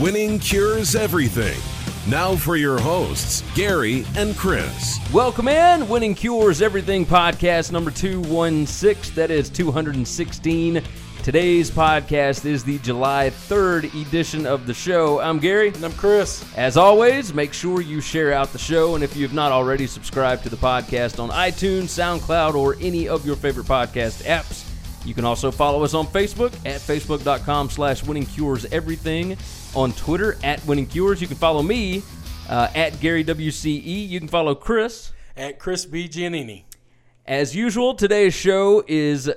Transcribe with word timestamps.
Winning 0.00 0.38
cures 0.38 0.94
everything. 0.94 1.58
Now 2.08 2.36
for 2.36 2.54
your 2.54 2.78
hosts, 2.78 3.42
Gary 3.56 4.06
and 4.14 4.36
Chris. 4.36 5.00
Welcome 5.12 5.48
in, 5.48 5.88
Winning 5.88 6.14
Cures 6.14 6.62
Everything 6.62 7.04
podcast 7.04 7.72
number 7.72 7.90
216. 7.90 9.16
That 9.16 9.32
is 9.32 9.50
216. 9.50 10.82
Today's 11.24 11.68
podcast 11.72 12.44
is 12.44 12.62
the 12.62 12.78
July 12.78 13.30
3rd 13.30 13.92
edition 14.06 14.46
of 14.46 14.68
the 14.68 14.72
show. 14.72 15.18
I'm 15.18 15.40
Gary. 15.40 15.70
And 15.70 15.84
I'm 15.84 15.92
Chris. 15.94 16.44
As 16.56 16.76
always, 16.76 17.34
make 17.34 17.52
sure 17.52 17.80
you 17.80 18.00
share 18.00 18.32
out 18.32 18.52
the 18.52 18.58
show. 18.58 18.94
And 18.94 19.02
if 19.02 19.16
you 19.16 19.26
have 19.26 19.34
not 19.34 19.50
already 19.50 19.88
subscribed 19.88 20.44
to 20.44 20.48
the 20.48 20.56
podcast 20.56 21.20
on 21.20 21.30
iTunes, 21.30 21.86
SoundCloud, 21.86 22.54
or 22.54 22.76
any 22.80 23.08
of 23.08 23.26
your 23.26 23.34
favorite 23.34 23.66
podcast 23.66 24.22
apps, 24.22 24.64
you 25.04 25.14
can 25.14 25.24
also 25.24 25.50
follow 25.50 25.82
us 25.82 25.94
on 25.94 26.06
Facebook 26.06 26.52
at 26.64 26.80
facebook.com 26.80 27.70
slash 27.70 28.04
winning 28.04 28.26
cures 28.26 28.64
everything. 28.66 29.36
On 29.74 29.92
Twitter 29.92 30.36
at 30.42 30.64
winning 30.66 30.86
cures. 30.86 31.20
You 31.20 31.26
can 31.26 31.36
follow 31.36 31.62
me 31.62 32.02
uh, 32.48 32.68
at 32.74 32.98
Gary 33.00 33.24
WCE. 33.24 34.08
You 34.08 34.18
can 34.18 34.28
follow 34.28 34.54
Chris. 34.54 35.12
At 35.36 35.58
Chris 35.58 35.84
B. 35.84 36.08
Giannini. 36.08 36.64
As 37.26 37.54
usual, 37.54 37.94
today's 37.94 38.34
show 38.34 38.82
is, 38.88 39.30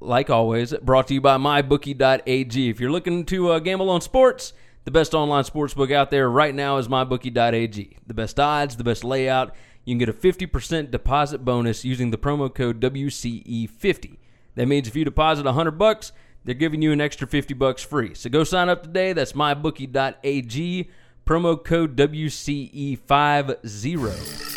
like 0.00 0.30
always, 0.30 0.72
brought 0.74 1.08
to 1.08 1.14
you 1.14 1.20
by 1.20 1.36
MyBookie.ag. 1.36 2.70
If 2.70 2.80
you're 2.80 2.90
looking 2.90 3.24
to 3.26 3.50
uh, 3.50 3.58
gamble 3.58 3.90
on 3.90 4.00
sports, 4.00 4.52
the 4.84 4.90
best 4.90 5.12
online 5.12 5.44
sports 5.44 5.74
book 5.74 5.90
out 5.90 6.10
there 6.10 6.30
right 6.30 6.54
now 6.54 6.78
is 6.78 6.88
MyBookie.ag. 6.88 7.96
The 8.06 8.14
best 8.14 8.40
odds, 8.40 8.76
the 8.76 8.84
best 8.84 9.04
layout. 9.04 9.54
You 9.84 9.92
can 9.92 9.98
get 9.98 10.08
a 10.08 10.12
50% 10.12 10.90
deposit 10.90 11.44
bonus 11.44 11.84
using 11.84 12.10
the 12.10 12.18
promo 12.18 12.52
code 12.52 12.80
WCE50. 12.80 14.16
That 14.54 14.68
means 14.68 14.86
if 14.86 14.94
you 14.94 15.04
deposit 15.04 15.44
100 15.44 15.72
bucks, 15.72 16.12
they're 16.44 16.54
giving 16.54 16.82
you 16.82 16.92
an 16.92 17.00
extra 17.00 17.26
50 17.26 17.54
bucks 17.54 17.82
free. 17.82 18.14
So 18.14 18.30
go 18.30 18.44
sign 18.44 18.68
up 18.68 18.82
today. 18.82 19.12
That's 19.12 19.32
mybookie.ag. 19.32 20.90
Promo 21.24 21.64
code 21.64 21.96
WCE50. 21.96 24.48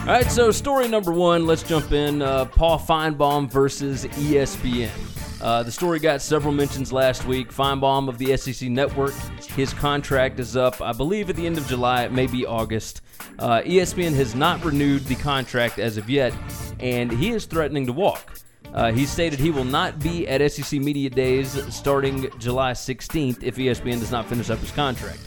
All 0.00 0.10
right, 0.10 0.30
so 0.30 0.50
story 0.50 0.86
number 0.86 1.12
one, 1.12 1.46
let's 1.46 1.62
jump 1.62 1.92
in. 1.92 2.20
Uh, 2.20 2.44
Paul 2.44 2.78
Finebaum 2.78 3.50
versus 3.50 4.04
ESPN. 4.04 5.13
Uh, 5.44 5.62
the 5.62 5.70
story 5.70 5.98
got 5.98 6.22
several 6.22 6.54
mentions 6.54 6.90
last 6.90 7.26
week. 7.26 7.52
Finebaum 7.52 8.08
of 8.08 8.16
the 8.16 8.34
SEC 8.34 8.70
Network, 8.70 9.12
his 9.54 9.74
contract 9.74 10.40
is 10.40 10.56
up, 10.56 10.80
I 10.80 10.94
believe, 10.94 11.28
at 11.28 11.36
the 11.36 11.46
end 11.46 11.58
of 11.58 11.66
July. 11.66 12.04
It 12.04 12.12
may 12.12 12.26
be 12.26 12.46
August. 12.46 13.02
Uh, 13.38 13.60
ESPN 13.60 14.14
has 14.14 14.34
not 14.34 14.64
renewed 14.64 15.04
the 15.04 15.16
contract 15.16 15.78
as 15.78 15.98
of 15.98 16.08
yet, 16.08 16.32
and 16.80 17.12
he 17.12 17.30
is 17.32 17.44
threatening 17.44 17.84
to 17.84 17.92
walk. 17.92 18.40
Uh, 18.72 18.90
he 18.90 19.04
stated 19.04 19.38
he 19.38 19.50
will 19.50 19.64
not 19.64 19.98
be 19.98 20.26
at 20.26 20.50
SEC 20.50 20.80
Media 20.80 21.10
Days 21.10 21.62
starting 21.72 22.30
July 22.38 22.72
16th 22.72 23.42
if 23.42 23.56
ESPN 23.56 24.00
does 24.00 24.10
not 24.10 24.26
finish 24.26 24.48
up 24.48 24.60
his 24.60 24.70
contract. 24.70 25.20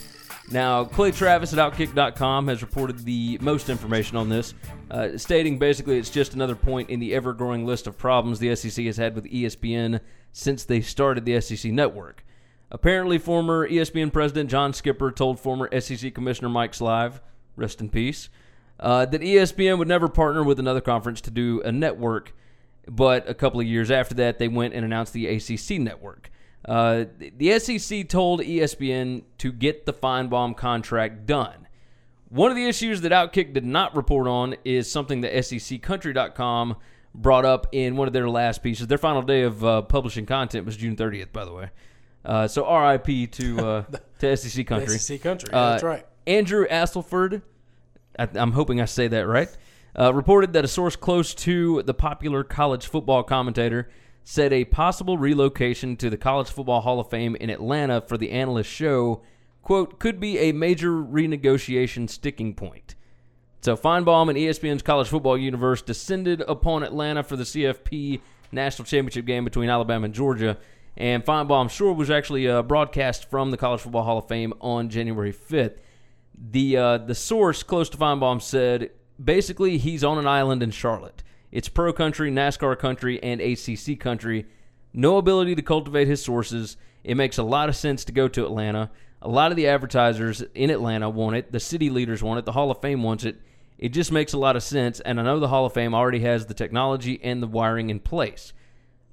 Now, 0.50 0.86
Clay 0.86 1.12
Travis 1.12 1.52
at 1.52 1.60
Outkick.com 1.60 2.48
has 2.48 2.62
reported 2.62 3.00
the 3.04 3.38
most 3.42 3.70
information 3.70 4.16
on 4.16 4.30
this, 4.30 4.54
uh, 4.90 5.18
stating 5.18 5.60
basically 5.60 5.98
it's 5.98 6.10
just 6.10 6.36
another 6.36 6.56
point 6.56 6.90
in 6.90 7.02
the 7.02 7.14
ever 7.14 7.34
growing 7.34 7.66
list 7.66 7.86
of 7.86 7.98
problems 7.98 8.40
the 8.40 8.56
SEC 8.56 8.86
has 8.86 8.96
had 8.96 9.14
with 9.14 9.26
ESPN 9.26 10.00
since 10.32 10.64
they 10.64 10.80
started 10.80 11.26
the 11.26 11.42
SEC 11.42 11.70
network. 11.72 12.24
Apparently, 12.72 13.18
former 13.18 13.68
ESPN 13.68 14.12
president 14.12 14.50
John 14.50 14.74
Skipper 14.74 15.12
told 15.12 15.38
former 15.38 15.70
SEC 15.82 16.14
Commissioner 16.14 16.50
Mike 16.50 16.72
Slive, 16.72 17.20
rest 17.58 17.82
in 17.82 17.90
peace, 17.90 18.30
uh, 18.80 19.06
that 19.06 19.22
ESPN 19.22 19.78
would 19.78 19.88
never 19.88 20.08
partner 20.08 20.44
with 20.44 20.60
another 20.60 20.82
conference 20.82 21.20
to 21.22 21.32
do 21.32 21.62
a 21.64 21.74
network, 21.74 22.34
but 22.88 23.30
a 23.30 23.34
couple 23.34 23.60
of 23.60 23.68
years 23.68 23.92
after 23.92 24.16
that, 24.16 24.40
they 24.40 24.48
went 24.48 24.74
and 24.74 24.86
announced 24.86 25.12
the 25.12 25.28
ACC 25.28 25.80
network. 25.80 26.30
Uh, 26.68 27.06
the 27.38 27.58
SEC 27.60 28.10
told 28.10 28.42
ESPN 28.42 29.24
to 29.38 29.52
get 29.52 29.86
the 29.86 29.94
Finebaum 29.94 30.56
contract 30.56 31.26
done. 31.26 31.68
One 32.30 32.52
of 32.52 32.58
the 32.58 32.66
issues 32.66 33.02
that 33.02 33.14
Outkick 33.14 33.54
did 33.54 33.66
not 33.66 33.96
report 33.96 34.28
on 34.28 34.56
is 34.66 34.92
something 34.92 35.22
that 35.22 35.34
SECCountry.com 35.34 36.76
brought 37.16 37.46
up 37.46 37.68
in 37.72 37.96
one 37.96 38.08
of 38.08 38.14
their 38.14 38.30
last 38.30 38.62
pieces. 38.62 38.88
Their 38.88 38.98
final 38.98 39.22
day 39.22 39.44
of 39.44 39.64
uh, 39.64 39.82
publishing 39.84 40.26
content 40.26 40.66
was 40.66 40.76
June 40.76 40.98
30th, 40.98 41.32
by 41.32 41.46
the 41.46 41.54
way. 41.54 41.70
Uh, 42.26 42.48
so 42.48 42.64
RIP 42.70 43.32
to 43.32 43.60
uh, 43.60 43.84
to 44.20 44.36
SEC 44.36 44.68
Country. 44.68 44.98
SEC 44.98 45.22
Country. 45.22 45.50
Uh, 45.54 45.72
That's 45.72 45.84
right. 45.84 46.06
Andrew 46.26 46.68
Asselford, 46.68 47.42
I, 48.20 48.28
I'm 48.36 48.52
hoping 48.52 48.82
I 48.82 48.86
say 48.86 49.08
that 49.08 49.26
right, 49.26 49.48
uh, 49.98 50.14
reported 50.14 50.52
that 50.54 50.66
a 50.66 50.68
source 50.68 50.98
close 50.98 51.34
to 51.34 51.82
the 51.84 51.94
popular 51.94 52.44
college 52.44 52.88
football 52.88 53.24
commentator 53.24 53.90
said 54.30 54.52
a 54.52 54.66
possible 54.66 55.18
relocation 55.18 55.96
to 55.96 56.10
the 56.10 56.18
College 56.18 56.50
Football 56.50 56.82
Hall 56.82 57.00
of 57.00 57.10
Fame 57.10 57.38
in 57.38 57.50
Atlanta 57.50 58.02
for 58.02 58.18
the 58.18 58.32
analyst 58.32 58.70
show, 58.70 59.22
quote, 59.62 60.00
could 60.00 60.20
be 60.20 60.38
a 60.38 60.52
major 60.52 60.92
renegotiation 60.92 62.10
sticking 62.10 62.54
point. 62.54 62.96
So 63.62 63.78
Finebaum 63.78 64.28
and 64.28 64.38
ESPN's 64.38 64.82
college 64.82 65.08
football 65.08 65.38
universe 65.38 65.82
descended 65.82 66.42
upon 66.42 66.84
Atlanta 66.84 67.24
for 67.24 67.38
the 67.38 67.46
CFP 67.46 68.20
national 68.52 68.86
championship 68.86 69.26
game 69.26 69.46
between 69.46 69.70
Alabama 69.70 70.04
and 70.04 70.14
Georgia. 70.14 70.58
And 70.98 71.24
Finebaum's 71.24 71.72
show 71.72 71.94
was 71.94 72.10
actually 72.10 72.50
uh, 72.50 72.64
broadcast 72.64 73.30
from 73.30 73.52
the 73.52 73.58
College 73.58 73.80
Football 73.80 74.04
Hall 74.04 74.18
of 74.18 74.28
Fame 74.28 74.54
on 74.60 74.90
January 74.90 75.32
5th. 75.32 75.78
The 76.38 76.76
uh, 76.76 76.98
the 76.98 77.16
source 77.16 77.64
close 77.64 77.88
to 77.92 77.98
Finebaum 77.98 78.42
said 78.42 78.92
basically 79.24 79.78
he's 79.78 80.04
on 80.04 80.18
an 80.18 80.28
island 80.28 80.62
in 80.62 80.72
Charlotte. 80.72 81.24
It's 81.52 81.70
pro 81.70 81.94
country, 81.94 82.32
NASCAR 82.32 82.78
country, 82.78 83.22
and 83.24 83.42
ACC 83.42 84.00
country. 84.00 84.46
No 84.94 85.18
ability 85.18 85.56
to 85.56 85.62
cultivate 85.62 86.08
his 86.08 86.24
sources. 86.24 86.78
It 87.04 87.16
makes 87.16 87.38
a 87.38 87.44
lot 87.44 87.70
of 87.70 87.76
sense 87.76 88.04
to 88.06 88.12
go 88.12 88.28
to 88.28 88.46
Atlanta. 88.46 88.92
A 89.22 89.30
lot 89.30 89.52
of 89.52 89.58
the 89.58 89.68
advertisers 89.68 90.42
in 90.54 90.70
Atlanta 90.70 91.10
want 91.10 91.36
it. 91.36 91.52
The 91.52 91.60
city 91.60 91.90
leaders 91.90 92.22
want 92.22 92.40
it. 92.40 92.46
The 92.46 92.52
Hall 92.52 92.70
of 92.70 92.82
Fame 92.82 93.04
wants 93.04 93.24
it. 93.24 93.42
It 93.78 93.90
just 93.90 94.12
makes 94.12 94.34
a 94.34 94.38
lot 94.38 94.56
of 94.56 94.64
sense, 94.64 95.00
and 95.00 95.20
I 95.20 95.24
know 95.24 95.40
the 95.40 95.48
Hall 95.48 95.66
of 95.66 95.74
Fame 95.74 95.94
already 95.94 96.20
has 96.22 96.48
the 96.48 96.54
technology 96.54 97.20
and 97.24 97.42
the 97.42 97.48
wiring 97.48 97.90
in 97.90 98.00
place. 98.00 98.54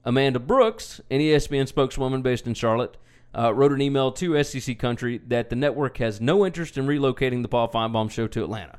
Amanda 0.04 0.38
Brooks, 0.38 1.00
an 1.10 1.20
ESPN 1.20 1.68
spokeswoman 1.68 2.22
based 2.22 2.46
in 2.46 2.54
Charlotte, 2.54 2.96
uh, 3.36 3.52
wrote 3.52 3.72
an 3.72 3.82
email 3.82 4.12
to 4.12 4.42
SEC 4.42 4.78
Country 4.78 5.18
that 5.26 5.50
the 5.50 5.56
network 5.56 5.98
has 5.98 6.20
no 6.20 6.46
interest 6.46 6.78
in 6.78 6.86
relocating 6.86 7.42
the 7.42 7.48
Paul 7.48 7.68
Finebaum 7.68 8.10
show 8.10 8.26
to 8.26 8.44
Atlanta. 8.44 8.78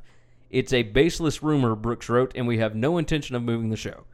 It's 0.55 0.71
a 0.71 0.83
baseless 0.83 1.43
rumor, 1.43 1.75
Brooks 1.75 2.07
wrote, 2.07 2.31
and 2.33 2.47
we 2.47 2.59
have 2.59 2.73
no 2.73 2.97
intention 2.97 3.35
of 3.35 3.43
moving 3.43 3.71
the 3.71 3.75
show. 3.75 4.05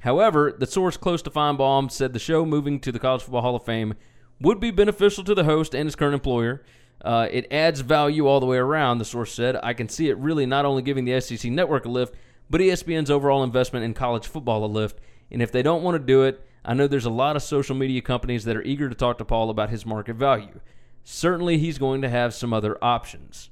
However, 0.00 0.52
the 0.58 0.66
source 0.66 0.96
close 0.96 1.22
to 1.22 1.30
Finebaum 1.30 1.88
said 1.88 2.12
the 2.12 2.18
show 2.18 2.44
moving 2.44 2.80
to 2.80 2.90
the 2.90 2.98
College 2.98 3.22
Football 3.22 3.42
Hall 3.42 3.54
of 3.54 3.64
Fame 3.64 3.94
would 4.40 4.58
be 4.58 4.72
beneficial 4.72 5.22
to 5.22 5.36
the 5.36 5.44
host 5.44 5.76
and 5.76 5.86
his 5.86 5.94
current 5.94 6.14
employer. 6.14 6.64
Uh, 7.00 7.28
it 7.30 7.46
adds 7.52 7.78
value 7.78 8.26
all 8.26 8.40
the 8.40 8.46
way 8.46 8.56
around, 8.56 8.98
the 8.98 9.04
source 9.04 9.32
said. 9.32 9.54
I 9.62 9.72
can 9.72 9.88
see 9.88 10.08
it 10.08 10.18
really 10.18 10.46
not 10.46 10.64
only 10.64 10.82
giving 10.82 11.04
the 11.04 11.20
SEC 11.20 11.48
network 11.48 11.84
a 11.84 11.88
lift, 11.88 12.16
but 12.50 12.60
ESPN's 12.60 13.08
overall 13.08 13.44
investment 13.44 13.84
in 13.84 13.94
college 13.94 14.26
football 14.26 14.64
a 14.64 14.66
lift. 14.66 14.98
And 15.30 15.40
if 15.40 15.52
they 15.52 15.62
don't 15.62 15.84
want 15.84 15.94
to 15.94 16.04
do 16.04 16.24
it, 16.24 16.44
I 16.64 16.74
know 16.74 16.88
there's 16.88 17.04
a 17.04 17.10
lot 17.10 17.36
of 17.36 17.42
social 17.44 17.76
media 17.76 18.02
companies 18.02 18.42
that 18.46 18.56
are 18.56 18.62
eager 18.62 18.88
to 18.88 18.96
talk 18.96 19.18
to 19.18 19.24
Paul 19.24 19.48
about 19.48 19.70
his 19.70 19.86
market 19.86 20.16
value. 20.16 20.58
Certainly, 21.04 21.58
he's 21.58 21.78
going 21.78 22.02
to 22.02 22.08
have 22.08 22.34
some 22.34 22.52
other 22.52 22.76
options. 22.82 23.50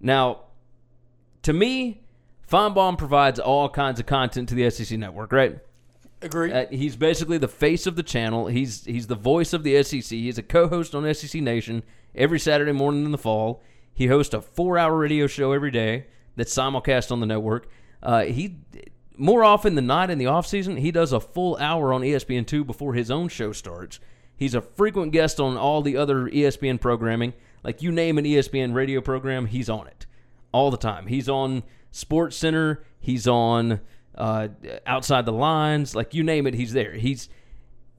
Now, 0.00 0.46
to 1.42 1.52
me, 1.52 2.02
Finebaum 2.50 2.98
provides 2.98 3.38
all 3.38 3.68
kinds 3.68 4.00
of 4.00 4.06
content 4.06 4.48
to 4.48 4.54
the 4.54 4.68
SEC 4.70 4.98
network, 4.98 5.32
right? 5.32 5.58
Agree. 6.22 6.52
Uh, 6.52 6.66
he's 6.68 6.96
basically 6.96 7.38
the 7.38 7.48
face 7.48 7.86
of 7.86 7.96
the 7.96 8.02
channel. 8.02 8.46
He's 8.48 8.84
he's 8.84 9.06
the 9.06 9.14
voice 9.14 9.52
of 9.52 9.62
the 9.62 9.82
SEC. 9.82 10.02
He's 10.02 10.36
a 10.36 10.42
co-host 10.42 10.94
on 10.94 11.12
SEC 11.14 11.40
Nation 11.40 11.82
every 12.14 12.38
Saturday 12.38 12.72
morning 12.72 13.04
in 13.04 13.10
the 13.10 13.18
fall. 13.18 13.62
He 13.94 14.08
hosts 14.08 14.34
a 14.34 14.42
four-hour 14.42 14.96
radio 14.96 15.26
show 15.26 15.52
every 15.52 15.70
day 15.70 16.06
that's 16.36 16.54
simulcast 16.54 17.10
on 17.10 17.20
the 17.20 17.26
network. 17.26 17.68
Uh, 18.02 18.24
he 18.24 18.56
more 19.16 19.44
often 19.44 19.76
than 19.76 19.86
not 19.86 20.10
in 20.10 20.18
the 20.18 20.26
off 20.26 20.46
season, 20.46 20.76
he 20.76 20.90
does 20.90 21.12
a 21.12 21.20
full 21.20 21.56
hour 21.56 21.92
on 21.92 22.04
E 22.04 22.12
ESPN 22.12 22.46
two 22.46 22.64
before 22.64 22.94
his 22.94 23.10
own 23.10 23.28
show 23.28 23.52
starts. 23.52 23.98
He's 24.36 24.54
a 24.54 24.60
frequent 24.60 25.12
guest 25.12 25.40
on 25.40 25.56
all 25.56 25.82
the 25.82 25.96
other 25.96 26.24
ESPN 26.24 26.80
programming. 26.80 27.32
Like 27.62 27.80
you 27.80 27.92
name 27.92 28.18
an 28.18 28.24
ESPN 28.24 28.74
radio 28.74 29.00
program, 29.00 29.46
he's 29.46 29.70
on 29.70 29.86
it 29.86 30.06
all 30.52 30.70
the 30.70 30.76
time. 30.76 31.06
He's 31.06 31.28
on 31.28 31.62
Sports 31.90 32.36
Center. 32.36 32.84
He's 32.98 33.26
on 33.26 33.80
uh, 34.14 34.48
Outside 34.86 35.26
the 35.26 35.32
Lines. 35.32 35.94
Like 35.94 36.14
you 36.14 36.22
name 36.22 36.46
it, 36.46 36.54
he's 36.54 36.72
there. 36.72 36.92
He's 36.92 37.28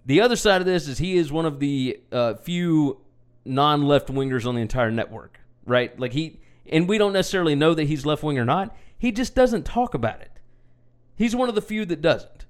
the 0.06 0.22
other 0.22 0.36
side 0.36 0.62
of 0.62 0.68
this 0.68 0.88
is 0.88 0.98
he 0.98 1.18
is 1.18 1.32
one 1.32 1.46
of 1.46 1.60
the 1.60 2.00
uh, 2.12 2.36
few 2.36 3.00
non-left 3.46 4.08
wingers 4.08 4.46
on 4.46 4.56
the 4.56 4.62
entire 4.62 4.92
network, 4.92 5.40
right? 5.66 5.98
Like 6.00 6.14
he 6.14 6.40
and 6.68 6.88
we 6.88 6.98
don't 6.98 7.14
necessarily 7.14 7.56
know 7.56 7.74
that 7.74 7.86
he's 7.86 8.06
left 8.06 8.24
wing 8.24 8.40
or 8.40 8.46
not. 8.46 8.76
He 8.98 9.12
just 9.12 9.36
doesn't 9.36 9.66
talk 9.66 9.94
about 9.94 10.22
it. 10.22 10.40
He's 11.16 11.36
one 11.36 11.50
of 11.50 11.56
the 11.56 11.62
few 11.62 11.86
that 11.86 12.02
doesn't. 12.02 12.46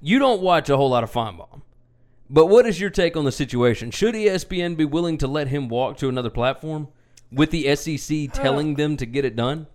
You 0.00 0.18
don't 0.18 0.42
watch 0.42 0.68
a 0.68 0.76
whole 0.76 0.90
lot 0.90 1.04
of 1.04 1.12
Finebaum. 1.12 1.62
But 2.30 2.46
what 2.46 2.66
is 2.66 2.80
your 2.80 2.90
take 2.90 3.16
on 3.16 3.24
the 3.24 3.32
situation? 3.32 3.90
Should 3.90 4.14
ESPN 4.14 4.76
be 4.76 4.84
willing 4.84 5.16
to 5.18 5.26
let 5.26 5.48
him 5.48 5.68
walk 5.68 5.96
to 5.98 6.08
another 6.08 6.30
platform 6.30 6.88
with 7.32 7.50
the 7.50 7.74
SEC 7.76 8.32
telling 8.32 8.74
them 8.74 8.96
to 8.96 9.06
get 9.06 9.24
it 9.24 9.36
done? 9.36 9.66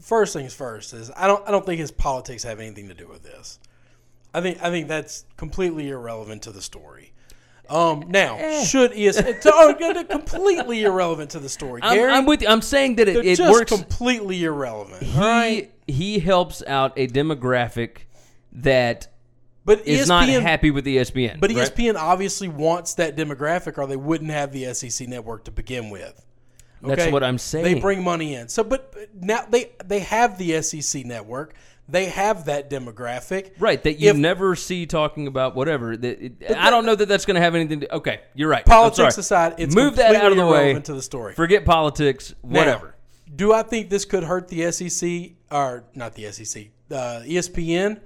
First 0.00 0.32
things 0.32 0.54
first 0.54 0.92
is 0.92 1.10
I 1.16 1.26
don't 1.26 1.46
I 1.46 1.50
don't 1.50 1.64
think 1.64 1.80
his 1.80 1.90
politics 1.90 2.42
have 2.44 2.60
anything 2.60 2.88
to 2.88 2.94
do 2.94 3.06
with 3.06 3.22
this. 3.22 3.58
I 4.32 4.40
think 4.40 4.62
I 4.62 4.70
think 4.70 4.88
that's 4.88 5.24
completely 5.36 5.88
irrelevant 5.88 6.42
to 6.42 6.52
the 6.52 6.62
story. 6.62 7.12
Um, 7.68 8.06
now, 8.08 8.36
Eh. 8.36 8.64
should 8.64 8.90
ESPN 8.92 9.40
oh, 9.46 10.04
completely 10.10 10.82
irrelevant 10.82 11.30
to 11.30 11.38
the 11.38 11.48
story? 11.48 11.80
I'm, 11.84 11.94
Gary, 11.94 12.12
I'm 12.12 12.26
with 12.26 12.42
you. 12.42 12.48
I'm 12.48 12.62
saying 12.62 12.96
that 12.96 13.08
it, 13.08 13.24
it 13.24 13.36
just 13.36 13.52
works. 13.52 13.70
completely 13.70 14.42
irrelevant. 14.42 15.04
he, 15.04 15.18
right, 15.18 15.72
he 15.86 16.18
helps 16.18 16.64
out 16.66 16.92
a 16.96 17.06
demographic 17.06 17.98
that 18.52 19.06
but 19.64 19.86
is 19.86 20.08
ESPN, 20.08 20.08
not 20.08 20.28
happy 20.28 20.72
with 20.72 20.84
ESPN. 20.84 21.38
But 21.38 21.52
right? 21.52 21.72
ESPN 21.72 21.94
obviously 21.94 22.48
wants 22.48 22.94
that 22.94 23.16
demographic, 23.16 23.78
or 23.78 23.86
they 23.86 23.96
wouldn't 23.96 24.30
have 24.30 24.52
the 24.52 24.74
SEC 24.74 25.06
network 25.06 25.44
to 25.44 25.52
begin 25.52 25.90
with. 25.90 26.26
That's 26.82 27.10
what 27.12 27.22
I'm 27.22 27.38
saying. 27.38 27.64
They 27.64 27.74
bring 27.80 28.02
money 28.02 28.34
in. 28.34 28.48
So, 28.48 28.64
but 28.64 28.92
but 28.92 29.08
now 29.14 29.44
they 29.48 29.72
they 29.84 30.00
have 30.00 30.38
the 30.38 30.60
SEC 30.62 31.04
network. 31.04 31.54
They 31.88 32.06
have 32.06 32.44
that 32.44 32.70
demographic. 32.70 33.50
Right, 33.58 33.82
that 33.82 33.94
you 33.98 34.10
If- 34.10 34.16
never 34.16 34.54
see 34.54 34.86
talking 34.86 35.26
about 35.26 35.56
whatever. 35.56 35.96
That 35.96 36.22
it, 36.24 36.56
I 36.56 36.70
don't 36.70 36.86
know 36.86 36.94
that 36.94 37.08
that's 37.08 37.26
going 37.26 37.34
to 37.34 37.40
have 37.40 37.54
anything. 37.56 37.80
to 37.80 37.94
Okay, 37.96 38.20
you're 38.34 38.48
right. 38.48 38.64
Politics 38.64 39.18
aside, 39.18 39.54
it's 39.58 39.74
move 39.74 39.96
that 39.96 40.14
out 40.14 40.30
of 40.30 40.38
the 40.38 40.46
way. 40.46 40.58
irrelevant 40.60 40.84
to 40.86 40.94
the 40.94 41.02
story. 41.02 41.34
Forget 41.34 41.64
politics. 41.64 42.32
Now, 42.44 42.60
Whatever. 42.60 42.94
do 43.34 43.52
I 43.52 43.62
think 43.64 43.90
this 43.90 44.04
could 44.04 44.22
hurt 44.22 44.46
the 44.48 44.70
SEC 44.70 45.32
or 45.50 45.82
not 45.96 46.14
the 46.14 46.30
SEC, 46.30 46.68
uh, 46.92 47.22
ESPN, 47.26 48.00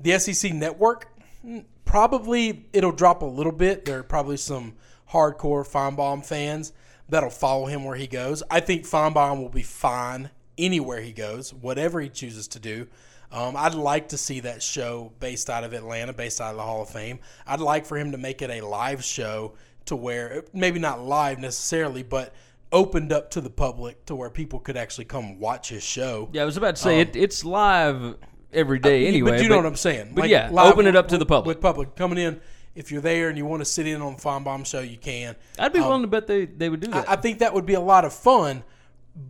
the 0.00 0.18
SEC 0.18 0.52
network? 0.52 1.06
Mm, 1.46 1.64
Probably 1.84 2.66
it'll 2.74 2.92
drop 2.92 3.22
a 3.22 3.26
little 3.26 3.52
bit. 3.52 3.84
There 3.86 4.00
are 4.00 4.02
probably 4.02 4.36
some 4.36 4.74
hardcore 5.12 5.66
Finebaum 5.66 6.22
fans 6.26 6.72
that'll 7.08 7.30
follow 7.30 7.66
him 7.66 7.84
where 7.84 7.96
he 7.96 8.06
goes. 8.06 8.42
I 8.50 8.60
think 8.60 8.84
Finebaum 8.84 9.40
will 9.40 9.48
be 9.48 9.62
fine 9.62 10.30
anywhere 10.56 11.00
he 11.00 11.12
goes, 11.12 11.52
whatever 11.54 12.00
he 12.00 12.08
chooses 12.08 12.48
to 12.48 12.58
do. 12.58 12.86
Um, 13.30 13.54
I'd 13.56 13.74
like 13.74 14.08
to 14.08 14.18
see 14.18 14.40
that 14.40 14.62
show 14.62 15.12
based 15.20 15.50
out 15.50 15.62
of 15.62 15.72
Atlanta, 15.74 16.12
based 16.12 16.40
out 16.40 16.50
of 16.52 16.56
the 16.56 16.62
Hall 16.62 16.82
of 16.82 16.88
Fame. 16.88 17.18
I'd 17.46 17.60
like 17.60 17.84
for 17.86 17.98
him 17.98 18.12
to 18.12 18.18
make 18.18 18.40
it 18.42 18.50
a 18.50 18.66
live 18.66 19.04
show 19.04 19.54
to 19.84 19.96
where 19.96 20.44
maybe 20.52 20.78
not 20.78 21.00
live 21.02 21.38
necessarily, 21.38 22.02
but 22.02 22.34
opened 22.72 23.12
up 23.12 23.30
to 23.32 23.40
the 23.40 23.50
public 23.50 24.04
to 24.06 24.14
where 24.14 24.30
people 24.30 24.58
could 24.58 24.76
actually 24.76 25.04
come 25.04 25.38
watch 25.38 25.68
his 25.68 25.82
show. 25.82 26.28
Yeah, 26.32 26.42
I 26.42 26.44
was 26.44 26.56
about 26.56 26.76
to 26.76 26.82
say 26.82 27.00
it, 27.00 27.16
it's 27.16 27.44
live 27.44 28.16
every 28.52 28.78
day 28.78 29.06
anyway. 29.06 29.30
Um, 29.30 29.36
but 29.36 29.42
you 29.42 29.48
know 29.50 29.56
what 29.56 29.66
I'm 29.66 29.76
saying. 29.76 30.12
But 30.14 30.22
Like, 30.22 30.30
yeah, 30.30 30.48
live 30.50 30.72
open 30.72 30.86
it 30.86 30.96
up 30.96 31.08
to 31.08 31.14
with- 31.14 31.20
the 31.20 31.26
public. 31.26 31.56
With 31.56 31.62
public 31.62 31.96
coming 31.96 32.18
in, 32.18 32.40
if 32.74 32.92
you're 32.92 33.00
there 33.00 33.28
and 33.28 33.36
you 33.36 33.44
want 33.44 33.60
to 33.60 33.64
sit 33.64 33.86
in 33.86 34.00
on 34.02 34.14
the 34.14 34.20
Finebaum 34.20 34.64
show, 34.64 34.80
you 34.80 34.96
can. 34.96 35.36
I'd 35.58 35.72
be 35.72 35.80
willing 35.80 36.02
to 36.02 36.08
bet 36.08 36.26
they, 36.26 36.44
they 36.46 36.68
would 36.68 36.80
do 36.80 36.90
that. 36.90 37.08
I 37.08 37.16
think 37.16 37.40
that 37.40 37.54
would 37.54 37.66
be 37.66 37.74
a 37.74 37.80
lot 37.80 38.04
of 38.04 38.12
fun. 38.12 38.62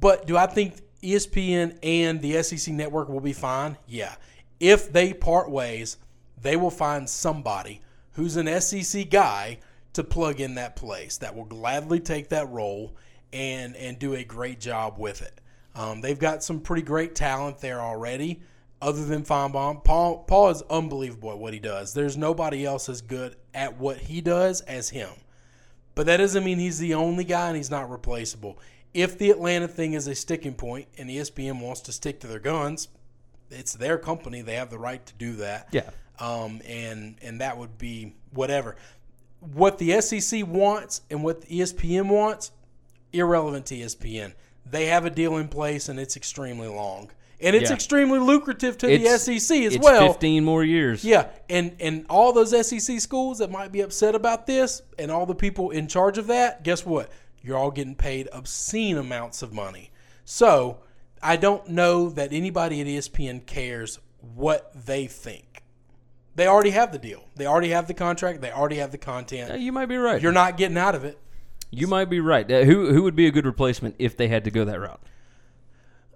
But 0.01 0.27
do 0.27 0.37
I 0.37 0.47
think 0.47 0.81
ESPN 1.03 1.79
and 1.83 2.21
the 2.21 2.43
SEC 2.43 2.75
network 2.75 3.09
will 3.09 3.21
be 3.21 3.33
fine? 3.33 3.79
Yeah. 3.87 4.15
If 4.61 4.93
they 4.93 5.15
part 5.15 5.51
ways, 5.51 5.97
they 6.41 6.57
will 6.57 6.71
find 6.71 7.09
somebody 7.09 7.81
who's 8.13 8.37
an 8.37 8.61
SEC 8.61 9.09
guy 9.09 9.59
to 9.95 10.05
plug 10.05 10.41
in 10.41 10.57
that 10.57 10.77
place 10.77 11.17
that 11.19 11.35
will 11.35 11.45
gladly 11.45 12.01
take 12.01 12.29
that 12.29 12.49
role 12.51 12.95
and 13.33 13.77
and 13.77 13.99
do 13.99 14.15
a 14.15 14.25
great 14.25 14.61
job 14.61 14.95
with 14.99 15.23
it. 15.23 15.41
Um, 15.75 16.01
they've 16.01 16.19
got 16.19 16.43
some 16.43 16.61
pretty 16.61 16.83
great 16.83 17.15
talent 17.15 17.59
there 17.59 17.81
already. 17.81 18.41
Other 18.81 19.05
than 19.05 19.25
Finebaum, 19.25 19.83
Paul 19.83 20.19
Paul 20.19 20.51
is 20.51 20.63
unbelievable 20.71 21.33
at 21.33 21.39
what 21.39 21.53
he 21.53 21.59
does. 21.59 21.95
There's 21.95 22.17
nobody 22.17 22.65
else 22.65 22.89
as 22.89 23.01
good 23.01 23.37
at 23.53 23.77
what 23.77 23.99
he 23.99 24.21
does 24.21 24.61
as 24.63 24.91
him. 24.91 25.11
But 25.97 26.07
that 26.07 26.19
doesn't 26.19 26.45
mean 26.45 26.61
he's 26.61 26.79
the 26.79 26.95
only 26.95 27.25
guy 27.25 27.49
and 27.49 27.57
he's 27.57 27.73
not 27.73 27.91
replaceable. 27.91 28.57
If 28.95 29.19
the 29.19 29.31
Atlanta 29.31 29.67
thing 29.67 29.95
is 29.95 30.07
a 30.07 30.15
sticking 30.15 30.55
point 30.55 30.87
and 30.97 31.11
ESPN 31.11 31.61
wants 31.61 31.81
to 31.83 31.93
stick 31.93 32.21
to 32.21 32.29
their 32.29 32.39
guns, 32.39 32.87
it's 33.51 33.73
their 33.73 33.99
company. 33.99 34.41
They 34.43 34.55
have 34.55 34.71
the 34.71 34.79
right 34.79 35.05
to 35.05 35.15
do 35.15 35.35
that. 35.37 35.69
Yeah. 35.73 35.91
Um, 36.21 36.63
and 36.65 37.17
and 37.21 37.41
that 37.41 37.59
would 37.59 37.79
be 37.79 38.15
whatever. 38.33 38.77
What 39.41 39.79
the 39.79 40.01
SEC 40.01 40.47
wants 40.47 41.01
and 41.11 41.25
what 41.25 41.41
the 41.41 41.61
ESPN 41.61 42.09
wants, 42.09 42.53
irrelevant 43.13 43.67
to 43.67 43.77
ESPN. 43.77 44.35
They 44.65 44.87
have 44.87 45.05
a 45.05 45.11
deal 45.11 45.37
in 45.39 45.49
place 45.49 45.89
and 45.89 45.99
it's 45.99 46.17
extremely 46.17 46.69
long. 46.69 47.11
And 47.41 47.55
it's 47.55 47.71
Yeah. 47.71 47.75
extremely 47.75 48.19
lucrative 48.19 48.77
to 48.79 48.91
It's- 48.91 49.03
the 49.03 49.09
SEC 49.15 49.65
as 49.67 49.75
it's 49.77 49.85
well. 49.85 50.09
15 50.09 50.45
more 50.45 50.65
years. 50.65 51.05
Yeah, 51.05 51.27
and 51.49 51.77
and 51.79 52.05
all 52.11 52.33
those 52.33 52.53
SEC 52.53 52.99
schools 52.99 53.39
that 53.39 53.51
might 53.51 53.71
be 53.71 53.81
upset 53.81 54.15
about 54.17 54.47
this, 54.47 54.83
and 54.99 55.11
all 55.11 55.25
the 55.27 55.35
people 55.37 55.71
in 55.71 55.87
charge 55.87 56.19
of 56.19 56.27
that, 56.27 56.65
guess 56.65 56.85
what? 56.85 57.11
You're 57.41 57.57
all 57.57 57.71
getting 57.71 57.95
paid 57.95 58.29
obscene 58.33 58.97
amounts 58.99 59.43
of 59.43 59.53
money. 59.53 59.91
So 60.25 60.79
I 61.23 61.37
don't 61.37 61.69
know 61.69 62.09
that 62.11 62.33
anybody 62.33 62.81
at 62.81 62.87
ESPN 62.89 63.41
cares 63.41 64.01
what 64.35 64.73
they 64.87 65.07
think. 65.07 65.63
They 66.35 66.47
already 66.47 66.71
have 66.71 66.93
the 66.93 66.99
deal. 66.99 67.25
They 67.37 67.47
already 67.47 67.71
have 67.71 67.87
the 67.89 67.95
contract. 67.95 68.41
They 68.41 68.51
already 68.53 68.77
have 68.77 68.93
the 68.93 68.99
content. 68.99 69.61
You 69.61 69.73
might 69.73 69.87
be 69.87 69.97
right. 69.97 70.21
You're 70.21 70.33
not 70.33 70.57
getting 70.57 70.77
out 70.79 70.95
of 70.95 71.05
it. 71.05 71.19
you 71.71 71.87
might 71.87 72.07
be 72.11 72.19
right. 72.19 72.49
Who 72.49 72.93
who 72.93 73.03
would 73.03 73.15
be 73.17 73.27
a 73.27 73.31
good 73.31 73.45
replacement 73.47 73.95
if 73.99 74.17
they 74.17 74.27
had 74.29 74.43
to 74.45 74.51
go 74.51 74.65
that 74.65 74.81
route? 74.81 75.01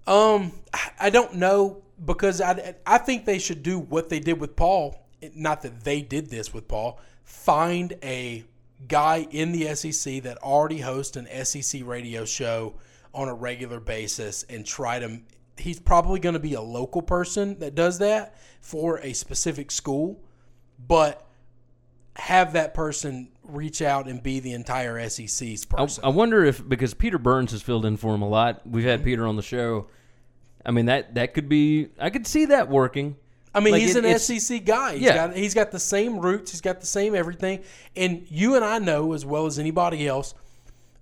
Um, 0.07 0.53
I- 0.99 1.11
don't 1.11 1.35
know 1.35 1.83
because 2.05 2.41
I, 2.41 2.75
I 2.87 2.99
think 2.99 3.25
they 3.25 3.39
should 3.39 3.63
do 3.63 3.79
what 3.79 4.09
they 4.09 4.19
did 4.21 4.41
with 4.41 4.57
Paul. 4.57 4.99
Not 5.35 5.63
that 5.63 5.85
they 5.85 6.03
did 6.03 6.31
this 6.31 6.53
with 6.53 6.67
Paul. 6.67 6.99
Find 7.25 7.95
a 8.03 8.45
guy 8.89 9.27
in 9.31 9.53
the 9.53 9.75
SEC 9.75 10.23
that 10.25 10.39
already 10.39 10.81
hosts 10.81 11.17
an 11.17 11.29
SEC 11.45 11.83
radio 11.85 12.25
show 12.25 12.75
on 13.15 13.29
a 13.29 13.35
regular 13.35 13.79
basis 13.79 14.45
and 14.49 14.67
try 14.67 14.99
to. 14.99 15.21
He's 15.57 15.79
probably 15.79 16.19
going 16.19 16.33
to 16.33 16.41
be 16.41 16.55
a 16.55 16.61
local 16.61 17.03
person 17.03 17.59
that 17.61 17.75
does 17.75 17.99
that 17.99 18.37
for 18.61 18.99
a 19.01 19.13
specific 19.13 19.71
school, 19.71 20.21
but 20.89 21.25
have 22.17 22.55
that 22.55 22.75
person 22.75 23.29
reach 23.53 23.83
out 23.83 24.09
and 24.09 24.23
be 24.23 24.41
the 24.41 24.53
entire 24.53 25.09
SEC's 25.09 25.67
I, 25.73 25.77
person. 25.77 26.05
I 26.05 26.09
wonder 26.09 26.45
if 26.45 26.67
because 26.69 26.95
Peter 26.95 27.19
Burns 27.19 27.53
has 27.53 27.63
filled 27.63 27.85
in 27.85 27.97
for 27.97 28.15
him 28.15 28.23
a 28.23 28.29
lot. 28.29 28.67
We've 28.67 28.83
Mm-hmm. 28.83 28.91
had 28.91 29.05
Peter 29.05 29.27
on 29.27 29.37
the 29.37 29.43
show. 29.43 29.89
I 30.65 30.71
mean 30.71 30.87
that 30.87 31.15
that 31.17 31.35
could 31.35 31.49
be. 31.49 31.89
I 31.99 32.11
could 32.11 32.27
see 32.27 32.47
that 32.47 32.69
working. 32.69 33.17
I 33.55 33.61
mean, 33.61 33.73
Like, 33.73 33.83
he's 33.83 33.97
it- 33.97 34.05
an 34.05 34.19
SEC 34.19 34.65
guy. 34.65 34.93
He's 34.95 35.03
Yeah. 35.03 35.27
got 35.27 35.37
he's 35.37 35.55
got 35.55 35.71
the 35.73 35.79
same 35.79 36.19
roots. 36.19 36.51
He's 36.53 36.61
got 36.61 36.81
the 36.81 36.87
same 36.87 37.15
everything. 37.15 37.63
And 37.97 38.25
you 38.31 38.55
and 38.57 38.65
I 38.65 38.79
know 38.79 39.13
as 39.13 39.27
well 39.27 39.47
as 39.47 39.59
anybody 39.59 40.07
else, 40.09 40.35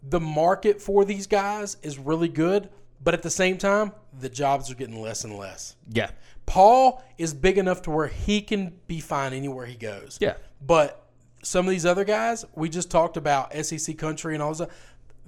the 0.02 0.18
market 0.20 0.80
for 0.82 1.04
these 1.04 1.26
guys 1.26 1.76
is 1.82 1.98
really 1.98 2.28
good. 2.28 2.68
But 3.02 3.14
at 3.14 3.22
the 3.22 3.30
same 3.30 3.56
time, 3.56 3.92
the 4.18 4.28
jobs 4.28 4.70
are 4.70 4.74
getting 4.74 5.00
less 5.00 5.24
and 5.24 5.36
less. 5.38 5.76
Yeah. 5.90 6.10
Paul 6.46 7.02
is 7.16 7.32
big 7.32 7.56
enough 7.58 7.82
to 7.82 7.90
where 7.90 8.08
he 8.08 8.42
can 8.42 8.72
be 8.88 9.00
fine 9.00 9.32
anywhere 9.32 9.64
he 9.66 9.76
goes. 9.76 10.18
Yeah. 10.20 10.34
But 10.66 11.06
some 11.42 11.66
of 11.66 11.70
these 11.70 11.86
other 11.86 12.04
guys, 12.04 12.44
we 12.54 12.68
just 12.68 12.90
talked 12.90 13.16
about 13.16 13.52
SEC 13.54 13.96
country 13.98 14.34
and 14.34 14.42
all 14.42 14.54
that. 14.54 14.70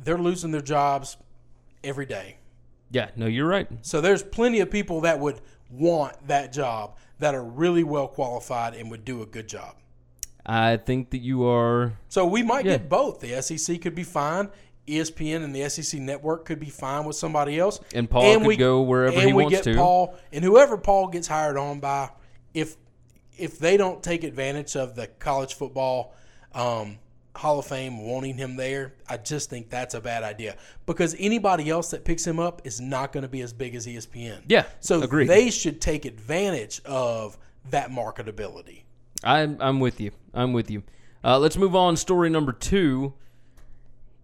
They're 0.02 0.19
losing 0.19 0.50
their 0.50 0.61
jobs 0.61 1.16
every 1.85 2.07
day. 2.07 2.38
Yeah. 2.90 3.11
No, 3.16 3.26
you're 3.26 3.47
right. 3.49 3.69
So 3.83 4.00
there's 4.00 4.23
plenty 4.23 4.61
of 4.61 4.71
people 4.71 5.02
that 5.02 5.19
would 5.19 5.40
want 5.71 6.26
that 6.28 6.52
job 6.52 6.97
that 7.19 7.35
are 7.35 7.45
really 7.45 7.85
well 7.85 8.09
qualified 8.09 8.75
and 8.75 8.90
would 8.90 9.04
do 9.04 9.23
a 9.23 9.26
good 9.26 9.49
job. 9.49 9.76
I 10.45 10.76
think 10.76 11.11
that 11.11 11.21
you 11.21 11.47
are. 11.47 11.92
So 12.09 12.26
we 12.26 12.42
might 12.42 12.64
Yeah. 12.64 12.73
get 12.73 12.88
both. 12.88 13.21
The 13.21 13.35
SEC 13.35 13.78
could 13.78 13.95
be 13.95 14.02
fine. 14.02 14.50
ESPN 14.88 15.45
and 15.45 15.54
the 15.54 15.62
SEC 15.62 16.00
network 16.00 16.45
could 16.45 16.59
be 16.59 16.69
fine 16.69 17.04
with 17.04 17.14
somebody 17.14 17.59
else. 17.59 17.78
And 17.95 18.11
Paul 18.11 18.25
and 18.25 18.45
could 18.45 18.59
go 18.59 18.83
wherever 18.83 19.16
and 19.16 19.26
he 19.28 19.33
we 19.33 19.45
wants 19.45 19.59
get 19.59 19.64
to. 19.64 19.75
Paul 19.76 20.16
and 20.33 20.45
whoever 20.45 20.76
Paul 20.76 21.07
gets 21.07 21.28
hired 21.28 21.57
on 21.57 21.78
by, 21.78 22.11
if 22.52 22.76
if 23.38 23.58
they 23.58 23.76
don't 23.76 24.02
take 24.02 24.24
advantage 24.24 24.76
of 24.76 24.94
the 24.94 25.06
college 25.06 25.54
football 25.54 26.14
um, 26.54 26.98
Hall 27.34 27.58
of 27.58 27.66
Fame 27.66 28.06
wanting 28.06 28.36
him 28.36 28.56
there, 28.56 28.94
I 29.08 29.16
just 29.16 29.48
think 29.48 29.70
that's 29.70 29.94
a 29.94 30.00
bad 30.00 30.22
idea 30.22 30.56
because 30.86 31.16
anybody 31.18 31.70
else 31.70 31.90
that 31.92 32.04
picks 32.04 32.26
him 32.26 32.38
up 32.38 32.60
is 32.64 32.80
not 32.80 33.12
going 33.12 33.22
to 33.22 33.28
be 33.28 33.40
as 33.40 33.52
big 33.52 33.74
as 33.74 33.86
ESPN. 33.86 34.42
Yeah, 34.48 34.64
So 34.80 35.02
agreed. 35.02 35.28
they 35.28 35.50
should 35.50 35.80
take 35.80 36.04
advantage 36.04 36.82
of 36.84 37.38
that 37.70 37.90
marketability. 37.90 38.82
I'm 39.24 39.56
I'm 39.60 39.78
with 39.80 40.00
you. 40.00 40.10
I'm 40.34 40.52
with 40.52 40.70
you. 40.70 40.82
Uh, 41.24 41.38
let's 41.38 41.56
move 41.56 41.74
on. 41.76 41.96
Story 41.96 42.28
number 42.28 42.52
two. 42.52 43.14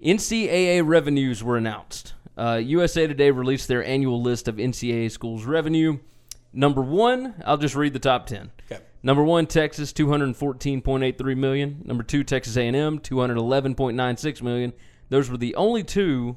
NCAA 0.05 0.87
revenues 0.87 1.43
were 1.43 1.57
announced. 1.57 2.15
Uh, 2.37 2.61
USA 2.63 3.07
Today 3.07 3.31
released 3.31 3.67
their 3.69 3.85
annual 3.85 4.21
list 4.23 4.47
of 4.49 4.57
NCAA 4.57 5.11
schools' 5.11 5.45
revenue. 5.45 5.99
Number 6.53 6.81
one, 6.83 7.35
I'll 7.45 7.57
just 7.57 7.75
read 7.75 7.93
the 7.93 7.99
top 7.99 8.27
ten. 8.27 8.51
Okay. 8.71 8.83
Number 9.03 9.23
one, 9.23 9.47
Texas, 9.47 9.93
two 9.93 10.09
hundred 10.09 10.37
fourteen 10.37 10.83
point 10.83 11.05
eight 11.05 11.19
three 11.19 11.35
million. 11.35 11.83
Number 11.85 12.03
two, 12.03 12.25
Texas 12.25 12.57
A 12.57 12.63
and 12.63 12.77
M, 12.77 12.99
two 12.99 13.21
hundred 13.21 13.39
eleven 13.39 13.75
point 13.75 13.97
nine 13.97 14.17
six 14.17 14.43
million. 14.43 14.73
Those 15.09 15.31
were 15.31 15.37
the 15.37 15.55
only 15.55 15.85
two 15.85 16.37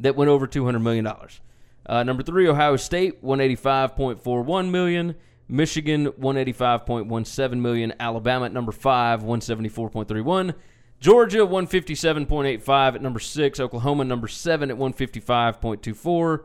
that 0.00 0.16
went 0.16 0.28
over 0.28 0.46
two 0.46 0.64
hundred 0.64 0.80
million 0.80 1.04
dollars. 1.04 1.40
Uh, 1.86 2.02
number 2.02 2.22
three, 2.22 2.46
Ohio 2.46 2.76
State, 2.76 3.22
one 3.22 3.40
eighty 3.40 3.56
five 3.56 3.96
point 3.96 4.22
four 4.22 4.42
one 4.42 4.70
million. 4.70 5.14
Michigan, 5.48 6.06
one 6.16 6.36
eighty 6.36 6.52
five 6.52 6.86
point 6.86 7.06
one 7.06 7.24
seven 7.24 7.60
million. 7.60 7.92
Alabama 7.98 8.46
at 8.46 8.52
number 8.52 8.72
five, 8.72 9.22
one 9.22 9.40
seventy 9.40 9.68
four 9.68 9.90
point 9.90 10.08
three 10.08 10.20
one. 10.20 10.54
Georgia, 11.00 11.44
one 11.44 11.66
fifty 11.66 11.94
seven 11.94 12.26
point 12.26 12.46
eight 12.46 12.62
five 12.62 12.94
at 12.94 13.02
number 13.02 13.18
six. 13.18 13.58
Oklahoma, 13.58 14.04
number 14.04 14.28
seven 14.28 14.70
at 14.70 14.76
one 14.76 14.92
fifty 14.92 15.18
five 15.18 15.60
point 15.60 15.82
two 15.82 15.94
four. 15.94 16.44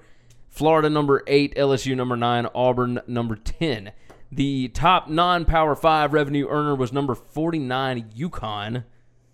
Florida 0.50 0.90
number 0.90 1.24
eight, 1.28 1.54
LSU 1.56 1.96
number 1.96 2.16
nine, 2.16 2.48
Auburn 2.56 3.00
number 3.06 3.36
ten. 3.36 3.92
The 4.32 4.68
top 4.70 5.08
non-power 5.08 5.76
five 5.76 6.14
revenue 6.14 6.48
earner 6.50 6.76
was 6.76 6.92
number 6.92 7.16
forty-nine, 7.16 8.12
UConn. 8.16 8.84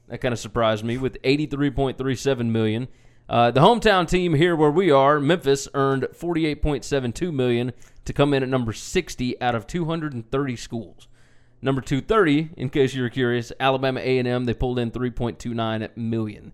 That 0.07 0.19
kind 0.19 0.33
of 0.33 0.39
surprised 0.39 0.83
me 0.83 0.97
with 0.97 1.21
83.37 1.23 2.45
million. 2.47 2.87
Uh, 3.27 3.51
the 3.51 3.61
hometown 3.61 4.07
team 4.07 4.33
here 4.33 4.55
where 4.55 4.69
we 4.69 4.91
are, 4.91 5.19
Memphis, 5.19 5.67
earned 5.73 6.03
48.72 6.13 7.33
million 7.33 7.71
to 8.05 8.13
come 8.13 8.33
in 8.33 8.43
at 8.43 8.49
number 8.49 8.73
60 8.73 9.41
out 9.41 9.55
of 9.55 9.65
230 9.65 10.55
schools. 10.55 11.07
Number 11.61 11.79
230, 11.79 12.49
in 12.57 12.69
case 12.69 12.93
you 12.93 13.01
were 13.01 13.09
curious, 13.09 13.53
Alabama 13.59 14.01
A&M. 14.01 14.43
They 14.43 14.53
pulled 14.53 14.77
in 14.77 14.91
3.29 14.91 15.95
million. 15.95 16.51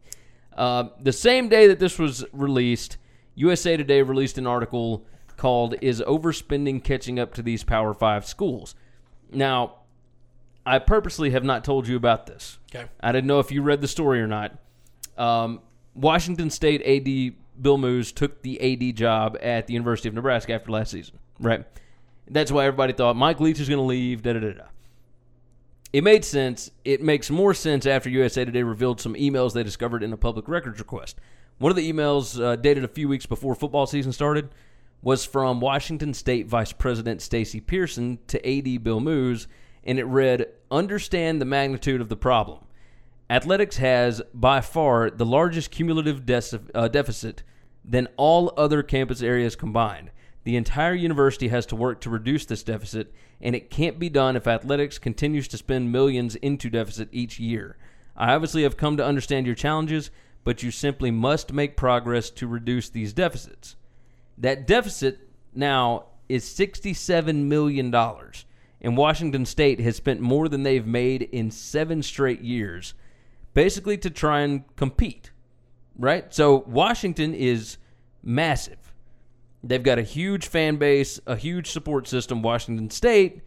Uh, 0.56 0.90
the 1.02 1.12
same 1.12 1.50
day 1.50 1.68
that 1.68 1.80
this 1.80 1.98
was 1.98 2.24
released, 2.32 2.98
USA 3.34 3.76
Today 3.76 4.04
released 4.04 4.38
an 4.38 4.46
article 4.46 5.06
called 5.40 5.74
"Is 5.82 6.02
Overspending 6.02 6.84
Catching 6.84 7.20
Up 7.20 7.34
to 7.34 7.42
These 7.42 7.64
Power 7.64 7.96
Five 7.96 8.26
Schools?" 8.26 8.76
Now, 9.32 9.78
I 10.66 10.78
purposely 10.78 11.32
have 11.32 11.44
not 11.44 11.64
told 11.64 11.88
you 11.88 11.96
about 11.96 12.28
this. 12.28 12.60
Okay. 12.74 12.88
I 13.00 13.12
didn't 13.12 13.28
know 13.28 13.40
if 13.40 13.52
you 13.52 13.64
read 13.64 13.82
the 13.82 13.88
story 13.88 14.22
or 14.22 14.28
not. 14.28 14.58
Um, 15.18 15.62
Washington 15.96 16.50
State 16.52 16.82
AD 16.84 17.36
Bill 17.62 17.78
Moos 17.78 18.12
took 18.12 18.42
the 18.42 18.60
AD 18.62 18.96
job 18.96 19.38
at 19.42 19.68
the 19.68 19.74
University 19.74 20.08
of 20.08 20.16
Nebraska 20.16 20.54
after 20.54 20.72
last 20.72 20.92
season, 20.92 21.18
right? 21.40 21.66
That's 22.30 22.52
why 22.52 22.66
everybody 22.66 22.94
thought 22.94 23.16
Mike 23.16 23.40
Leach 23.40 23.60
is 23.60 23.68
going 23.68 23.80
to 23.80 23.84
leave. 23.84 24.22
Da 24.22 24.34
da 24.34 24.40
da 24.40 24.52
da. 24.54 24.64
It 25.92 26.04
made 26.04 26.24
sense. 26.24 26.70
It 26.86 27.02
makes 27.02 27.32
more 27.32 27.54
sense 27.54 27.88
after 27.88 28.10
USA 28.10 28.46
Today 28.46 28.62
revealed 28.62 29.02
some 29.02 29.16
emails 29.16 29.54
they 29.54 29.64
discovered 29.64 30.04
in 30.04 30.14
a 30.14 30.18
public 30.18 30.48
records 30.48 30.78
request. 30.78 31.18
One 31.58 31.72
of 31.72 31.76
the 31.76 31.92
emails, 31.92 32.42
uh, 32.42 32.56
dated 32.56 32.84
a 32.84 32.88
few 32.88 33.10
weeks 33.10 33.26
before 33.26 33.56
football 33.56 33.88
season 33.88 34.14
started, 34.14 34.50
was 35.02 35.26
from 35.26 35.62
Washington 35.62 36.14
State 36.14 36.48
Vice 36.48 36.74
President 36.74 37.22
Stacy 37.22 37.62
Pearson 37.62 38.20
to 38.28 38.48
AD 38.48 38.84
Bill 38.84 39.00
Moos, 39.00 39.48
and 39.84 39.98
it 39.98 40.06
read, 40.06 40.48
Understand 40.70 41.42
the 41.42 41.46
magnitude 41.46 42.02
of 42.02 42.10
the 42.10 42.18
problem. 42.18 42.66
Athletics 43.30 43.78
has, 43.78 44.22
by 44.34 44.60
far, 44.60 45.10
the 45.10 45.26
largest 45.26 45.72
cumulative 45.72 46.26
de- 46.26 46.42
uh, 46.76 46.88
deficit 46.88 47.44
than 47.86 48.08
all 48.18 48.54
other 48.58 48.84
campus 48.84 49.22
areas 49.22 49.56
combined. 49.56 50.12
The 50.44 50.56
entire 50.56 50.96
university 50.96 51.50
has 51.50 51.66
to 51.68 51.76
work 51.76 52.02
to 52.02 52.10
reduce 52.10 52.46
this 52.46 52.64
deficit, 52.64 53.14
and 53.40 53.56
it 53.56 53.70
can't 53.70 54.00
be 54.00 54.10
done 54.10 54.36
if 54.36 54.48
athletics 54.48 54.98
continues 54.98 55.48
to 55.50 55.58
spend 55.58 55.92
millions 55.92 56.36
into 56.36 56.70
deficit 56.70 57.10
each 57.12 57.40
year. 57.40 57.78
I 58.18 58.34
obviously 58.34 58.64
have 58.64 58.78
come 58.78 58.98
to 58.98 59.06
understand 59.06 59.46
your 59.46 59.56
challenges, 59.56 60.12
but 60.44 60.64
you 60.64 60.72
simply 60.72 61.12
must 61.12 61.54
make 61.54 61.78
progress 61.78 62.30
to 62.32 62.48
reduce 62.48 62.90
these 62.90 63.14
deficits. 63.14 63.76
That 64.40 64.66
deficit 64.66 65.20
now 65.54 66.06
is 66.30 66.46
$67 66.46 67.36
million, 67.44 67.94
and 68.82 68.98
Washington 68.98 69.46
State 69.46 69.80
has 69.82 69.98
spent 69.98 70.22
more 70.22 70.48
than 70.48 70.64
they've 70.64 70.86
made 70.86 71.24
in 71.24 71.52
seven 71.52 72.02
straight 72.02 72.42
years, 72.42 72.94
basically 73.54 73.98
to 73.98 74.10
try 74.10 74.42
and 74.42 74.64
compete, 74.76 75.32
right? 75.98 76.34
So 76.34 76.64
Washington 76.68 77.34
is 77.34 77.78
massive. 78.24 78.78
They've 79.64 79.84
got 79.84 80.00
a 80.00 80.04
huge 80.04 80.48
fan 80.48 80.78
base, 80.78 81.20
a 81.28 81.36
huge 81.36 81.72
support 81.72 82.08
system. 82.08 82.42
Washington 82.42 82.90
State 82.90 83.42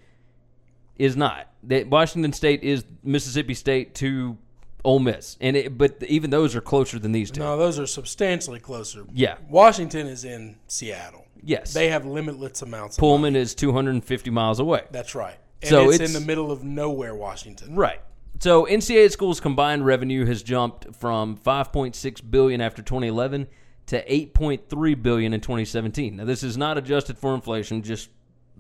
is 0.96 1.16
not. 1.16 1.48
Washington 1.62 2.34
State 2.34 2.62
is 2.62 2.84
Mississippi 3.02 3.54
State 3.54 3.94
to 3.94 4.36
Ole 4.84 4.98
Miss, 4.98 5.36
and 5.40 5.56
it, 5.56 5.78
but 5.78 6.02
even 6.08 6.30
those 6.30 6.56
are 6.56 6.60
closer 6.60 6.98
than 6.98 7.12
these 7.12 7.30
two. 7.30 7.40
No, 7.40 7.56
those 7.56 7.78
are 7.78 7.86
substantially 7.86 8.58
closer. 8.58 9.04
Yeah. 9.12 9.36
Washington 9.48 10.06
is 10.08 10.24
in 10.24 10.56
Seattle. 10.66 11.26
Yes, 11.44 11.72
They 11.74 11.88
have 11.88 12.04
limitless 12.06 12.62
amounts 12.62 12.96
of 12.98 13.02
money. 13.02 13.10
Pullman 13.10 13.36
is 13.36 13.54
250 13.54 14.30
miles 14.30 14.60
away. 14.60 14.82
That's 14.92 15.14
right. 15.14 15.36
And 15.60 15.70
So 15.70 15.86
it's, 15.86 15.96
it's- 15.96 16.14
in 16.14 16.20
the 16.20 16.26
middle 16.26 16.50
of 16.52 16.62
nowhere, 16.62 17.14
Washington. 17.14 17.74
Right. 17.74 18.00
So 18.40 18.64
NCAA 18.66 19.10
schools 19.10 19.38
combined 19.40 19.84
revenue 19.86 20.24
has 20.26 20.42
jumped 20.42 20.94
from 20.96 21.36
5.6 21.36 22.30
billion 22.30 22.60
after 22.60 22.82
2011 22.82 23.46
to 23.86 24.04
8.3 24.04 25.02
billion 25.02 25.32
in 25.32 25.40
2017. 25.40 26.16
Now 26.16 26.24
this 26.24 26.42
is 26.42 26.56
not 26.56 26.78
adjusted 26.78 27.18
for 27.18 27.34
inflation, 27.34 27.82
just 27.82 28.08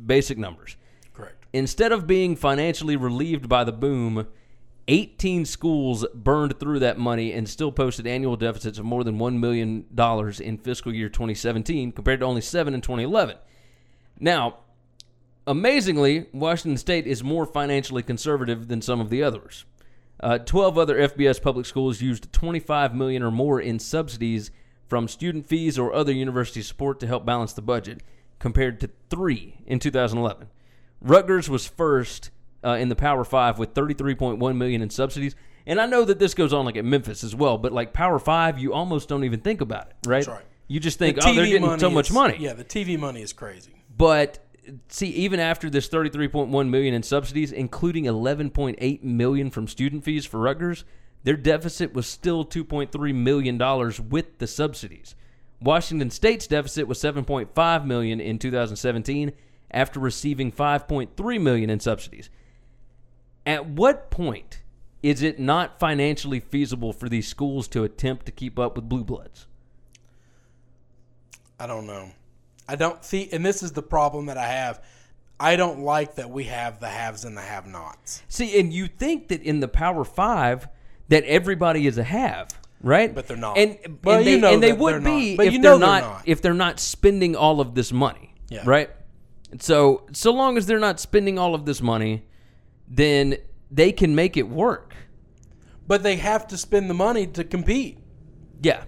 basic 0.04 0.38
numbers. 0.38 0.76
Correct. 1.14 1.44
Instead 1.52 1.90
of 1.92 2.06
being 2.06 2.36
financially 2.36 2.96
relieved 2.96 3.48
by 3.48 3.64
the 3.64 3.72
boom, 3.72 4.26
18 4.88 5.44
schools 5.44 6.04
burned 6.14 6.58
through 6.58 6.80
that 6.80 6.98
money 6.98 7.32
and 7.32 7.48
still 7.48 7.70
posted 7.70 8.06
annual 8.06 8.36
deficits 8.36 8.78
of 8.78 8.84
more 8.84 9.04
than 9.04 9.18
$1 9.18 9.38
million 9.38 9.86
in 10.40 10.58
fiscal 10.58 10.92
year 10.94 11.08
2017 11.08 11.92
compared 11.92 12.20
to 12.20 12.26
only 12.26 12.40
7 12.40 12.74
in 12.74 12.80
2011. 12.80 13.36
Now, 14.18 14.58
amazingly, 15.46 16.26
Washington 16.32 16.78
State 16.78 17.06
is 17.06 17.22
more 17.22 17.46
financially 17.46 18.02
conservative 18.02 18.68
than 18.68 18.82
some 18.82 19.00
of 19.00 19.10
the 19.10 19.22
others. 19.22 19.64
Uh, 20.20 20.38
12 20.38 20.78
other 20.78 21.08
FBS 21.08 21.42
public 21.42 21.66
schools 21.66 22.00
used 22.00 22.32
25 22.32 22.94
million 22.94 23.22
or 23.22 23.30
more 23.30 23.60
in 23.60 23.78
subsidies 23.78 24.50
from 24.86 25.08
student 25.08 25.46
fees 25.46 25.78
or 25.78 25.92
other 25.92 26.12
university 26.12 26.62
support 26.62 27.00
to 27.00 27.06
help 27.06 27.24
balance 27.24 27.52
the 27.52 27.62
budget, 27.62 28.02
compared 28.38 28.80
to 28.80 28.90
three 29.08 29.56
in 29.66 29.78
2011. 29.78 30.48
Rutgers 31.00 31.48
was 31.48 31.66
first 31.66 32.30
uh, 32.64 32.70
in 32.70 32.88
the 32.88 32.96
Power 32.96 33.24
Five 33.24 33.58
with 33.58 33.74
33.1 33.74 34.56
million 34.56 34.82
in 34.82 34.90
subsidies. 34.90 35.34
And 35.66 35.80
I 35.80 35.86
know 35.86 36.04
that 36.04 36.18
this 36.18 36.34
goes 36.34 36.52
on 36.52 36.64
like 36.64 36.76
at 36.76 36.84
Memphis 36.84 37.22
as 37.22 37.34
well, 37.34 37.56
but 37.58 37.72
like 37.72 37.92
Power 37.92 38.18
Five, 38.18 38.58
you 38.58 38.72
almost 38.72 39.08
don't 39.08 39.24
even 39.24 39.40
think 39.40 39.60
about 39.60 39.88
it, 39.88 39.96
right? 40.06 40.24
That's 40.24 40.28
right. 40.28 40.44
You 40.68 40.80
just 40.80 40.98
think, 40.98 41.16
The 41.16 41.28
oh, 41.28 41.34
they're 41.34 41.46
getting 41.46 41.78
so 41.78 41.90
much 41.90 42.08
is- 42.08 42.14
money. 42.14 42.36
Yeah, 42.38 42.54
the 42.54 42.64
TV 42.64 42.98
money 42.98 43.22
is 43.22 43.32
crazy. 43.32 43.84
But 43.96 44.38
see, 44.88 45.08
even 45.08 45.38
after 45.38 45.68
this 45.68 45.88
33.1 45.88 46.68
million 46.68 46.94
in 46.94 47.02
subsidies, 47.02 47.52
including 47.52 48.04
11.8 48.04 49.02
million 49.02 49.50
from 49.50 49.68
student 49.68 50.02
fees 50.04 50.24
for 50.24 50.40
Rutgers, 50.40 50.84
their 51.24 51.36
deficit 51.36 51.92
was 51.92 52.06
still 52.06 52.44
2.3 52.44 53.14
million 53.14 53.58
dollars 53.58 54.00
with 54.00 54.38
the 54.38 54.46
subsidies. 54.46 55.14
Washington 55.60 56.10
State's 56.10 56.48
deficit 56.48 56.88
was 56.88 56.98
7.5 56.98 57.84
million 57.84 58.20
in 58.20 58.38
2017 58.38 59.32
after 59.70 60.00
receiving 60.00 60.50
5.3 60.50 61.40
million 61.40 61.70
in 61.70 61.78
subsidies. 61.78 62.30
At 63.46 63.66
what 63.66 64.10
point 64.10 64.62
is 65.02 65.22
it 65.22 65.38
not 65.38 65.78
financially 65.80 66.40
feasible 66.40 66.92
for 66.92 67.08
these 67.08 67.26
schools 67.26 67.66
to 67.68 67.82
attempt 67.84 68.26
to 68.26 68.32
keep 68.32 68.58
up 68.58 68.76
with 68.76 68.88
blue 68.88 69.04
bloods? 69.04 69.46
I 71.58 71.66
don't 71.66 71.86
know. 71.86 72.10
I 72.68 72.76
don't 72.76 73.04
see, 73.04 73.28
and 73.32 73.44
this 73.44 73.62
is 73.62 73.72
the 73.72 73.82
problem 73.82 74.26
that 74.26 74.38
I 74.38 74.46
have. 74.46 74.82
I 75.38 75.56
don't 75.56 75.80
like 75.80 76.14
that 76.16 76.30
we 76.30 76.44
have 76.44 76.78
the 76.78 76.88
haves 76.88 77.24
and 77.24 77.36
the 77.36 77.40
have-nots. 77.42 78.22
See, 78.28 78.58
and 78.60 78.72
you 78.72 78.86
think 78.86 79.28
that 79.28 79.42
in 79.42 79.58
the 79.60 79.68
Power 79.68 80.04
Five 80.04 80.68
that 81.08 81.24
everybody 81.24 81.86
is 81.86 81.98
a 81.98 82.04
have, 82.04 82.48
right? 82.80 83.12
But 83.12 83.26
they're 83.26 83.36
not. 83.36 83.58
And, 83.58 83.98
Well, 84.04 84.18
and 84.18 84.26
you 84.26 84.36
they, 84.36 84.40
know 84.40 84.52
and 84.54 84.62
they 84.62 84.72
would 84.72 85.02
be 85.02 85.30
not. 85.32 85.36
But 85.38 85.46
if 85.48 85.52
you 85.54 85.60
they're 85.62 85.72
they're 85.72 85.80
not, 85.80 86.02
not. 86.02 86.22
if 86.26 86.40
they're 86.42 86.54
not 86.54 86.78
spending 86.78 87.34
all 87.34 87.60
of 87.60 87.74
this 87.74 87.92
money, 87.92 88.34
Yeah. 88.48 88.62
right? 88.64 88.90
And 89.50 89.60
so 89.60 90.06
so 90.12 90.32
long 90.32 90.56
as 90.56 90.66
they're 90.66 90.78
not 90.78 91.00
spending 91.00 91.38
all 91.38 91.54
of 91.56 91.66
this 91.66 91.82
money, 91.82 92.22
then 92.92 93.36
they 93.70 93.90
can 93.90 94.14
make 94.14 94.36
it 94.36 94.48
work. 94.48 94.94
But 95.86 96.02
they 96.02 96.16
have 96.16 96.46
to 96.48 96.58
spend 96.58 96.88
the 96.88 96.94
money 96.94 97.26
to 97.28 97.42
compete. 97.42 97.98
Yeah, 98.62 98.84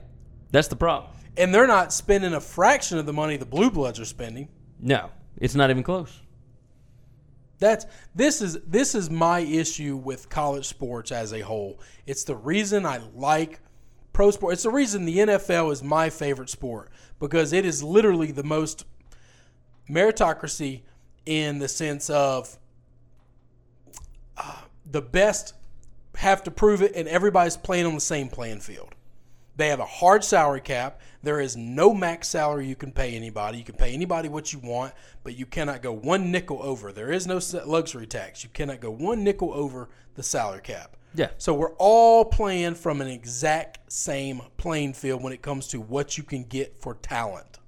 that's 0.53 0.69
the 0.69 0.77
problem. 0.77 1.13
And 1.37 1.53
they're 1.53 1.67
not 1.67 1.93
spending 1.93 2.35
a 2.35 2.41
fraction 2.41 2.99
of 2.99 3.07
the 3.07 3.13
money 3.13 3.37
the 3.37 3.47
Blue 3.47 3.71
Bloods 3.71 3.99
are 3.99 4.05
spending. 4.05 4.49
No, 4.79 5.11
it's 5.39 5.55
not 5.55 5.71
even 5.71 5.83
close. 5.83 6.21
That's 7.59 7.87
this 8.15 8.43
is 8.43 8.61
this 8.67 8.95
is 8.95 9.11
my 9.11 9.41
issue 9.41 9.97
with 9.97 10.29
college 10.29 10.67
sports 10.67 11.11
as 11.11 11.33
a 11.33 11.41
whole. 11.41 11.81
It's 12.07 12.25
the 12.25 12.37
reason 12.37 12.85
I 12.85 13.01
like 13.15 13.61
pro 14.13 14.31
sport. 14.31 14.53
It's 14.53 14.65
the 14.65 14.71
reason 14.71 15.05
the 15.05 15.19
NFL 15.19 15.73
is 15.73 15.83
my 15.83 16.11
favorite 16.11 16.51
sport 16.51 16.91
because 17.19 17.53
it 17.53 17.65
is 17.65 17.83
literally 17.83 18.33
the 18.33 18.43
most 18.43 18.85
meritocracy 19.89 20.83
in 21.27 21.59
the 21.59 21.69
sense 21.69 22.11
of 22.11 22.59
the 24.91 25.03
best 25.03 25.55
have 26.17 26.43
to 26.45 26.51
prove 26.51 26.83
it 26.83 26.93
and 26.95 27.09
everybody's 27.09 27.57
playing 27.57 27.87
on 27.87 27.95
the 27.95 28.01
same 28.01 28.29
playing 28.29 28.61
field. 28.61 28.95
They 29.57 29.69
have 29.69 29.81
a 29.81 29.85
hard 29.87 30.25
salary 30.25 30.61
cap. 30.61 31.01
There 31.23 31.41
is 31.41 31.57
no 31.57 31.95
max 31.95 32.29
salary 32.29 32.67
you 32.67 32.75
can 32.75 32.91
pay 32.91 33.15
anybody. 33.15 33.59
You 33.59 33.65
can 33.65 33.77
pay 33.77 33.93
anybody 33.95 34.29
what 34.29 34.53
you 34.53 34.59
want, 34.59 34.95
but 35.23 35.37
you 35.37 35.47
cannot 35.47 35.81
go 35.81 35.93
one 35.93 36.33
nickel 36.33 36.61
over. 36.63 36.93
There 36.93 37.13
is 37.13 37.27
no 37.27 37.41
luxury 37.65 38.07
tax. 38.07 38.43
You 38.43 38.51
cannot 38.53 38.81
go 38.81 38.91
one 38.91 39.23
nickel 39.23 39.53
over 39.53 39.89
the 40.17 40.23
salary 40.25 40.61
cap. 40.61 40.97
Yeah. 41.15 41.29
So 41.39 41.55
we're 41.55 41.75
all 41.75 42.25
playing 42.25 42.75
from 42.75 43.01
an 43.01 43.07
exact 43.07 43.93
same 43.93 44.43
playing 44.57 44.95
field 44.95 45.23
when 45.23 45.33
it 45.33 45.43
comes 45.43 45.69
to 45.69 45.81
what 45.81 46.19
you 46.19 46.25
can 46.25 46.43
get 46.43 46.81
for 46.81 46.95
talent. 46.95 47.61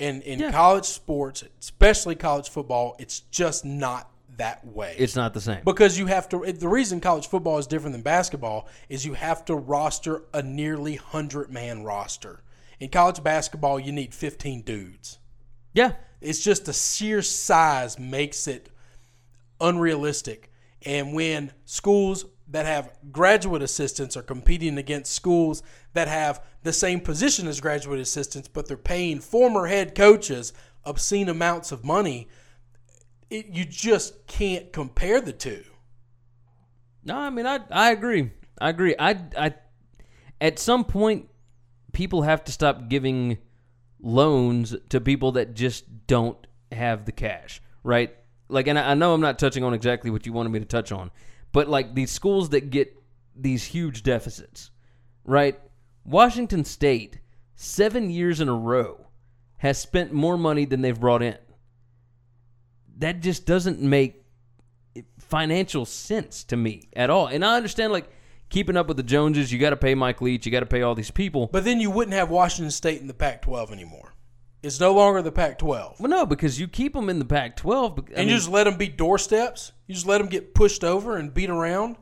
In 0.00 0.22
in 0.22 0.40
Yeah. 0.40 0.50
college 0.50 0.86
sports, 0.86 1.44
especially 1.60 2.16
college 2.16 2.48
football, 2.48 2.96
it's 2.98 3.20
just 3.20 3.64
not 3.64 4.09
that 4.40 4.66
way 4.66 4.94
It's 4.98 5.14
not 5.16 5.32
the 5.34 5.40
same. 5.40 5.60
because 5.64 5.98
you 5.98 6.06
have 6.06 6.28
to 6.30 6.52
the 6.52 6.68
reason 6.68 7.00
college 7.00 7.28
football 7.28 7.58
is 7.58 7.66
different 7.66 7.92
than 7.94 8.02
basketball 8.02 8.68
is 8.88 9.06
you 9.06 9.14
have 9.14 9.44
to 9.46 9.54
roster 9.54 10.22
a 10.34 10.42
nearly 10.42 10.96
100 10.96 11.50
man 11.50 11.84
roster 11.84 12.42
in 12.78 12.88
college 12.88 13.22
basketball 13.22 13.78
you 13.78 13.92
need 13.92 14.12
15 14.14 14.62
dudes 14.62 15.18
yeah, 15.72 15.92
it's 16.20 16.42
just 16.42 16.64
the 16.64 16.72
sheer 16.72 17.22
size 17.22 17.96
makes 17.98 18.48
it 18.48 18.70
unrealistic 19.60 20.50
and 20.84 21.12
when 21.14 21.52
schools 21.64 22.24
that 22.48 22.66
have 22.66 22.90
graduate 23.12 23.62
assistants 23.62 24.16
are 24.16 24.22
competing 24.22 24.78
against 24.78 25.12
schools 25.14 25.62
that 25.92 26.08
have 26.08 26.42
the 26.62 26.72
same 26.72 27.00
position 27.00 27.46
as 27.46 27.60
graduate 27.60 28.00
assistants, 28.00 28.48
but 28.48 28.66
they're 28.66 28.76
paying 28.76 29.20
former 29.20 29.66
head 29.66 29.94
coaches 29.94 30.52
obscene 30.84 31.28
amounts 31.28 31.70
of 31.70 31.84
money. 31.84 32.28
It, 33.30 33.46
you 33.46 33.64
just 33.64 34.26
can't 34.26 34.72
compare 34.72 35.20
the 35.20 35.32
two. 35.32 35.62
No, 37.04 37.16
I 37.16 37.30
mean 37.30 37.46
I 37.46 37.60
I 37.70 37.92
agree. 37.92 38.30
I 38.60 38.70
agree. 38.70 38.94
I 38.98 39.18
I 39.38 39.54
at 40.40 40.58
some 40.58 40.84
point 40.84 41.28
people 41.92 42.22
have 42.22 42.44
to 42.44 42.52
stop 42.52 42.88
giving 42.88 43.38
loans 44.00 44.74
to 44.88 45.00
people 45.00 45.32
that 45.32 45.54
just 45.54 46.06
don't 46.06 46.46
have 46.72 47.04
the 47.04 47.12
cash, 47.12 47.62
right? 47.82 48.14
Like, 48.48 48.66
and 48.66 48.78
I, 48.78 48.92
I 48.92 48.94
know 48.94 49.14
I'm 49.14 49.20
not 49.20 49.38
touching 49.38 49.64
on 49.64 49.74
exactly 49.74 50.10
what 50.10 50.26
you 50.26 50.32
wanted 50.32 50.50
me 50.50 50.58
to 50.60 50.64
touch 50.64 50.92
on, 50.92 51.10
but 51.52 51.68
like 51.68 51.94
these 51.94 52.10
schools 52.10 52.50
that 52.50 52.70
get 52.70 52.96
these 53.36 53.64
huge 53.64 54.02
deficits, 54.02 54.70
right? 55.24 55.58
Washington 56.04 56.64
State, 56.64 57.20
seven 57.54 58.10
years 58.10 58.40
in 58.40 58.48
a 58.48 58.54
row, 58.54 59.06
has 59.58 59.78
spent 59.78 60.12
more 60.12 60.38
money 60.38 60.64
than 60.64 60.80
they've 60.80 60.98
brought 60.98 61.22
in. 61.22 61.36
That 63.00 63.20
just 63.20 63.44
doesn't 63.46 63.80
make 63.80 64.24
financial 65.18 65.84
sense 65.84 66.44
to 66.44 66.56
me 66.56 66.88
at 66.94 67.10
all. 67.10 67.26
And 67.26 67.44
I 67.44 67.56
understand, 67.56 67.92
like, 67.92 68.10
keeping 68.48 68.76
up 68.76 68.88
with 68.88 68.96
the 68.96 69.02
Joneses, 69.02 69.52
you 69.52 69.58
got 69.58 69.70
to 69.70 69.76
pay 69.76 69.94
Mike 69.94 70.20
Leach, 70.20 70.46
you 70.46 70.52
got 70.52 70.60
to 70.60 70.66
pay 70.66 70.82
all 70.82 70.94
these 70.94 71.10
people. 71.10 71.48
But 71.52 71.64
then 71.64 71.80
you 71.80 71.90
wouldn't 71.90 72.14
have 72.14 72.30
Washington 72.30 72.70
State 72.70 73.00
in 73.00 73.06
the 73.06 73.14
Pac 73.14 73.42
12 73.42 73.72
anymore. 73.72 74.14
It's 74.62 74.78
no 74.78 74.92
longer 74.92 75.22
the 75.22 75.32
Pac 75.32 75.58
12. 75.58 76.00
Well, 76.00 76.10
no, 76.10 76.26
because 76.26 76.60
you 76.60 76.68
keep 76.68 76.92
them 76.92 77.08
in 77.08 77.18
the 77.18 77.24
Pac 77.24 77.56
12. 77.56 77.92
I 77.92 78.02
And 78.08 78.16
mean, 78.18 78.28
you 78.28 78.34
just 78.34 78.50
let 78.50 78.64
them 78.64 78.76
be 78.76 78.88
doorsteps? 78.88 79.72
You 79.86 79.94
just 79.94 80.06
let 80.06 80.18
them 80.18 80.28
get 80.28 80.54
pushed 80.54 80.84
over 80.84 81.16
and 81.16 81.32
beat 81.32 81.48
around? 81.48 81.96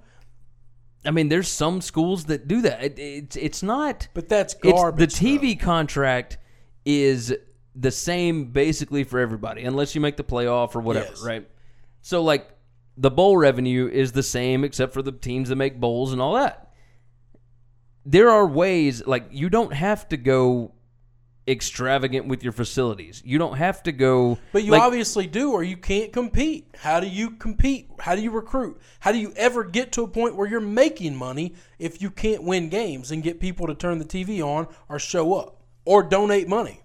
I 1.05 1.13
mean, 1.13 1.29
there's 1.29 1.49
some 1.49 1.81
schools 1.81 2.25
that 2.25 2.49
do 2.49 2.61
that. 2.63 2.83
It, 2.83 2.99
it's 2.99 3.37
it's 3.37 3.63
not. 3.63 4.09
But 4.15 4.29
that's 4.29 4.55
garbage. 4.55 5.15
the 5.15 5.27
TV 5.27 5.59
contract 5.59 6.39
is 6.85 7.33
the 7.81 7.91
same 7.91 8.47
basically 8.47 9.05
for 9.05 9.21
everybody, 9.21 9.63
unless 9.63 9.95
you 9.95 10.01
make 10.01 10.17
the 10.17 10.25
playoff 10.25 10.75
or 10.75 10.81
whatever, 10.81 11.11
Yes. 11.11 11.23
right? 11.23 11.49
So, 12.01 12.23
like, 12.23 12.49
the 12.97 13.11
bowl 13.11 13.37
revenue 13.37 13.89
is 13.93 14.13
the 14.13 14.23
same 14.23 14.65
except 14.65 14.93
for 14.93 15.03
the 15.03 15.13
teams 15.13 15.49
that 15.51 15.57
make 15.57 15.79
bowls 15.79 16.13
and 16.13 16.21
all 16.21 16.35
that. 16.35 16.73
There 18.05 18.31
are 18.31 18.47
ways, 18.47 19.07
like, 19.07 19.27
you 19.31 19.49
don't 19.49 19.73
have 19.73 20.09
to 20.09 20.17
go 20.17 20.73
extravagant 21.47 22.27
with 22.27 22.43
your 22.43 22.53
facilities. 22.53 23.23
You 23.25 23.39
don't 23.39 23.57
have 23.57 23.83
to 23.85 23.93
go. 23.93 24.39
But 24.53 24.65
you 24.65 24.73
like, 24.73 24.83
obviously 24.83 25.27
do, 25.27 25.53
or 25.53 25.63
you 25.63 25.77
can't 25.77 26.13
compete. 26.13 26.67
How 26.77 27.01
do 27.01 27.07
you 27.07 27.31
compete? 27.33 27.91
How 28.01 28.15
do 28.15 28.21
you 28.23 28.31
recruit? 28.31 28.81
How 29.01 29.13
do 29.13 29.19
you 29.19 29.33
ever 29.37 29.65
get 29.65 29.93
to 29.93 30.03
a 30.03 30.09
point 30.09 30.37
where 30.37 30.47
you're 30.49 30.61
making 30.61 31.17
money 31.17 31.55
if 31.79 32.03
you 32.03 32.11
can't 32.11 32.43
win 32.43 32.69
games 32.69 33.11
and 33.11 33.23
get 33.23 33.41
people 33.41 33.67
to 33.67 33.75
turn 33.75 33.99
the 33.99 34.05
TV 34.05 34.43
on 34.43 34.69
or 34.89 34.99
show 34.99 35.35
up 35.35 35.63
or 35.85 36.03
donate 36.03 36.49
money? 36.49 36.83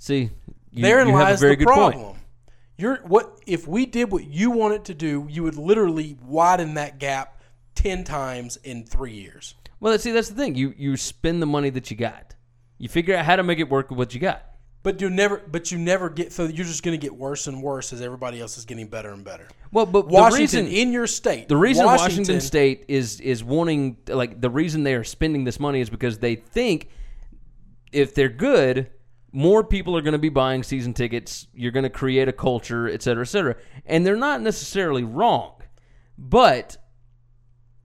See. 0.00 0.30
You, 0.72 0.82
Therein 0.82 1.08
you 1.08 1.16
have 1.16 1.28
a 1.28 1.30
lies 1.30 1.40
very 1.40 1.52
the 1.52 1.56
good 1.56 1.66
problem. 1.66 2.04
point. 2.04 2.16
You're 2.76 2.96
what 3.04 3.40
if 3.46 3.68
we 3.68 3.86
did 3.86 4.10
what 4.10 4.24
you 4.24 4.50
wanted 4.50 4.84
to 4.86 4.94
do, 4.94 5.26
you 5.30 5.42
would 5.42 5.56
literally 5.56 6.16
widen 6.24 6.74
that 6.74 6.98
gap 6.98 7.40
ten 7.74 8.04
times 8.04 8.56
in 8.64 8.84
three 8.84 9.12
years. 9.12 9.54
Well, 9.80 9.92
let's 9.92 10.02
see, 10.02 10.12
that's 10.12 10.28
the 10.28 10.34
thing. 10.34 10.54
You 10.54 10.74
you 10.76 10.96
spend 10.96 11.42
the 11.42 11.46
money 11.46 11.70
that 11.70 11.90
you 11.90 11.96
got. 11.96 12.34
You 12.78 12.88
figure 12.88 13.14
out 13.16 13.24
how 13.26 13.36
to 13.36 13.42
make 13.42 13.58
it 13.58 13.68
work 13.68 13.90
with 13.90 13.98
what 13.98 14.14
you 14.14 14.20
got. 14.20 14.44
But 14.82 15.02
you 15.02 15.10
never, 15.10 15.42
but 15.46 15.70
you 15.70 15.76
never 15.76 16.08
get. 16.08 16.32
So 16.32 16.44
you're 16.44 16.64
just 16.64 16.82
going 16.82 16.98
to 16.98 17.02
get 17.02 17.14
worse 17.14 17.46
and 17.46 17.62
worse 17.62 17.92
as 17.92 18.00
everybody 18.00 18.40
else 18.40 18.56
is 18.56 18.64
getting 18.64 18.86
better 18.86 19.10
and 19.10 19.22
better. 19.22 19.46
Well, 19.72 19.84
but 19.84 20.08
Washington 20.08 20.64
the 20.64 20.70
reason 20.70 20.88
in 20.88 20.92
your 20.92 21.06
state, 21.06 21.48
the 21.48 21.56
reason 21.56 21.84
Washington, 21.84 22.40
State 22.40 22.86
is 22.88 23.20
is 23.20 23.44
wanting 23.44 23.98
like 24.08 24.40
the 24.40 24.48
reason 24.48 24.82
they 24.82 24.94
are 24.94 25.04
spending 25.04 25.44
this 25.44 25.60
money 25.60 25.82
is 25.82 25.90
because 25.90 26.18
they 26.18 26.36
think 26.36 26.88
if 27.92 28.14
they're 28.14 28.30
good, 28.30 28.88
more 29.32 29.62
people 29.62 29.96
are 29.96 30.02
going 30.02 30.12
to 30.12 30.18
be 30.18 30.28
buying 30.28 30.62
season 30.62 30.92
tickets. 30.94 31.46
You're 31.54 31.72
going 31.72 31.84
to 31.84 31.90
create 31.90 32.28
a 32.28 32.32
culture, 32.32 32.88
et 32.88 33.02
cetera, 33.02 33.22
et 33.22 33.28
cetera. 33.28 33.56
And 33.86 34.04
they're 34.04 34.16
not 34.16 34.40
necessarily 34.40 35.04
wrong, 35.04 35.62
but 36.18 36.76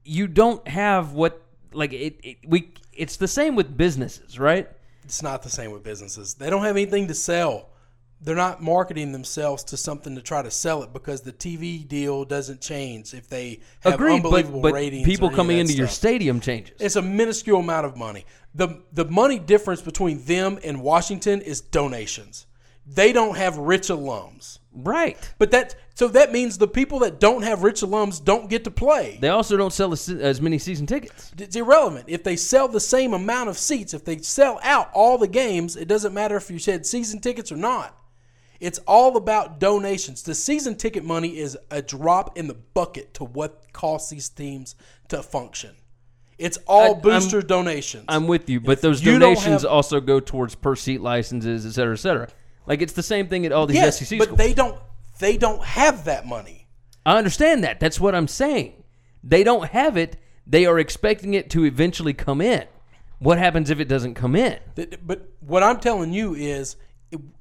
you 0.03 0.27
don't 0.27 0.67
have 0.67 1.13
what 1.13 1.41
like 1.73 1.93
it, 1.93 2.19
it 2.23 2.38
we. 2.47 2.73
It's 2.93 3.17
the 3.17 3.27
same 3.27 3.55
with 3.55 3.75
businesses, 3.75 4.39
right? 4.39 4.69
It's 5.03 5.21
not 5.21 5.43
the 5.43 5.49
same 5.49 5.71
with 5.71 5.84
businesses. 5.84 6.36
They 6.36 6.49
don't 6.49 6.63
have 6.63 6.75
anything 6.75 7.08
to 7.08 7.13
sell. 7.13 7.69
They're 8.25 8.35
not 8.35 8.59
marketing 8.59 9.11
themselves 9.11 9.63
to 9.65 9.77
something 9.77 10.15
to 10.15 10.21
try 10.21 10.41
to 10.41 10.49
sell 10.49 10.81
it 10.81 10.91
because 10.91 11.21
the 11.21 11.31
TV 11.31 11.88
deal 11.88 12.25
doesn't 12.25 12.59
change 12.59 13.13
if 13.13 13.29
they 13.29 13.59
have 13.81 13.93
Agreed, 13.93 14.15
unbelievable 14.15 14.61
but, 14.61 14.69
but 14.69 14.73
ratings. 14.73 15.05
people 15.05 15.27
or 15.27 15.29
any 15.29 15.33
of 15.33 15.38
coming 15.38 15.57
into 15.59 15.73
your 15.73 15.88
stadium 15.88 16.39
changes. 16.39 16.75
It's 16.79 16.95
a 16.95 17.03
minuscule 17.03 17.59
amount 17.59 17.85
of 17.85 17.95
money. 17.95 18.25
the 18.55 18.81
The 18.93 19.05
money 19.05 19.38
difference 19.38 19.83
between 19.83 20.25
them 20.25 20.57
and 20.63 20.81
Washington 20.81 21.41
is 21.41 21.61
donations. 21.61 22.47
They 22.88 23.13
don't 23.13 23.38
have 23.38 23.57
rich 23.57 23.88
alums, 23.89 24.59
right. 24.73 25.17
but 25.39 25.51
that 25.51 25.75
so 25.95 26.07
that 26.09 26.31
means 26.31 26.57
the 26.57 26.67
people 26.67 26.99
that 26.99 27.19
don't 27.19 27.43
have 27.43 27.63
rich 27.63 27.81
alums 27.81 28.23
don't 28.23 28.49
get 28.49 28.63
to 28.65 28.71
play. 28.71 29.17
They 29.21 29.29
also 29.29 29.55
don't 29.55 29.73
sell 29.73 29.91
as, 29.91 30.09
as 30.09 30.41
many 30.41 30.57
season 30.57 30.85
tickets. 30.85 31.31
It's 31.38 31.55
irrelevant. 31.55 32.05
If 32.07 32.23
they 32.23 32.35
sell 32.35 32.67
the 32.67 32.79
same 32.79 33.13
amount 33.13 33.49
of 33.49 33.57
seats, 33.57 33.93
if 33.93 34.03
they 34.03 34.17
sell 34.17 34.59
out 34.63 34.89
all 34.93 35.17
the 35.17 35.27
games, 35.27 35.75
it 35.75 35.88
doesn't 35.88 36.13
matter 36.13 36.35
if 36.35 36.51
you 36.51 36.59
had 36.65 36.85
season 36.85 37.21
tickets 37.21 37.51
or 37.51 37.55
not. 37.55 37.95
It's 38.60 38.80
all 38.88 39.18
about 39.18 39.60
donations. 39.60 40.24
The 40.24 40.36
season 40.36 40.76
ticket 40.76 41.04
money 41.04 41.38
is 41.38 41.58
a 41.72 41.82
drop 41.82 42.38
in 42.38 42.48
the 42.48 42.54
bucket 42.54 43.13
to 43.15 43.24
what 43.26 43.74
costs 43.74 44.10
these 44.10 44.30
teams 44.30 44.76
to 45.10 45.22
function. 45.22 45.76
It's 46.38 46.58
all 46.68 46.96
I- 46.96 47.00
booster 47.00 47.38
I'm- 47.38 47.48
donations. 47.48 48.06
I'm 48.08 48.28
with 48.28 48.50
you, 48.50 48.60
but 48.60 48.82
those 48.82 49.04
you 49.04 49.20
donations 49.20 49.62
have- 49.62 49.72
also 49.72 50.00
go 50.00 50.20
towards 50.20 50.56
per 50.56 50.76
seat 50.76 51.02
licenses, 51.02 51.65
et 51.65 51.72
cetera, 51.72 51.94
et 51.94 51.98
cetera. 52.00 52.28
Like 52.65 52.82
it's 52.82 52.94
the 52.94 53.04
same 53.04 53.28
thing 53.28 53.46
at 53.46 53.52
all 53.52 53.68
these 53.68 53.76
yes, 53.76 54.00
SEC 54.00 54.18
but 54.18 54.38
they 54.38 54.54
don't. 54.54 54.80
They 55.20 55.38
don't 55.38 55.63
have 55.63 56.04
that 56.06 56.26
money. 56.28 56.68
I 57.06 57.18
understand 57.18 57.63
that. 57.63 57.80
That's 57.80 58.02
what 58.02 58.13
I'm 58.15 58.28
saying. 58.28 58.84
They 59.24 59.44
don't 59.44 59.70
have 59.70 59.96
it. 59.96 60.18
They 60.46 60.65
are 60.65 60.78
expecting 60.78 61.34
it 61.36 61.50
to 61.52 61.63
eventually 61.63 62.13
come 62.13 62.41
in. 62.41 62.65
What 63.20 63.38
happens 63.38 63.70
if 63.70 63.80
it 63.80 63.88
doesn't 63.88 64.15
come 64.15 64.36
in? 64.36 64.60
But 65.06 65.30
what 65.39 65.63
I'm 65.63 65.80
telling 65.80 66.12
you 66.12 66.36
is, 66.36 66.76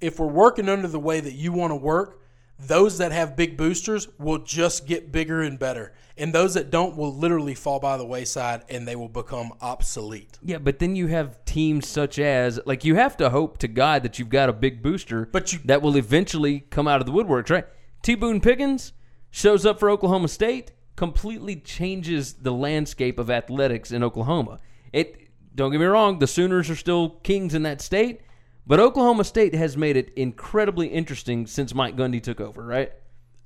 if- 0.01 0.19
we're 0.19 0.27
working 0.27 0.69
under 0.69 0.89
the 0.89 0.99
way 1.01 1.21
that 1.21 1.33
you 1.35 1.53
want 1.53 1.71
to 1.71 1.77
work, 1.77 2.21
those 2.59 2.99
that 2.99 3.11
have 3.13 3.37
big 3.37 3.57
boosters 3.57 4.09
will 4.19 4.39
just 4.39 4.87
get 4.87 5.11
bigger 5.11 5.43
and 5.43 5.59
better, 5.59 5.93
and 6.17 6.33
those 6.33 6.55
that 6.55 6.71
don't 6.71 6.97
will 6.97 7.13
literally 7.13 7.55
fall 7.55 7.81
by 7.81 7.97
the 7.97 8.07
wayside 8.07 8.63
and 8.69 8.87
they 8.87 8.95
will 8.95 9.09
become 9.09 9.53
obsolete. 9.61 10.39
Yeah, 10.41 10.59
but 10.59 10.79
then 10.79 10.95
you 10.95 11.09
have 11.09 11.45
teams 11.45 11.89
such 11.89 12.19
as 12.19 12.61
like 12.65 12.85
you 12.85 12.95
have 12.95 13.17
to 13.17 13.31
hope 13.31 13.59
to 13.59 13.69
God 13.69 14.05
that 14.05 14.19
you've 14.19 14.29
got 14.29 14.49
a 14.49 14.53
big 14.53 14.83
booster, 14.83 15.29
But 15.33 15.53
you- 15.53 15.59
that 15.65 15.83
will 15.83 15.97
eventually 15.97 16.61
come 16.71 16.87
out 16.87 17.01
of 17.01 17.07
the 17.07 17.13
woodworks, 17.13 17.51
right? 17.51 17.67
T. 18.03 18.15
Boone 18.15 18.41
Pickens 18.41 18.93
shows 19.31 19.67
up 19.67 19.81
for 19.81 19.91
Oklahoma 19.91 20.29
State, 20.29 20.71
completely 20.95 21.57
changes 21.57 22.35
the 22.35 22.53
landscape 22.53 23.19
of 23.19 23.31
athletics 23.31 23.91
in 23.91 24.05
Oklahoma. 24.05 24.61
It 24.93 25.17
don't 25.57 25.73
get 25.73 25.81
me 25.81 25.87
wrong, 25.87 26.21
the 26.21 26.27
Sooners 26.29 26.71
are 26.71 26.77
still 26.77 27.11
kings 27.25 27.53
in 27.55 27.65
that 27.65 27.81
state, 27.81 28.21
but 28.67 28.81
Oklahoma 28.81 29.25
State 29.25 29.55
has 29.55 29.77
made 29.77 29.97
it 29.97 30.13
incredibly 30.17 30.89
interesting 30.89 31.47
since 31.47 31.75
Mike 31.75 31.97
Gundy 31.97 32.23
took 32.23 32.41
over, 32.41 32.63
right? 32.65 32.93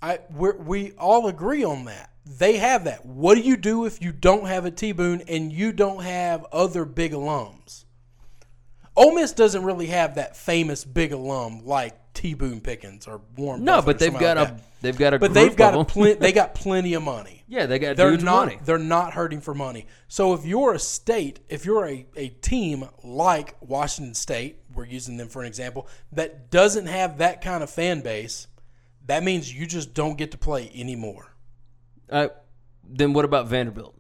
I 0.01 0.21
we're, 0.31 0.57
we 0.57 0.93
all 0.93 1.27
agree 1.29 1.65
on 1.65 1.87
that. 1.87 2.11
They 2.25 2.59
have 2.59 2.85
that. 2.85 3.05
What 3.07 3.35
do 3.37 3.41
you 3.41 3.57
do 3.57 3.85
if 3.87 4.03
you 4.03 4.13
don't 4.13 4.47
have 4.47 4.65
a 4.65 4.71
T 4.71 4.93
Boone 4.93 5.23
and 5.29 5.53
you 5.53 5.73
don't 5.73 6.03
have 6.05 6.45
other 6.53 6.85
big 6.85 7.13
alums? 7.13 7.85
Ole 8.97 9.15
Miss 9.15 9.33
doesn't 9.33 9.65
really 9.65 9.87
have 9.87 10.17
that 10.17 10.37
famous 10.37 10.85
big 10.85 11.13
alum 11.13 11.65
like 11.65 11.97
T 12.15 12.35
Boone 12.35 12.61
Pickens 12.61 13.07
or 13.07 13.21
Warren. 13.37 13.65
No, 13.65 13.77
Buffett 13.77 13.87
but 13.87 13.99
they've 13.99 14.19
got 14.21 14.37
like 14.37 14.49
a 14.49 14.61
they've 14.83 14.99
got 14.99 15.15
a 15.15 15.19
But 15.19 15.35
they've 15.35 15.55
got 15.57 15.75
a 15.75 15.85
plen- 15.85 16.19
they 16.19 16.33
got 16.33 16.55
plenty 16.57 16.95
of 16.95 17.03
money. 17.03 17.45
yeah, 17.49 17.67
they 17.67 17.79
got 17.79 17.97
They're 17.97 18.17
not 18.17 18.47
money. 18.47 18.59
they're 18.65 18.79
not 18.79 19.15
hurting 19.15 19.41
for 19.41 19.55
money. 19.55 19.87
So 20.09 20.35
if 20.35 20.45
you're 20.45 20.75
a 20.75 20.79
state, 20.81 21.41
if 21.49 21.65
you're 21.65 21.87
a, 21.89 22.07
a 22.17 22.29
team 22.29 22.89
like 23.05 23.55
Washington 23.61 24.15
State, 24.15 24.59
we're 24.79 24.87
using 24.87 25.19
them 25.19 25.29
for 25.29 25.43
an 25.43 25.49
example, 25.49 25.87
that 26.13 26.51
doesn't 26.51 26.87
have 26.87 27.19
that 27.19 27.43
kind 27.43 27.63
of 27.63 27.69
fan 27.69 28.01
base, 28.01 28.47
that 29.07 29.23
means 29.23 29.53
you 29.53 29.67
just 29.67 29.93
don't 29.93 30.17
get 30.17 30.31
to 30.31 30.39
play 30.39 30.71
anymore. 30.75 31.35
Uh, 32.09 32.29
then 32.89 33.13
what 33.13 33.25
about 33.27 33.49
Vanderbilt? 33.49 33.95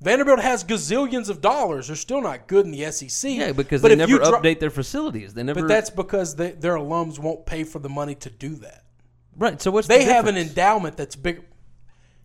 Vanderbilt 0.00 0.40
has 0.40 0.64
gazillions 0.64 1.30
of 1.30 1.40
dollars. 1.40 1.86
They're 1.86 1.96
still 1.96 2.20
not 2.20 2.46
good 2.46 2.66
in 2.66 2.72
the 2.72 2.90
SEC. 2.92 3.30
Yeah, 3.30 3.52
because 3.52 3.80
but 3.80 3.88
they 3.88 3.96
never 3.96 4.18
dro- 4.18 4.32
update 4.32 4.60
their 4.60 4.68
facilities. 4.70 5.32
They 5.32 5.42
never. 5.42 5.60
But 5.62 5.68
that's 5.68 5.88
because 5.88 6.36
they, 6.36 6.50
their 6.50 6.76
alums 6.76 7.18
won't 7.18 7.46
pay 7.46 7.64
for 7.64 7.78
the 7.78 7.88
money 7.88 8.14
to 8.16 8.28
do 8.28 8.56
that. 8.56 8.84
right. 9.36 9.62
So 9.62 9.70
what's 9.70 9.86
They 9.88 10.04
the 10.04 10.12
have 10.12 10.26
an 10.26 10.36
endowment 10.36 10.98
that's 10.98 11.16
big. 11.16 11.42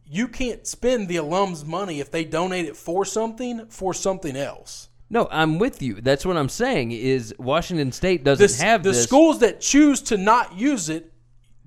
You 0.06 0.28
can't 0.28 0.66
spend 0.68 1.08
the 1.08 1.18
alums' 1.18 1.64
money 1.66 2.00
if 2.00 2.10
they 2.12 2.26
donate 2.26 2.66
it 2.66 2.76
for 2.76 3.06
something 3.06 3.68
for 3.68 3.94
something 3.94 4.36
else. 4.36 4.89
No, 5.10 5.28
I'm 5.32 5.58
with 5.58 5.82
you. 5.82 5.96
That's 6.02 6.26
what 6.26 6.38
I'm 6.38 6.50
saying. 6.50 6.92
Is 6.92 7.34
Washington 7.40 7.92
State 7.92 8.24
doesn't 8.24 8.60
The, 8.60 8.64
have 8.64 8.84
the 8.84 8.92
this. 8.92 9.04
schools 9.04 9.40
that 9.40 9.60
choose 9.60 10.02
to 10.04 10.18
not 10.18 10.58
use 10.58 10.90
it, 10.90 11.12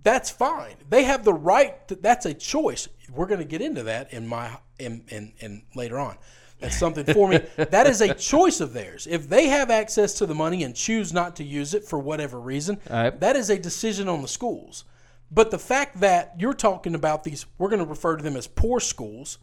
That's 0.04 0.30
fine. 0.30 0.74
They 0.88 1.04
have 1.04 1.24
the 1.24 1.32
right. 1.32 1.86
To, 1.88 1.94
that's 1.94 2.26
a 2.26 2.34
choice. 2.34 2.88
We're 3.12 3.26
going 3.26 3.38
to 3.40 3.46
get 3.46 3.60
into 3.60 3.84
that 3.84 4.12
in 4.12 4.26
my 4.26 4.58
in, 4.78 5.04
in, 5.08 5.32
in 5.38 5.62
later 5.76 5.98
on. 5.98 6.16
That's 6.58 6.76
something 6.76 7.04
for 7.04 7.28
me. 7.28 7.38
that 7.56 7.86
is 7.86 8.00
a 8.00 8.14
choice 8.14 8.60
of 8.60 8.72
theirs. 8.72 9.06
If 9.10 9.28
they 9.28 9.48
have 9.48 9.70
access 9.70 10.14
to 10.14 10.26
the 10.26 10.34
money 10.34 10.62
and 10.64 10.74
choose 10.74 11.12
not 11.12 11.36
to 11.36 11.44
use 11.44 11.74
it 11.74 11.84
for 11.84 11.98
whatever 11.98 12.40
reason, 12.40 12.80
right. 12.88 13.18
that 13.20 13.36
is 13.36 13.50
a 13.50 13.58
decision 13.58 14.08
on 14.08 14.22
the 14.22 14.28
schools. 14.28 14.84
But 15.30 15.50
the 15.50 15.58
fact 15.58 16.00
that 16.00 16.34
you're 16.38 16.54
talking 16.54 16.94
about 16.94 17.24
these, 17.24 17.46
we're 17.58 17.68
going 17.68 17.82
to 17.82 17.88
refer 17.88 18.16
to 18.16 18.22
them 18.22 18.36
as 18.36 18.46
poor 18.46 18.80
schools. 18.80 19.38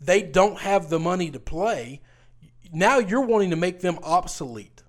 They 0.00 0.22
don't 0.22 0.58
have 0.60 0.90
the 0.90 0.98
money 1.00 1.30
to 1.30 1.40
play. 1.40 2.00
Now 2.74 2.98
you're 2.98 3.24
wanting 3.24 3.50
to 3.50 3.56
make 3.56 3.80
them 3.80 3.98
obsolete. 4.02 4.82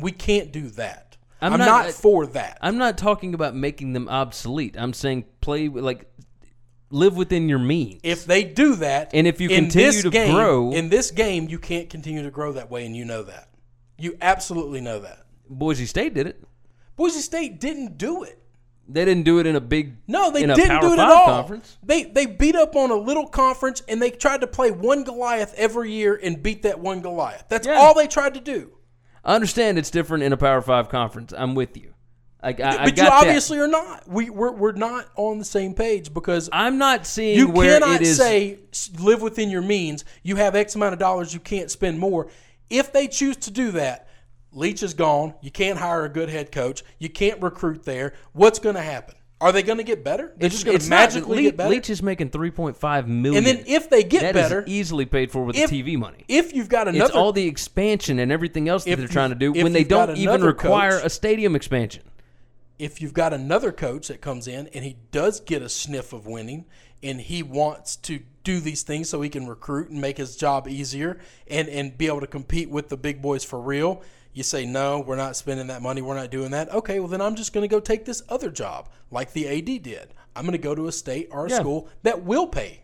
We 0.00 0.10
can't 0.12 0.50
do 0.50 0.68
that. 0.70 1.16
I'm 1.40 1.52
I'm, 1.52 1.58
not- 1.58 1.86
not, 1.86 1.90
for 1.94 2.26
that. 2.28 2.58
I'm 2.62 2.78
not 2.78 2.96
talking 2.96 3.34
about 3.34 3.54
making 3.54 3.92
them 3.92 4.08
obsolete. 4.08 4.76
I'm 4.78 4.92
saying 4.94 5.26
play 5.40 5.68
like 5.68 6.10
live 6.90 7.16
within 7.16 7.48
your 7.48 7.58
means. 7.58 8.00
if 8.02 8.24
they 8.24 8.44
do 8.44 8.76
that, 8.76 9.10
And 9.12 9.26
if 9.26 9.40
you 9.40 9.48
continue 9.48 10.02
to 10.02 10.10
game, 10.10 10.34
grow- 10.34 10.72
in 10.72 10.88
this 10.88 11.10
game, 11.10 11.48
you 11.48 11.58
can't 11.58 11.90
continue 11.90 12.22
to 12.22 12.30
grow 12.30 12.52
that 12.52 12.70
way, 12.70 12.86
and 12.86 12.96
you 12.96 13.04
know 13.04 13.22
that. 13.24 13.50
You 13.98 14.16
absolutely 14.20 14.80
know 14.80 15.00
that. 15.00 15.26
Boise 15.48 15.86
State 15.86 16.14
did 16.14 16.26
it. 16.26 16.42
Boise 16.96 17.20
State 17.20 17.60
didn't 17.60 17.98
do 17.98 18.22
it. 18.22 18.40
They 18.86 19.04
didn't 19.06 19.22
do 19.24 19.38
it 19.38 19.46
in 19.46 19.56
a 19.56 19.60
big 19.60 19.94
No, 20.06 20.30
they 20.30 20.40
didn't 20.46 20.66
Power 20.68 20.80
do 20.80 20.92
it 20.92 20.98
at 20.98 21.08
all. 21.08 21.24
conference. 21.26 21.78
They 21.82 22.04
they 22.04 22.26
beat 22.26 22.54
up 22.54 22.76
on 22.76 22.90
a 22.90 22.94
little 22.96 23.26
conference 23.26 23.82
and 23.88 24.00
they 24.02 24.10
tried 24.10 24.42
to 24.42 24.46
play 24.46 24.70
one 24.70 25.04
Goliath 25.04 25.54
every 25.56 25.90
year 25.92 26.18
and 26.22 26.42
beat 26.42 26.62
that 26.64 26.78
one 26.80 27.00
Goliath. 27.00 27.44
That's 27.48 27.66
Yeah. 27.66 27.74
all 27.76 27.94
they 27.94 28.06
tried 28.06 28.34
to 28.34 28.40
do. 28.40 28.72
I 29.24 29.34
understand 29.34 29.78
it's 29.78 29.90
different 29.90 30.22
in 30.24 30.32
a 30.34 30.36
Power 30.36 30.60
Five 30.60 30.90
conference. 30.90 31.32
I'm 31.36 31.54
with 31.54 31.76
you. 31.78 31.94
I, 32.42 32.48
I, 32.48 32.50
I 32.50 32.52
but 32.52 32.62
you 32.88 32.92
got 32.92 32.96
that. 32.96 33.12
obviously 33.26 33.58
are 33.58 33.66
not. 33.66 34.06
We 34.06 34.28
we're, 34.28 34.52
we're 34.52 34.72
not 34.72 35.06
on 35.16 35.38
the 35.38 35.46
same 35.46 35.72
page 35.72 36.12
because 36.12 36.50
I'm 36.52 36.76
not 36.76 37.06
seeing 37.06 37.38
you 37.38 37.48
where 37.48 37.80
cannot 37.80 38.02
it 38.02 38.06
is. 38.06 38.18
say 38.18 38.58
live 38.98 39.22
within 39.22 39.48
your 39.48 39.62
means. 39.62 40.04
You 40.22 40.36
have 40.36 40.54
X 40.54 40.74
amount 40.74 40.92
of 40.92 40.98
dollars. 40.98 41.32
You 41.32 41.40
can't 41.40 41.70
spend 41.70 41.98
more. 41.98 42.28
If 42.68 42.92
they 42.92 43.08
choose 43.08 43.36
to 43.38 43.50
do 43.50 43.70
that, 43.70 44.08
Leach 44.54 44.82
is 44.82 44.94
gone. 44.94 45.34
You 45.40 45.50
can't 45.50 45.78
hire 45.78 46.04
a 46.04 46.08
good 46.08 46.28
head 46.28 46.52
coach. 46.52 46.82
You 46.98 47.08
can't 47.08 47.42
recruit 47.42 47.84
there. 47.84 48.14
What's 48.32 48.58
going 48.58 48.76
to 48.76 48.82
happen? 48.82 49.16
Are 49.40 49.50
they 49.52 49.62
going 49.62 49.78
to 49.78 49.84
get 49.84 50.04
better? 50.04 50.32
They're 50.38 50.48
just 50.48 50.64
going 50.64 50.76
it's 50.76 50.86
to 50.86 50.90
magically 50.90 51.36
Le- 51.38 51.42
get 51.42 51.56
better. 51.56 51.70
Leach 51.70 51.90
is 51.90 52.02
making 52.02 52.30
3.5 52.30 53.06
million. 53.08 53.38
and 53.38 53.46
then 53.46 53.64
if 53.66 53.90
they 53.90 54.02
get 54.04 54.22
That 54.22 54.34
better, 54.34 54.64
easily 54.66 55.04
paid 55.06 55.30
for 55.32 55.44
with 55.44 55.56
if- 55.56 55.68
the 55.70 55.82
TV 55.82 55.98
money. 55.98 56.24
if 56.28 56.54
you've 56.54 56.68
got 56.68 56.88
another 56.88 57.04
it's 57.06 57.14
all 57.14 57.32
the 57.32 57.46
expansion 57.46 58.18
and 58.20 58.30
everything 58.32 58.68
else 58.68 58.84
that 58.84 58.96
they're 58.96 59.08
trying 59.08 59.30
to 59.30 59.34
do 59.34 59.52
when 59.52 59.72
they 59.72 59.84
don't 59.84 60.16
even 60.16 60.42
require 60.42 60.92
coach- 60.98 61.06
a 61.06 61.10
stadium 61.10 61.54
expansion. 61.56 62.04
if 62.78 63.02
you've 63.02 63.12
got 63.12 63.34
another 63.34 63.70
coach 63.72 64.08
that 64.08 64.20
comes 64.20 64.46
in 64.48 64.68
and 64.68 64.84
he 64.84 64.96
does 65.10 65.40
get 65.40 65.60
a 65.62 65.68
sniff 65.68 66.12
of 66.12 66.26
winning 66.26 66.64
and 67.02 67.20
he 67.20 67.42
wants 67.42 67.96
to 67.96 68.20
do 68.44 68.60
these 68.60 68.82
things 68.82 69.10
so 69.10 69.20
he 69.20 69.28
can 69.28 69.46
recruit 69.46 69.90
and 69.90 70.00
make 70.00 70.16
his 70.16 70.36
job 70.36 70.66
easier 70.68 71.18
and, 71.48 71.68
and 71.68 71.98
be 71.98 72.06
able 72.06 72.20
to 72.20 72.26
compete 72.26 72.70
with 72.70 72.88
the 72.88 72.96
big 72.96 73.20
boys 73.20 73.44
for 73.44 73.60
real, 73.60 74.00
you 74.34 74.42
say, 74.42 74.66
no, 74.66 75.00
we're 75.00 75.16
not 75.16 75.36
spending 75.36 75.68
that 75.68 75.80
money. 75.80 76.02
We're 76.02 76.16
not 76.16 76.30
doing 76.30 76.50
that. 76.50 76.70
Okay, 76.72 76.98
well, 77.00 77.08
then 77.08 77.20
I'm 77.20 77.36
just 77.36 77.52
going 77.52 77.62
to 77.66 77.72
go 77.72 77.80
take 77.80 78.04
this 78.04 78.22
other 78.28 78.50
job 78.50 78.88
like 79.10 79.32
the 79.32 79.48
AD 79.48 79.82
did. 79.82 80.12
I'm 80.36 80.44
going 80.44 80.52
to 80.52 80.58
go 80.58 80.74
to 80.74 80.88
a 80.88 80.92
state 80.92 81.28
or 81.30 81.46
a 81.46 81.50
Yeah. 81.50 81.60
school 81.60 81.88
that 82.02 82.22
will 82.24 82.48
pay. 82.48 82.82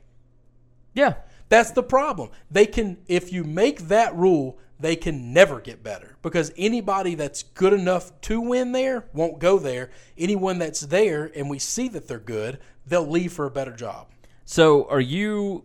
Yeah. 0.95 1.15
That's 1.49 1.73
the 1.73 1.83
problem. 1.83 2.31
They 2.51 2.67
can, 2.67 2.99
if 3.09 3.33
you 3.33 3.43
make 3.45 3.89
that 3.89 4.15
rule, 4.15 4.59
they 4.79 4.95
can 4.97 5.33
never 5.35 5.61
get 5.61 5.83
better 5.83 6.17
because 6.23 6.53
anybody 6.57 7.15
that's 7.15 7.43
good 7.43 7.73
enough 7.73 8.19
to 8.23 8.41
win 8.41 8.73
there 8.73 9.05
won't 9.13 9.39
go 9.41 9.59
there. 9.59 9.91
Anyone 10.17 10.59
that's 10.59 10.81
there 10.81 11.31
and 11.35 11.51
we 11.51 11.59
see 11.59 11.89
that 11.89 12.09
they're 12.09 12.19
good, 12.19 12.61
they'll 12.87 13.07
leave 13.07 13.33
for 13.33 13.45
a 13.47 13.51
better 13.51 13.73
job. 13.75 14.07
So 14.45 14.89
are 14.89 15.01
you? 15.01 15.65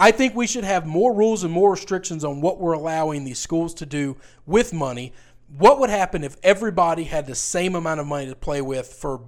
I 0.00 0.12
think 0.12 0.34
we 0.34 0.46
should 0.46 0.64
have 0.64 0.86
more 0.86 1.12
rules 1.12 1.44
and 1.44 1.52
more 1.52 1.70
restrictions 1.72 2.24
on 2.24 2.40
what 2.40 2.58
we're 2.58 2.72
allowing 2.72 3.24
these 3.24 3.38
schools 3.38 3.74
to 3.74 3.86
do 3.86 4.16
with 4.46 4.72
money. 4.72 5.12
What 5.58 5.78
would 5.78 5.90
happen 5.90 6.24
if 6.24 6.38
everybody 6.42 7.04
had 7.04 7.26
the 7.26 7.34
same 7.34 7.74
amount 7.74 8.00
of 8.00 8.06
money 8.06 8.26
to 8.26 8.34
play 8.34 8.62
with 8.62 8.94
for 8.94 9.20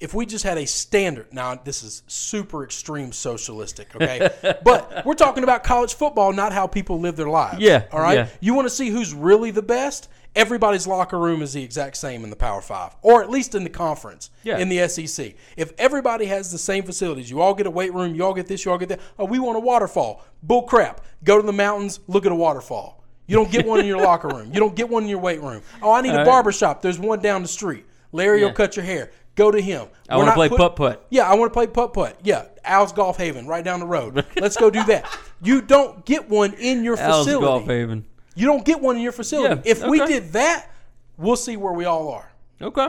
if 0.00 0.12
we 0.12 0.26
just 0.26 0.44
had 0.44 0.58
a 0.58 0.66
standard 0.66 1.32
now 1.32 1.54
this 1.54 1.82
is 1.82 2.02
super 2.06 2.62
extreme 2.64 3.12
socialistic 3.12 3.94
okay 3.96 4.28
but 4.64 5.06
we're 5.06 5.14
talking 5.14 5.42
about 5.42 5.64
college 5.64 5.94
football 5.94 6.34
not 6.34 6.52
how 6.52 6.66
people 6.66 7.00
live 7.00 7.16
their 7.16 7.30
lives 7.30 7.60
Yeah, 7.60 7.84
all 7.92 8.00
right 8.00 8.18
yeah. 8.18 8.28
you 8.40 8.52
want 8.52 8.66
to 8.66 8.74
see 8.74 8.90
who's 8.90 9.14
really 9.14 9.50
the 9.50 9.62
best 9.62 10.10
everybody's 10.36 10.86
locker 10.86 11.18
room 11.18 11.42
is 11.42 11.52
the 11.54 11.62
exact 11.62 11.96
same 11.96 12.22
in 12.22 12.30
the 12.30 12.36
power 12.36 12.60
five 12.60 12.94
or 13.02 13.22
at 13.22 13.30
least 13.30 13.54
in 13.54 13.64
the 13.64 13.70
conference 13.70 14.30
Yeah. 14.44 14.58
in 14.58 14.68
the 14.68 14.86
sec 14.88 15.32
if 15.56 15.72
everybody 15.78 16.26
has 16.26 16.52
the 16.52 16.58
same 16.58 16.84
facilities 16.84 17.28
you 17.30 17.40
all 17.40 17.54
get 17.54 17.66
a 17.66 17.70
weight 17.70 17.92
room 17.94 18.14
you 18.14 18.24
all 18.24 18.34
get 18.34 18.46
this 18.46 18.64
you 18.64 18.70
all 18.70 18.78
get 18.78 18.90
that 18.90 19.00
oh 19.18 19.24
we 19.24 19.38
want 19.38 19.56
a 19.56 19.60
waterfall 19.60 20.24
bull 20.42 20.62
crap 20.62 21.00
go 21.24 21.40
to 21.40 21.46
the 21.46 21.52
mountains 21.52 22.00
look 22.06 22.26
at 22.26 22.32
a 22.32 22.36
waterfall 22.36 23.02
you 23.26 23.34
don't 23.34 23.50
get 23.50 23.66
one 23.66 23.80
in 23.80 23.86
your 23.86 24.00
locker 24.04 24.28
room 24.28 24.52
you 24.52 24.60
don't 24.60 24.76
get 24.76 24.88
one 24.88 25.02
in 25.04 25.08
your 25.08 25.18
weight 25.18 25.40
room 25.42 25.62
oh 25.82 25.90
i 25.92 26.00
need 26.00 26.10
a 26.10 26.14
uh, 26.14 26.16
right. 26.18 26.26
barber 26.26 26.52
shop 26.52 26.82
there's 26.82 26.98
one 26.98 27.18
down 27.20 27.42
the 27.42 27.48
street 27.48 27.84
larry 28.12 28.40
Yeah. 28.40 28.46
will 28.46 28.52
cut 28.52 28.76
your 28.76 28.84
hair 28.84 29.10
go 29.34 29.50
to 29.50 29.60
him 29.60 29.86
I 30.08 30.16
want 30.16 30.28
to 30.28 30.34
play 30.34 30.48
putt 30.48 30.76
putt. 30.76 31.06
yeah, 31.10 31.28
I 31.28 31.34
want 31.34 31.52
to 31.52 31.52
play 31.52 31.66
putt 31.66 31.92
putt. 31.92 32.18
Yeah, 32.22 32.46
Al's 32.64 32.92
Golf 32.92 33.16
Haven 33.18 33.46
right 33.46 33.64
down 33.64 33.80
the 33.80 33.86
road. 33.86 34.24
Let's 34.36 34.56
go 34.56 34.70
do 34.70 34.82
that. 34.84 35.04
You 35.42 35.60
don't 35.60 36.04
get 36.06 36.28
one 36.28 36.54
in 36.54 36.84
your 36.84 36.96
Al's 36.96 37.26
facility. 37.26 37.44
Golf 37.44 37.64
Haven. 37.66 38.06
You 38.36 38.46
don't 38.46 38.64
get 38.64 38.80
one 38.80 38.94
in 38.94 39.02
your 39.02 39.12
facility. 39.12 39.60
Yeah, 39.64 39.72
if 39.72 39.84
we 39.84 39.98
did 40.06 40.34
that, 40.34 40.70
we'll 41.16 41.36
see 41.36 41.56
where 41.56 41.72
we 41.72 41.84
all 41.86 42.10
are. 42.10 42.30
Okay. 42.62 42.88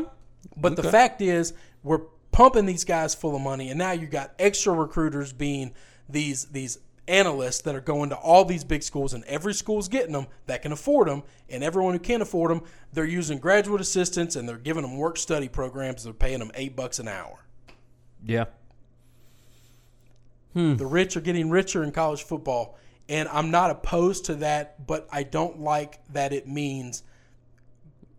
But 0.55 0.75
the 0.75 0.83
fact 0.83 1.21
is, 1.21 1.53
we're 1.81 2.01
pumping 2.31 2.67
these 2.67 2.83
guys 2.83 3.15
full 3.15 3.35
of 3.35 3.41
money, 3.41 3.69
and 3.69 3.79
now 3.79 3.91
you 3.91 4.05
got 4.05 4.33
extra 4.37 4.73
recruiters 4.73 5.33
being 5.33 5.73
these 6.07 6.45
these 6.45 6.77
analysts 7.07 7.61
that 7.61 7.73
are 7.73 7.81
going 7.81 8.09
to 8.09 8.15
all 8.17 8.43
these 8.43 8.65
big 8.65 8.83
schools, 8.83 9.13
and 9.13 9.23
every 9.23 9.53
school's 9.53 9.87
getting 9.87 10.11
them 10.11 10.27
that 10.45 10.61
can 10.61 10.73
afford 10.73 11.07
them, 11.07 11.23
and 11.49 11.63
everyone 11.63 11.93
who 11.93 11.99
can't 11.99 12.21
afford 12.21 12.51
them, 12.51 12.61
they're 12.91 13.05
using 13.05 13.39
graduate 13.39 13.79
assistants 13.79 14.35
and 14.35 14.47
they're 14.47 14.57
giving 14.57 14.81
them 14.81 14.97
work 14.97 15.17
study 15.17 15.47
programs. 15.47 16.03
They're 16.03 16.13
paying 16.13 16.39
them 16.39 16.51
eight 16.53 16.75
bucks 16.75 16.99
an 16.99 17.07
hour. 17.07 17.45
Yeah. 18.25 18.45
The 20.53 20.87
rich 20.87 21.15
are 21.15 21.21
getting 21.21 21.51
richer 21.51 21.83
in 21.83 21.91
college 21.91 22.23
football, 22.23 22.79
and 23.09 23.27
I'm 23.29 23.51
not 23.51 23.69
opposed 23.71 24.25
to 24.25 24.35
that, 24.35 24.85
but 24.85 25.07
I 25.11 25.23
don't 25.23 25.61
like 25.61 25.99
that 26.13 26.33
it 26.33 26.47
means 26.47 27.03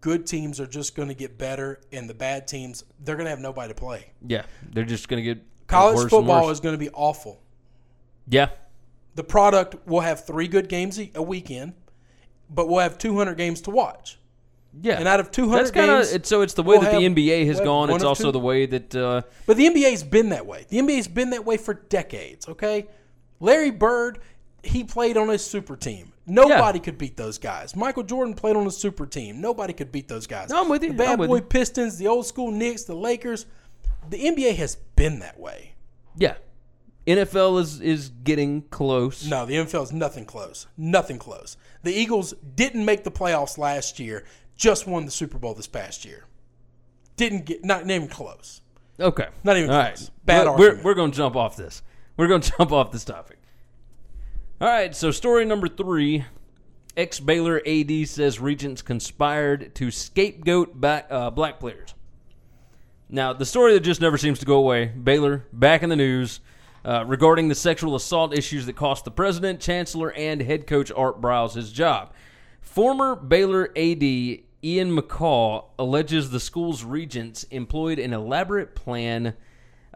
good 0.01 0.27
teams 0.27 0.61
are 0.61 0.67
just 0.67 0.95
going 0.95 1.09
to 1.09 1.15
get 1.15 1.39
better, 1.39 1.81
and 1.93 2.09
the 2.09 2.15
bad 2.15 2.47
teams 2.47 2.85
they're 3.01 3.17
going 3.17 3.27
to 3.27 3.31
have 3.31 3.41
nobody 3.41 3.69
to 3.69 3.75
play. 3.75 4.11
Yeah. 4.27 4.45
They're 4.73 4.85
just 4.85 5.09
gonna 5.09 5.23
get 5.23 5.43
College 5.69 6.09
football 6.09 6.51
is 6.51 6.61
going 6.61 6.75
to 6.75 6.79
be 6.79 6.89
awful. 6.91 7.41
Yeah. 8.27 8.49
The 9.15 9.25
product 9.25 9.87
will 9.87 10.01
have 10.01 10.25
three 10.25 10.49
good 10.49 10.69
games 10.69 10.99
a 11.15 11.23
weekend, 11.23 11.75
but 12.49 12.69
we'll 12.69 12.81
have 12.81 12.99
200 12.99 13.35
games 13.35 13.61
to 13.63 13.71
watch. 13.71 14.19
Yeah. 14.81 14.99
And 14.99 15.07
out 15.09 15.21
of 15.21 15.31
200 15.31 15.59
That's 15.59 15.71
kind 15.71 15.91
of 15.91 15.97
games, 15.99 16.13
it's 16.13 16.29
so 16.29 16.43
it's 16.43 16.55
the 16.55 16.63
way 16.63 16.79
we'll 16.79 16.91
that 16.91 16.99
the 16.99 17.07
NBA 17.07 17.47
has 17.47 17.61
gone. 17.61 17.91
It's 17.91 18.05
also 18.05 18.25
two. 18.25 18.33
the 18.33 18.39
way 18.39 18.67
that 18.67 18.95
uh, 18.95 19.23
But 19.47 19.57
the 19.57 19.67
NBA's 19.67 20.03
been 20.03 20.31
that 20.31 20.47
way. 20.47 20.67
The 20.69 20.79
NBA's 20.79 21.09
been 21.09 21.31
that 21.31 21.45
way 21.45 21.57
for 21.57 21.75
decades, 21.75 22.49
okay? 22.49 22.87
Larry 23.41 23.71
Bird, 23.71 24.21
he 24.63 24.85
played 24.85 25.17
on 25.17 25.31
a 25.31 25.39
super 25.39 25.77
team. 25.77 26.13
Nobody 26.27 26.79
could 26.79 26.99
beat 26.99 27.17
those 27.17 27.39
guys. 27.39 27.75
Michael 27.75 28.03
Jordan 28.03 28.35
played 28.35 28.57
on 28.57 28.67
a 28.67 28.71
super 28.71 29.07
team. 29.07 29.41
Nobody 29.41 29.73
could 29.73 29.91
beat 29.91 30.09
those 30.09 30.27
guys. 30.27 30.51
No, 30.51 30.63
I'm 30.63 30.69
with 30.69 30.83
you. 30.83 30.91
The 30.91 30.99
bad 30.99 31.19
boy 31.19 31.37
you. 31.37 31.43
Pistons, 31.43 31.97
the 31.97 32.07
old 32.07 32.27
school 32.27 32.51
Knicks, 32.51 32.85
the 32.85 32.95
Lakers. 32.95 33.47
The 34.11 34.19
NBA 34.19 34.57
has 34.57 34.77
been 34.97 35.21
that 35.21 35.39
way. 35.39 35.73
yeah, 36.17 36.35
NFL 37.07 37.61
is 37.61 37.81
is 37.81 38.11
getting 38.25 38.63
close. 38.63 39.27
No, 39.27 39.47
the 39.47 39.55
NFL 39.55 39.85
is 39.85 39.93
nothing 39.93 40.25
close. 40.27 40.67
Nothing 40.77 41.19
close. 41.19 41.57
The 41.83 41.93
Eagles 41.93 42.35
didn't 42.55 42.85
make 42.85 43.05
the 43.05 43.11
playoffs 43.11 43.57
last 43.57 43.99
year, 43.99 44.25
just 44.57 44.87
won 44.87 45.05
the 45.05 45.11
Super 45.11 45.39
Bowl 45.39 45.55
this 45.55 45.67
past 45.67 46.05
year. 46.05 46.25
Didn't 47.17 47.47
get, 47.47 47.65
not 47.65 47.83
even 47.89 48.09
close. 48.09 48.61
Okay. 49.01 49.29
Not 49.45 49.57
even 49.57 49.71
All 49.71 49.83
close. 49.83 50.03
right. 50.03 50.11
Bad 50.25 50.47
we're, 50.47 50.57
we're, 50.77 50.83
we're 50.83 50.95
going 50.95 51.11
to 51.11 51.17
jump 51.17 51.37
off 51.37 51.57
this. 51.57 51.83
We're 52.17 52.29
going 52.29 52.41
to 52.43 52.53
jump 52.57 52.73
off 52.73 52.93
this 52.93 53.05
topic. 53.05 53.38
All 54.61 54.67
right. 54.69 54.93
So, 54.95 55.13
story 55.13 55.45
number 55.45 55.69
three 55.69 56.25
ex 56.97 57.21
Baylor 57.21 57.63
AD 57.65 58.09
says 58.09 58.41
Regents 58.41 58.83
conspired 58.83 59.73
to 59.77 59.93
scapegoat 59.93 60.81
back, 60.81 61.07
uh, 61.11 61.31
black 61.31 61.61
players. 61.61 61.95
Now, 63.09 63.33
the 63.33 63.47
story 63.47 63.73
that 63.75 63.81
just 63.81 64.01
never 64.01 64.19
seems 64.19 64.41
to 64.41 64.47
go 64.47 64.57
away 64.57 64.87
Baylor 64.87 65.47
back 65.53 65.85
in 65.85 65.91
the 65.91 65.97
news 65.97 66.41
uh, 66.85 67.05
regarding 67.07 67.47
the 67.47 67.55
sexual 67.55 67.95
assault 67.95 68.37
issues 68.37 68.67
that 68.67 68.75
cost 68.75 69.05
the 69.05 69.13
president, 69.13 69.61
chancellor, 69.61 70.13
and 70.13 70.43
head 70.43 70.67
coach 70.67 70.91
Art 70.91 71.21
Briles 71.21 71.55
his 71.55 71.71
job. 71.71 72.13
Former 72.61 73.15
Baylor 73.15 73.71
AD 73.77 74.03
Ian 74.03 74.97
McCaw 74.97 75.67
alleges 75.79 76.31
the 76.31 76.41
school's 76.41 76.83
regents 76.83 77.45
employed 77.45 78.01
an 78.01 78.13
elaborate 78.13 78.75
plan 78.75 79.35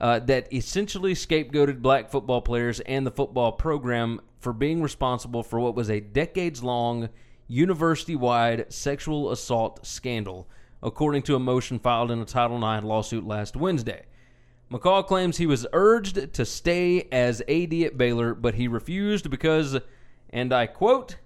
uh, 0.02 0.18
that 0.18 0.52
essentially 0.52 1.14
scapegoated 1.14 1.80
black 1.80 2.10
football 2.10 2.42
players 2.42 2.80
and 2.80 3.06
the 3.06 3.10
football 3.10 3.52
program 3.52 4.20
for 4.40 4.52
being 4.52 4.82
responsible 4.82 5.44
for 5.44 5.60
what 5.60 5.76
was 5.76 5.88
a 5.88 6.00
decades 6.00 6.62
long 6.62 7.08
university 7.46 8.16
wide 8.16 8.70
sexual 8.72 9.30
assault 9.30 9.86
scandal 9.86 10.48
according 10.82 11.22
to 11.22 11.36
a 11.36 11.38
motion 11.38 11.78
filed 11.78 12.10
in 12.10 12.20
a 12.20 12.24
Title 12.24 12.56
IX 12.56 12.84
lawsuit 12.84 13.24
last 13.24 13.54
Wednesday. 13.54 14.02
McCaw 14.70 15.06
claims 15.06 15.36
he 15.36 15.46
was 15.46 15.66
urged 15.72 16.34
to 16.34 16.44
stay 16.44 17.06
as 17.12 17.40
AD 17.42 17.72
at 17.74 17.96
Baylor, 17.96 18.34
but 18.34 18.54
he 18.54 18.66
refused 18.66 19.30
because, 19.30 19.78
and 20.30 20.52
I 20.52 20.66
quote, 20.66 21.16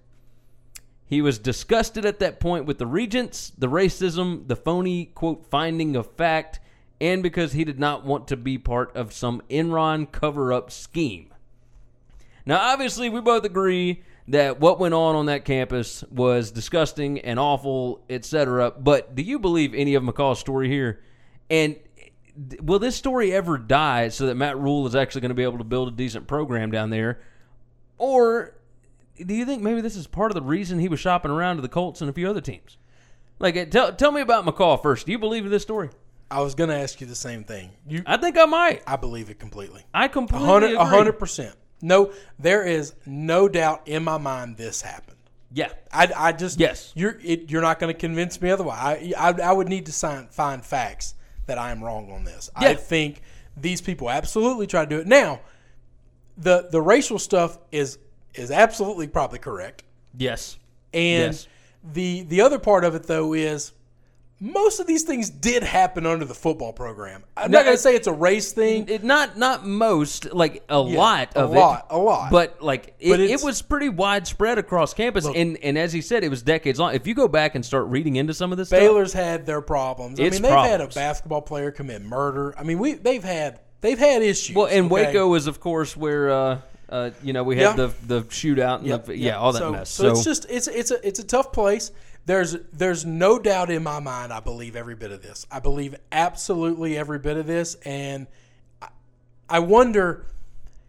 he 1.05 1.21
was 1.21 1.39
disgusted 1.39 2.05
at 2.05 2.19
that 2.19 2.39
point 2.39 2.65
with 2.65 2.77
the 2.77 2.85
regents, 2.85 3.51
the 3.57 3.67
racism, 3.67 4.47
the 4.47 4.57
phony, 4.57 5.05
quote, 5.05 5.49
finding 5.49 5.95
of 5.95 6.11
fact, 6.11 6.59
and 6.99 7.21
because 7.21 7.53
he 7.53 7.63
did 7.63 7.79
not 7.79 8.05
want 8.05 8.27
to 8.27 8.37
be 8.37 8.57
part 8.57 8.95
of 8.95 9.13
some 9.13 9.41
Enron 9.49 10.11
cover 10.11 10.51
up 10.51 10.71
scheme. 10.71 11.33
Now, 12.45 12.59
obviously, 12.59 13.09
we 13.09 13.21
both 13.21 13.43
agree 13.43 14.03
that 14.29 14.59
what 14.59 14.79
went 14.79 14.93
on 14.93 15.15
on 15.15 15.27
that 15.27 15.45
campus 15.45 16.03
was 16.09 16.51
disgusting 16.51 17.19
and 17.19 17.39
awful, 17.39 18.03
etc. 18.09 18.71
But 18.71 19.15
do 19.15 19.21
you 19.21 19.39
believe 19.39 19.73
any 19.73 19.95
of 19.95 20.03
McCaw's 20.03 20.39
story 20.39 20.69
here? 20.69 21.01
And 21.49 21.77
will 22.61 22.79
this 22.79 22.95
story 22.95 23.33
ever 23.33 23.57
die 23.57 24.09
so 24.09 24.27
that 24.27 24.35
Matt 24.35 24.57
Rhule 24.57 24.85
is 24.87 24.95
actually 24.95 25.21
going 25.21 25.29
to 25.29 25.35
be 25.35 25.43
able 25.43 25.57
to 25.57 25.63
build 25.63 25.87
a 25.87 25.91
decent 25.91 26.27
program 26.27 26.71
down 26.71 26.89
there? 26.89 27.21
Or 27.97 28.55
do 29.23 29.33
you 29.33 29.45
think 29.45 29.61
maybe 29.61 29.81
this 29.81 29.95
is 29.95 30.07
part 30.07 30.31
of 30.31 30.35
the 30.35 30.41
reason 30.41 30.79
he 30.79 30.89
was 30.89 30.99
shopping 30.99 31.31
around 31.31 31.55
to 31.55 31.61
the 31.61 31.69
Colts 31.69 32.01
and 32.01 32.09
a 32.09 32.13
few 32.13 32.29
other 32.29 32.41
teams? 32.41 32.77
Like, 33.39 33.55
uh, 33.55 33.65
tell, 33.65 33.93
tell 33.93 34.11
me 34.11 34.21
about 34.21 34.45
McCaw 34.45 34.81
first. 34.81 35.05
Do 35.05 35.11
you 35.11 35.19
believe 35.19 35.45
in 35.45 35.51
this 35.51 35.63
story? 35.63 35.89
I 36.29 36.41
was 36.41 36.55
going 36.55 36.69
to 36.69 36.75
ask 36.75 36.99
you 36.99 37.07
the 37.07 37.15
same 37.15 37.43
thing. 37.43 37.71
You, 37.87 38.03
I 38.05 38.17
think 38.17 38.37
I 38.37 38.45
might. 38.45 38.83
I 38.85 38.95
believe 38.97 39.29
it 39.29 39.39
completely. 39.39 39.83
I 39.93 40.07
completely 40.07 40.45
A 40.47 40.51
hundred, 40.51 40.65
agree. 40.67 40.77
a 40.77 40.85
hundred 40.85 41.13
percent. 41.13 41.55
No, 41.81 42.11
there 42.39 42.63
is 42.63 42.93
no 43.05 43.47
doubt 43.47 43.83
in 43.87 44.03
my 44.03 44.17
mind 44.17 44.57
this 44.57 44.81
happened. 44.81 45.17
Yeah. 45.53 45.69
I, 45.91 46.11
I 46.15 46.31
just 46.33 46.59
Yes. 46.59 46.91
You're 46.95 47.17
it, 47.23 47.49
you're 47.49 47.61
not 47.61 47.79
going 47.79 47.93
to 47.93 47.97
convince 47.99 48.41
me 48.41 48.49
otherwise. 48.49 48.77
I, 48.79 49.13
I 49.17 49.29
I 49.49 49.51
would 49.53 49.69
need 49.69 49.85
to 49.85 49.91
sign, 49.93 50.27
find 50.27 50.65
facts 50.65 51.15
that 51.45 51.57
I 51.57 51.71
am 51.71 51.81
wrong 51.83 52.11
on 52.11 52.25
this. 52.25 52.49
I 52.55 52.73
think 52.73 53.21
these 53.55 53.79
people 53.79 54.09
absolutely 54.09 54.67
try 54.67 54.83
to 54.83 54.89
do 54.89 54.99
it. 54.99 55.07
Now, 55.07 55.39
the 56.37 56.67
the 56.69 56.81
racial 56.81 57.19
stuff 57.19 57.57
is 57.71 57.97
is 58.33 58.51
absolutely 58.51 59.07
probably 59.07 59.39
correct. 59.39 59.83
Yes. 60.17 60.57
And 60.93 61.33
Yes. 61.33 61.47
the 61.83 62.23
the 62.23 62.41
other 62.41 62.59
part 62.59 62.83
of 62.83 62.95
it 62.95 63.03
though 63.03 63.33
is 63.33 63.71
most 64.39 64.79
of 64.79 64.85
these 64.85 65.01
things 65.03 65.31
did 65.31 65.63
happen 65.63 66.05
under 66.05 66.23
the 66.23 66.33
football 66.35 66.71
program. 66.71 67.23
I'm 67.35 67.49
No, 67.49 67.57
not 67.57 67.65
gonna 67.65 67.77
say 67.77 67.95
it's 67.95 68.05
a 68.07 68.13
race 68.13 68.51
thing. 68.51 68.87
It, 68.87 69.03
not 69.03 69.35
not 69.37 69.65
most, 69.65 70.31
like 70.31 70.63
a 70.69 70.79
lot 70.79 71.31
a 71.35 71.39
of 71.39 71.51
lot, 71.51 71.87
it. 71.89 71.95
a 71.95 71.97
lot. 71.97 72.31
But 72.31 72.61
like 72.61 72.93
it, 72.99 73.09
But 73.09 73.19
it 73.19 73.41
was 73.41 73.63
pretty 73.63 73.89
widespread 73.89 74.59
across 74.59 74.93
campus. 74.93 75.25
and 75.25 75.57
and 75.63 75.75
as 75.77 75.91
he 75.91 76.01
said, 76.01 76.23
it 76.23 76.29
was 76.29 76.43
decades 76.43 76.79
long. 76.79 76.93
If 76.93 77.07
you 77.07 77.15
go 77.15 77.27
back 77.27 77.55
and 77.55 77.65
start 77.65 77.87
reading 77.87 78.17
into 78.17 78.33
some 78.35 78.51
of 78.51 78.59
this 78.59 78.67
stuff, 78.67 78.79
Baylor's 78.79 79.13
had 79.13 79.45
their 79.47 79.61
problems. 79.61 80.19
I 80.19 80.23
mean, 80.29 80.41
they've 80.43 80.51
had 80.51 80.81
a 80.81 80.87
basketball 80.87 81.41
player 81.41 81.71
commit 81.71 82.03
murder. 82.03 82.53
I 82.59 82.63
mean, 82.63 82.77
we 82.77 82.93
they've 82.93 83.23
had 83.23 83.59
they've 83.81 83.97
had 83.97 84.21
issues. 84.21 84.55
well, 84.55 84.67
and 84.67 84.85
okay? 84.91 85.07
Waco 85.07 85.33
is 85.33 85.47
of 85.47 85.59
course 85.59 85.97
where 85.97 86.29
uh, 86.29 86.61
uh, 86.89 87.09
you 87.23 87.33
know 87.33 87.43
we 87.43 87.55
had 87.57 87.75
Yeah. 87.77 87.87
the 87.87 87.93
the 88.05 88.21
shootout 88.25 88.77
and 88.79 88.87
Yep, 88.87 89.05
the, 89.05 89.17
yep. 89.17 89.33
yeah 89.33 89.37
all 89.39 89.51
that 89.51 89.59
so, 89.59 89.71
mess. 89.71 89.89
So, 89.89 90.11
it's 90.11 90.23
just 90.23 90.45
it's 90.47 90.67
it's 90.67 90.91
a 90.91 91.07
it's 91.07 91.17
a 91.19 91.25
tough 91.25 91.51
place. 91.51 91.89
There's 92.27 92.57
there's 92.73 93.05
no 93.05 93.39
doubt 93.39 93.71
in 93.71 93.83
my 93.83 94.01
mind. 94.01 94.33
I 94.33 94.41
believe 94.41 94.75
every 94.75 94.95
bit 94.95 95.13
of 95.13 95.21
this. 95.21 95.47
I 95.49 95.61
believe 95.61 95.95
absolutely 96.11 96.97
every 96.97 97.19
bit 97.19 97.37
of 97.37 97.47
this, 97.47 97.75
and 97.85 98.27
I, 98.81 98.89
I 99.49 99.59
wonder 99.59 100.25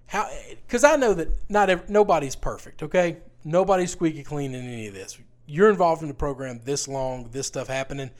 how 0.06 0.28
because 0.66 0.82
I 0.82 0.96
know 0.96 1.14
that 1.14 1.28
not 1.48 1.70
ev- 1.70 1.88
nobody's 1.88 2.34
perfect. 2.34 2.82
Okay, 2.82 3.18
nobody's 3.44 3.92
squeaky 3.92 4.24
clean 4.24 4.52
in 4.52 4.64
any 4.64 4.88
of 4.88 4.94
this. 4.94 5.16
You're 5.46 5.70
involved 5.70 6.02
in 6.02 6.08
the 6.08 6.14
program 6.14 6.60
this 6.64 6.88
long, 6.88 7.28
this 7.30 7.46
stuff 7.46 7.68
happening. 7.68 8.10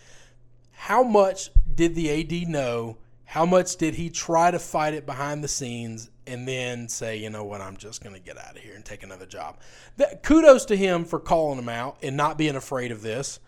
How 0.71 1.03
much 1.03 1.51
did 1.75 1.97
the 1.97 2.21
AD 2.21 2.49
know? 2.49 2.99
How 3.33 3.45
much 3.45 3.77
did 3.77 3.95
he 3.95 4.09
try 4.09 4.51
to 4.51 4.59
fight 4.59 4.95
it 4.95 5.05
behind 5.05 5.45
the 5.45 5.49
scenes 5.49 6.11
and 6.27 6.49
then 6.49 6.89
say, 6.89 7.19
you 7.19 7.29
know 7.29 7.45
what, 7.45 7.61
I'm 7.61 7.77
just 7.77 8.03
going 8.03 8.15
to 8.15 8.21
get 8.23 8.39
out 8.39 8.57
of 8.57 8.63
here 8.63 8.75
and 8.75 8.83
take 8.83 9.03
another 9.03 9.27
job? 9.27 9.59
That, 9.99 10.23
kudos 10.23 10.65
to 10.67 10.77
him 10.77 11.05
for 11.05 11.21
calling 11.21 11.59
him 11.59 11.69
out 11.69 11.99
and 12.03 12.17
not 12.17 12.39
being 12.39 12.57
afraid 12.57 12.91
of 12.91 13.03
this. 13.03 13.39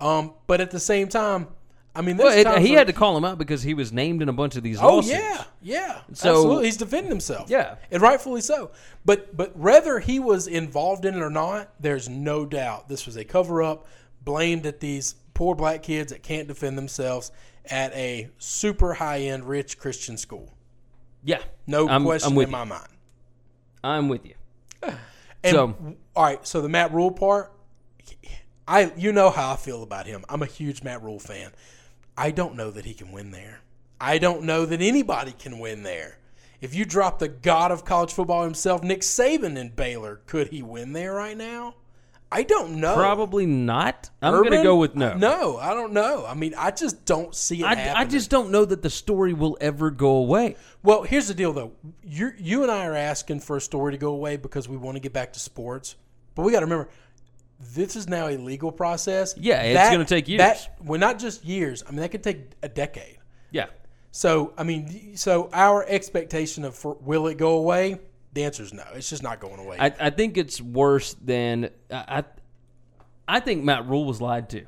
Um, 0.00 0.34
but 0.46 0.60
at 0.60 0.70
the 0.70 0.78
same 0.78 1.08
time, 1.08 1.48
I 1.96 2.02
mean, 2.02 2.16
well, 2.16 2.28
it, 2.28 2.46
he 2.62 2.70
where- 2.70 2.78
had 2.78 2.86
to 2.86 2.92
call 2.92 3.16
him 3.16 3.24
out 3.24 3.38
because 3.38 3.62
he 3.64 3.74
was 3.74 3.92
named 3.92 4.22
in 4.22 4.28
a 4.28 4.32
bunch 4.32 4.54
of 4.54 4.62
these 4.62 4.80
Oh 4.80 4.96
lawsuits. 4.96 5.14
yeah, 5.18 5.44
yeah. 5.62 6.00
So- 6.12 6.30
absolutely, 6.30 6.66
he's 6.66 6.76
defending 6.76 7.10
himself. 7.10 7.50
Yeah. 7.50 7.74
and 7.90 8.00
rightfully 8.00 8.40
so. 8.40 8.70
But 9.04 9.36
but 9.36 9.56
whether 9.56 9.98
he 9.98 10.20
was 10.20 10.46
involved 10.46 11.04
in 11.04 11.14
it 11.16 11.20
or 11.20 11.30
not, 11.30 11.72
there's 11.80 12.08
no 12.08 12.46
doubt 12.46 12.88
this 12.88 13.04
was 13.06 13.16
a 13.16 13.24
cover 13.24 13.62
up 13.64 13.86
blamed 14.24 14.64
at 14.66 14.78
these 14.80 15.16
poor 15.34 15.54
black 15.56 15.82
kids 15.82 16.12
that 16.12 16.22
can't 16.22 16.46
defend 16.48 16.78
themselves 16.78 17.30
at 17.70 17.92
a 17.94 18.28
super 18.38 18.94
high 18.94 19.20
end 19.20 19.44
rich 19.44 19.78
Christian 19.78 20.16
school. 20.16 20.52
yeah. 21.24 21.40
No 21.66 21.88
I'm, 21.88 22.04
question 22.04 22.30
I'm 22.30 22.34
with 22.36 22.48
in 22.48 22.50
you. 22.50 22.56
my 22.58 22.64
mind. 22.64 22.88
I'm 23.82 24.08
with 24.08 24.26
you. 24.26 24.34
And 24.82 24.96
So- 25.44 25.74
all 26.16 26.24
right, 26.24 26.46
so 26.46 26.60
the 26.60 26.68
Matt 26.68 26.92
Rhule 26.92 27.10
part, 27.10 27.52
I 28.66 28.92
you 28.96 29.12
know 29.12 29.30
how 29.30 29.52
I 29.52 29.56
feel 29.56 29.82
about 29.82 30.06
him. 30.06 30.24
I'm 30.28 30.42
a 30.42 30.46
huge 30.46 30.82
Matt 30.82 31.02
Rhule 31.02 31.18
fan. 31.18 31.50
I 32.16 32.30
don't 32.30 32.54
know 32.54 32.70
that 32.70 32.84
he 32.84 32.94
can 32.94 33.12
win 33.12 33.30
there. 33.30 33.60
I 34.00 34.18
don't 34.18 34.42
know 34.44 34.64
that 34.66 34.80
anybody 34.80 35.32
can 35.32 35.58
win 35.58 35.82
there. 35.82 36.18
If 36.60 36.74
you 36.74 36.84
drop 36.86 37.18
the 37.18 37.28
god 37.28 37.70
of 37.72 37.84
college 37.84 38.12
football 38.12 38.44
himself, 38.44 38.82
Nick 38.82 39.00
Saban 39.00 39.56
in 39.58 39.70
Baylor, 39.70 40.20
could 40.26 40.48
he 40.48 40.62
win 40.62 40.92
there 40.94 41.12
right 41.14 41.36
now? 41.36 41.74
I 42.32 42.42
don't 42.42 42.80
know. 42.80 42.94
Probably 42.94 43.46
not. 43.46 44.10
I'm 44.20 44.32
going 44.32 44.50
to 44.50 44.62
go 44.62 44.76
with 44.76 44.96
no. 44.96 45.14
No, 45.14 45.56
I 45.56 45.72
don't 45.72 45.92
know. 45.92 46.26
I 46.26 46.34
mean, 46.34 46.54
I 46.58 46.72
just 46.72 47.04
don't 47.04 47.34
see 47.34 47.60
it 47.60 47.64
I, 47.64 47.74
happening. 47.76 47.96
I 47.96 48.04
just 48.10 48.28
don't 48.28 48.50
know 48.50 48.64
that 48.64 48.82
the 48.82 48.90
story 48.90 49.32
will 49.32 49.56
ever 49.60 49.90
go 49.90 50.16
away. 50.16 50.56
Well, 50.82 51.02
here's 51.02 51.28
the 51.28 51.34
deal, 51.34 51.52
though. 51.52 51.72
You 52.02 52.32
you 52.36 52.62
and 52.62 52.72
I 52.72 52.86
are 52.86 52.96
asking 52.96 53.40
for 53.40 53.56
a 53.56 53.60
story 53.60 53.92
to 53.92 53.98
go 53.98 54.12
away 54.12 54.36
because 54.36 54.68
we 54.68 54.76
want 54.76 54.96
to 54.96 55.00
get 55.00 55.12
back 55.12 55.32
to 55.34 55.40
sports, 55.40 55.94
but 56.34 56.42
we 56.42 56.50
got 56.50 56.60
to 56.60 56.66
remember 56.66 56.88
this 57.72 57.96
is 57.96 58.08
now 58.08 58.28
a 58.28 58.36
legal 58.36 58.72
process. 58.72 59.34
Yeah, 59.36 59.62
it's 59.62 59.90
gonna 59.90 60.04
take 60.04 60.28
years. 60.28 60.38
That, 60.38 60.76
well, 60.82 60.98
not 60.98 61.18
just 61.18 61.44
years. 61.44 61.84
I 61.86 61.90
mean, 61.90 62.00
that 62.00 62.10
could 62.10 62.22
take 62.22 62.50
a 62.62 62.68
decade. 62.68 63.18
Yeah. 63.50 63.66
So, 64.10 64.52
I 64.56 64.64
mean, 64.64 65.16
so 65.16 65.50
our 65.52 65.84
expectation 65.88 66.64
of 66.64 66.74
for, 66.74 66.96
will 67.00 67.26
it 67.26 67.36
go 67.36 67.56
away? 67.56 67.98
The 68.34 68.44
answer 68.44 68.62
is 68.64 68.72
no. 68.74 68.82
It's 68.94 69.08
just 69.10 69.22
not 69.22 69.40
going 69.40 69.58
away. 69.60 69.76
I, 69.78 69.92
I 70.00 70.10
think 70.10 70.36
it's 70.36 70.60
worse 70.60 71.14
than 71.14 71.70
I, 71.90 72.04
I. 72.18 72.24
I 73.36 73.40
think 73.40 73.64
Matt 73.64 73.86
Rhule 73.88 74.04
was 74.04 74.20
lied 74.20 74.50
to. 74.50 74.64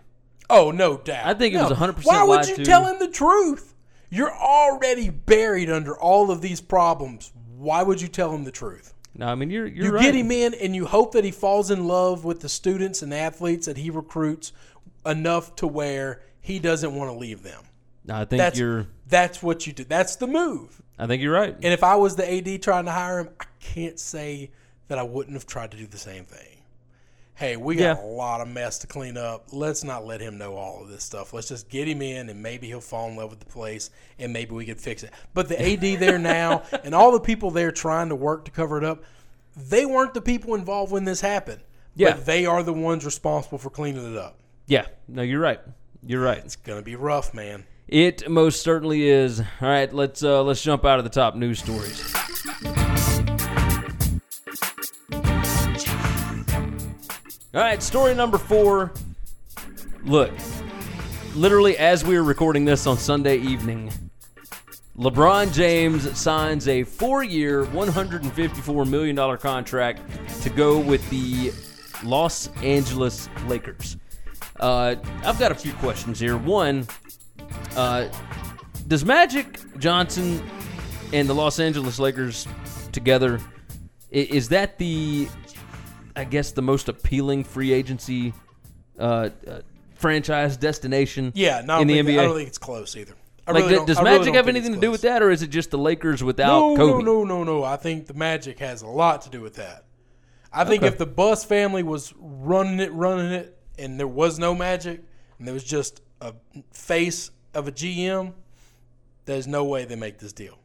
oh, 0.49 0.71
no 0.71 0.97
doubt. 0.97 1.27
I 1.27 1.35
think 1.35 1.55
it 1.55 1.59
was 1.59 1.73
100% 1.73 2.05
Why 2.05 2.23
would 2.25 2.47
you 2.49 2.57
to. 2.57 2.65
tell 2.65 2.87
him 2.87 2.99
the 2.99 3.09
truth? 3.09 3.75
You're 4.09 4.33
already 4.33 5.11
buried 5.11 5.69
under 5.69 5.95
all 5.99 6.31
of 6.31 6.41
these 6.41 6.61
problems. 6.61 7.33
Why 7.59 7.83
would 7.83 8.01
you 8.01 8.09
tell 8.09 8.33
him 8.35 8.45
the 8.45 8.53
truth? 8.53 8.95
No, 9.19 9.27
I 9.27 9.35
mean 9.35 9.51
you're 9.51 9.67
you're 9.67 9.87
You 9.87 9.93
right. 9.93 10.03
get 10.03 10.15
him 10.15 10.31
in, 10.31 10.55
and 10.55 10.75
you 10.77 10.87
hope 10.87 11.13
that 11.13 11.25
he 11.25 11.31
falls 11.31 11.71
in 11.71 11.87
love 11.89 12.25
with 12.25 12.41
the 12.41 12.49
students 12.49 13.03
and 13.03 13.13
athletes 13.13 13.67
that 13.67 13.77
he 13.79 13.91
recruits 13.91 14.53
enough 15.05 15.57
to 15.57 15.67
where 15.67 16.21
he 16.41 16.59
doesn't 16.59 16.95
want 16.95 17.11
to 17.11 17.17
leave 17.17 17.43
them. 17.43 17.63
I 18.09 18.25
think 18.25 18.39
That's 18.39 18.59
you're. 18.59 18.87
that's 19.09 19.43
what 19.43 19.67
you 19.67 19.73
do. 19.73 19.85
That's 19.85 20.17
the 20.17 20.27
move. 20.27 20.81
I 20.99 21.07
think 21.07 21.23
you're 21.23 21.33
right. 21.35 21.55
And 21.55 21.73
if 21.73 21.83
I 21.85 21.97
was 21.97 22.17
the 22.17 22.31
AD 22.31 22.63
trying 22.63 22.85
to 22.87 22.93
hire 22.93 23.19
him, 23.21 23.29
I 23.41 23.45
can't 23.61 23.99
say 23.99 24.51
that 24.89 24.99
I 24.99 25.03
wouldn't 25.03 25.35
have 25.35 25.47
tried 25.47 25.73
to 25.73 25.77
do 25.77 25.87
the 25.87 25.99
same 25.99 26.25
thing. 26.25 26.59
Hey, 27.35 27.57
we 27.59 27.75
got 27.77 27.99
Yeah. 27.99 28.03
a 28.03 28.07
lot 28.07 28.41
of 28.41 28.49
mess 28.49 28.79
to 28.79 28.87
clean 28.87 29.19
up. 29.19 29.49
Let's 29.53 29.85
not 29.85 30.07
let 30.07 30.23
him 30.23 30.39
know 30.39 30.55
all 30.57 30.83
of 30.83 30.89
this 30.89 31.05
stuff. 31.05 31.35
Let's 31.35 31.49
just 31.49 31.69
get 31.69 31.87
him 31.87 32.01
in, 32.01 32.31
and 32.31 32.43
maybe 32.43 32.67
he'll 32.69 32.81
fall 32.81 33.09
in 33.11 33.17
love 33.17 33.29
with 33.29 33.41
the 33.41 33.47
place, 33.47 33.91
and 34.19 34.33
maybe 34.33 34.55
we 34.55 34.65
could 34.65 34.81
fix 34.81 35.03
it. 35.03 35.11
But 35.35 35.49
the 35.49 35.61
AD 35.61 35.97
there 36.01 36.19
now, 36.19 36.63
and 36.83 36.95
all 36.95 37.13
the 37.13 37.21
people 37.21 37.51
there 37.51 37.73
trying 37.73 38.09
to 38.09 38.15
work 38.17 38.47
to 38.47 38.51
cover 38.51 38.79
it 38.79 38.85
up, 38.85 39.03
they 39.55 39.85
weren't 39.85 40.15
the 40.15 40.23
people 40.23 40.55
involved 40.55 40.91
when 40.93 41.05
this 41.05 41.21
happened. 41.21 41.61
Yeah. 41.95 42.13
But 42.13 42.25
they 42.27 42.47
are 42.47 42.63
the 42.63 42.73
ones 42.73 43.05
responsible 43.05 43.59
for 43.59 43.69
cleaning 43.71 44.13
it 44.13 44.19
up. 44.19 44.39
yeah. 44.67 44.87
No, 45.09 45.21
you're 45.23 45.41
right. 45.41 45.61
You're 46.03 46.23
right. 46.23 46.39
It's 46.39 46.57
gonna 46.57 46.83
be 46.83 46.95
rough, 46.97 47.35
man. 47.35 47.65
It 47.89 48.29
most 48.29 48.63
certainly 48.63 49.09
is. 49.09 49.39
All 49.41 49.47
right, 49.61 49.93
let's 49.93 50.23
uh, 50.23 50.43
let's 50.43 50.61
jump 50.61 50.85
out 50.85 50.99
of 50.99 51.05
the 51.05 51.11
top 51.11 51.37
news 51.37 51.61
stories. 51.61 52.13
All 57.55 57.63
right, 57.63 57.81
story 57.81 58.15
number 58.15 58.39
four. 58.39 58.93
Look, 60.05 60.33
literally 61.37 61.79
as 61.79 62.05
we 62.05 62.17
are 62.17 62.25
recording 62.25 62.65
this 62.65 62.89
on 62.89 62.99
Sunday 62.99 63.39
evening, 63.39 63.93
LeBron 64.99 65.53
James 65.55 66.19
signs 66.19 66.69
a 66.69 66.83
four-year, 66.83 67.67
$154 67.67 68.89
million 68.89 69.37
contract 69.39 70.03
to 70.43 70.51
go 70.51 70.79
with 70.79 71.09
the 71.11 71.53
Los 72.03 72.49
Angeles 72.63 73.29
Lakers. 73.47 73.97
Uh, 74.59 74.97
I've 75.25 75.39
got 75.39 75.53
a 75.53 75.55
few 75.55 75.73
questions 75.75 76.19
here. 76.19 76.37
One, 76.37 76.87
uh, 77.77 78.09
does 78.89 79.05
Magic 79.05 79.59
Johnson 79.79 80.43
and 81.13 81.29
the 81.29 81.35
Los 81.35 81.59
Angeles 81.61 81.99
Lakers 81.99 82.47
together 82.93 83.41
is 84.11 84.49
that 84.49 84.79
the 84.79 85.29
I 86.15 86.25
guess 86.25 86.53
the 86.53 86.63
most 86.63 86.89
appealing 86.89 87.45
free 87.45 87.73
agency 87.73 88.33
uh, 88.99 89.31
uh, 89.47 89.61
franchise 89.97 90.57
destination. 90.57 91.33
Yeah, 91.35 91.63
no, 91.65 91.81
in 91.81 91.89
the 91.89 91.99
NBA. 91.99 92.19
I 92.19 92.25
don't 92.25 92.37
think 92.37 92.49
it's 92.49 92.59
close 92.59 92.97
either. 92.97 93.13
I 93.47 93.53
like, 93.53 93.67
really 93.67 93.85
does 93.87 93.99
I 93.99 94.03
really 94.03 94.19
Magic 94.19 94.35
have 94.35 94.49
anything 94.49 94.75
to 94.75 94.81
do 94.81 94.91
with 94.91 95.03
that, 95.03 95.23
or 95.23 95.31
is 95.31 95.43
it 95.43 95.49
just 95.49 95.71
the 95.71 95.79
Lakers 95.79 96.25
without 96.25 96.59
No, 96.59 96.77
Kobe? 96.77 97.05
no, 97.05 97.23
no, 97.23 97.25
no, 97.25 97.45
no. 97.45 97.65
I 97.65 97.77
think 97.77 98.07
the 98.07 98.15
Magic 98.15 98.59
has 98.61 98.83
a 98.83 98.87
lot 98.89 99.23
to 99.23 99.31
do 99.31 99.41
with 99.41 99.57
that. 99.57 99.85
I 100.53 100.65
think 100.65 100.83
Okay. 100.83 100.89
if 100.89 100.99
the 100.99 101.07
Buss 101.07 101.45
family 101.45 101.83
was 101.83 102.15
running 102.19 102.81
it, 102.81 102.93
running 102.93 103.33
it, 103.33 103.59
and 103.79 104.01
there 104.01 104.09
was 104.09 104.39
no 104.39 104.55
Magic, 104.55 105.03
and 105.39 105.47
there 105.47 105.53
was 105.55 105.65
just 105.65 106.01
a 106.21 106.33
face 106.73 107.31
of 107.57 107.67
a 107.69 107.73
GM, 107.73 108.33
there's 109.25 109.47
no 109.47 109.65
way 109.65 109.85
they 109.85 109.97
make 109.97 110.19
this 110.19 110.33
deal. 110.33 110.59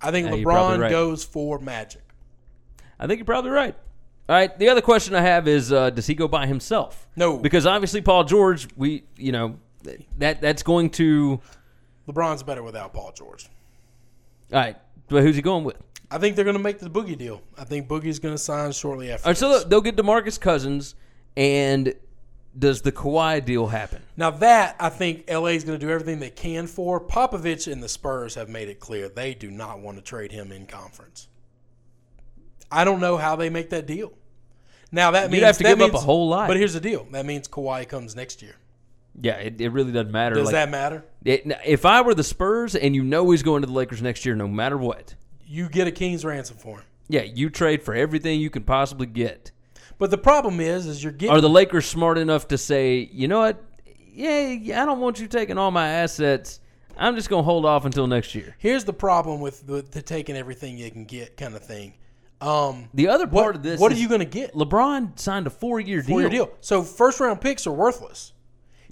I 0.00 0.10
think 0.10 0.28
Yeah, 0.28 0.34
LeBron 0.34 0.80
right. 0.80 0.90
goes 0.90 1.24
for 1.24 1.58
Magic. 1.58 2.02
I 2.98 3.06
think 3.06 3.18
you're 3.18 3.24
probably 3.26 3.50
right. 3.50 3.74
All 4.28 4.36
right. 4.36 4.56
The 4.58 4.68
other 4.68 4.80
question 4.82 5.14
I 5.14 5.22
have 5.22 5.48
is, 5.48 5.72
uh, 5.72 5.90
does 5.90 6.06
he 6.06 6.14
go 6.14 6.28
by 6.28 6.46
himself? 6.46 7.08
No. 7.16 7.38
because 7.38 7.66
obviously 7.66 8.00
Paul 8.00 8.24
George, 8.24 8.68
we, 8.76 9.04
you 9.16 9.32
know, 9.32 9.58
that 10.18 10.40
that's 10.40 10.62
going 10.62 10.90
to. 10.90 11.40
LeBron's 12.08 12.42
better 12.42 12.62
without 12.62 12.92
Paul 12.92 13.12
George. 13.12 13.48
All 14.52 14.58
right, 14.60 14.76
but 15.08 15.22
who's 15.22 15.36
he 15.36 15.42
going 15.42 15.64
with? 15.64 15.76
I 16.10 16.18
think 16.18 16.36
they're 16.36 16.44
going 16.44 16.56
to 16.56 16.62
make 16.62 16.80
the 16.80 16.90
Boogie 16.90 17.16
deal. 17.16 17.40
I 17.56 17.64
think 17.64 17.88
Boogie's 17.88 18.18
going 18.18 18.34
to 18.34 18.38
sign 18.38 18.72
shortly 18.72 19.10
after. 19.12 19.26
All 19.26 19.30
right, 19.30 19.36
so 19.38 19.60
they'll 19.60 19.80
get 19.80 19.96
Demarcus 19.96 20.38
Cousins, 20.40 20.96
and 21.36 21.94
does 22.58 22.82
the 22.82 22.92
Kawhi 22.92 23.44
deal 23.44 23.68
happen? 23.68 24.02
Now 24.16 24.30
that 24.30 24.76
I 24.80 24.88
think 24.88 25.24
LA 25.30 25.46
is 25.46 25.64
going 25.64 25.78
to 25.78 25.84
do 25.86 25.90
everything 25.92 26.18
they 26.18 26.30
can 26.30 26.66
for. 26.66 27.00
Popovich 27.00 27.70
and 27.70 27.82
the 27.82 27.88
Spurs 27.88 28.34
have 28.34 28.48
made 28.48 28.68
it 28.68 28.80
clear 28.80 29.08
they 29.08 29.34
do 29.34 29.50
not 29.50 29.80
want 29.80 29.96
to 29.98 30.02
trade 30.02 30.32
him 30.32 30.50
in 30.52 30.66
conference. 30.66 31.28
I 32.70 32.84
don't 32.84 33.00
know 33.00 33.16
how 33.16 33.36
they 33.36 33.50
make 33.50 33.70
that 33.70 33.86
deal. 33.86 34.12
Now 34.92 35.12
that 35.12 35.24
You'd 35.24 35.32
means 35.32 35.44
have 35.44 35.58
to 35.58 35.64
give 35.64 35.80
up 35.80 35.94
a 35.94 35.98
whole 35.98 36.28
lot. 36.28 36.48
But 36.48 36.56
here's 36.56 36.74
the 36.74 36.80
deal: 36.80 37.06
that 37.12 37.24
means 37.26 37.46
Kawhi 37.48 37.88
comes 37.88 38.16
next 38.16 38.42
year. 38.42 38.56
Yeah, 39.20 39.34
it, 39.36 39.60
it 39.60 39.68
really 39.70 39.92
doesn't 39.92 40.12
matter. 40.12 40.34
Does 40.36 40.46
Like, 40.46 40.52
that 40.52 40.70
matter? 40.70 41.04
it- 41.24 41.44
if 41.66 41.84
I 41.84 42.00
were 42.00 42.14
the 42.14 42.24
Spurs 42.24 42.74
and 42.76 42.94
you 42.94 43.02
know 43.02 43.30
he's 43.30 43.42
going 43.42 43.62
to 43.62 43.66
the 43.66 43.72
Lakers 43.72 44.00
next 44.02 44.24
year, 44.24 44.34
no 44.36 44.46
matter 44.48 44.78
what, 44.78 45.14
You 45.44 45.68
get 45.68 45.86
a 45.88 45.90
king's 45.92 46.24
ransom 46.24 46.56
for 46.56 46.78
him. 46.78 46.84
yeah, 47.08 47.22
you 47.22 47.50
trade 47.50 47.82
for 47.82 47.92
everything 47.94 48.40
you 48.40 48.50
can 48.50 48.62
possibly 48.62 49.06
get. 49.06 49.50
But 50.00 50.10
the 50.10 50.18
problem 50.18 50.60
is, 50.60 50.86
is 50.86 51.04
you're 51.04 51.12
getting 51.12 51.36
Are 51.36 51.42
the 51.42 51.48
Lakers 51.50 51.84
smart 51.86 52.16
enough 52.16 52.48
to 52.48 52.58
say, 52.58 53.10
you 53.12 53.28
know 53.28 53.40
what? 53.40 53.62
Yeah, 54.12 54.82
I 54.82 54.86
don't 54.86 54.98
want 54.98 55.20
you 55.20 55.28
taking 55.28 55.58
all 55.58 55.70
my 55.70 55.88
assets. 55.88 56.60
I'm 56.96 57.14
just 57.16 57.28
going 57.28 57.40
to 57.42 57.44
hold 57.44 57.66
off 57.66 57.84
until 57.84 58.06
next 58.06 58.34
year. 58.34 58.56
Here's 58.58 58.84
the 58.84 58.94
problem 58.94 59.40
with 59.40 59.66
the, 59.66 59.82
the 59.82 60.00
taking 60.00 60.36
everything 60.36 60.78
you 60.78 60.90
can 60.90 61.04
get 61.04 61.36
kind 61.36 61.54
of 61.54 61.62
thing. 61.62 61.94
Um, 62.40 62.88
The 62.94 63.08
other 63.08 63.26
what, 63.26 63.42
part 63.42 63.56
of 63.56 63.62
this, 63.62 63.78
what 63.78 63.92
are 63.92 63.96
you 63.96 64.08
going 64.08 64.20
to 64.20 64.24
get 64.26 64.54
LeBron 64.54 65.18
signed 65.18 65.46
a 65.46 65.50
four-year 65.50 66.00
deal. 66.00 66.16
for 66.16 66.20
your 66.22 66.30
deal? 66.30 66.50
So 66.62 66.82
first 66.82 67.20
round 67.20 67.42
picks 67.42 67.66
are 67.66 67.72
worthless. 67.72 68.32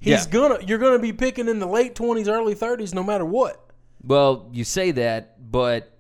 He's 0.01 0.27
Yeah. 0.27 0.31
gonna 0.31 0.59
you're 0.65 0.79
gonna 0.79 1.01
be 1.01 1.13
picking 1.13 1.49
in 1.49 1.59
the 1.59 1.67
late 1.67 1.95
twenties, 1.97 2.29
early 2.29 2.55
thirties, 2.55 2.95
no 2.95 3.03
matter 3.03 3.25
what. 3.25 3.69
Well, 4.05 4.49
you 4.53 4.63
say 4.63 4.93
that, 4.93 5.51
but 5.51 5.98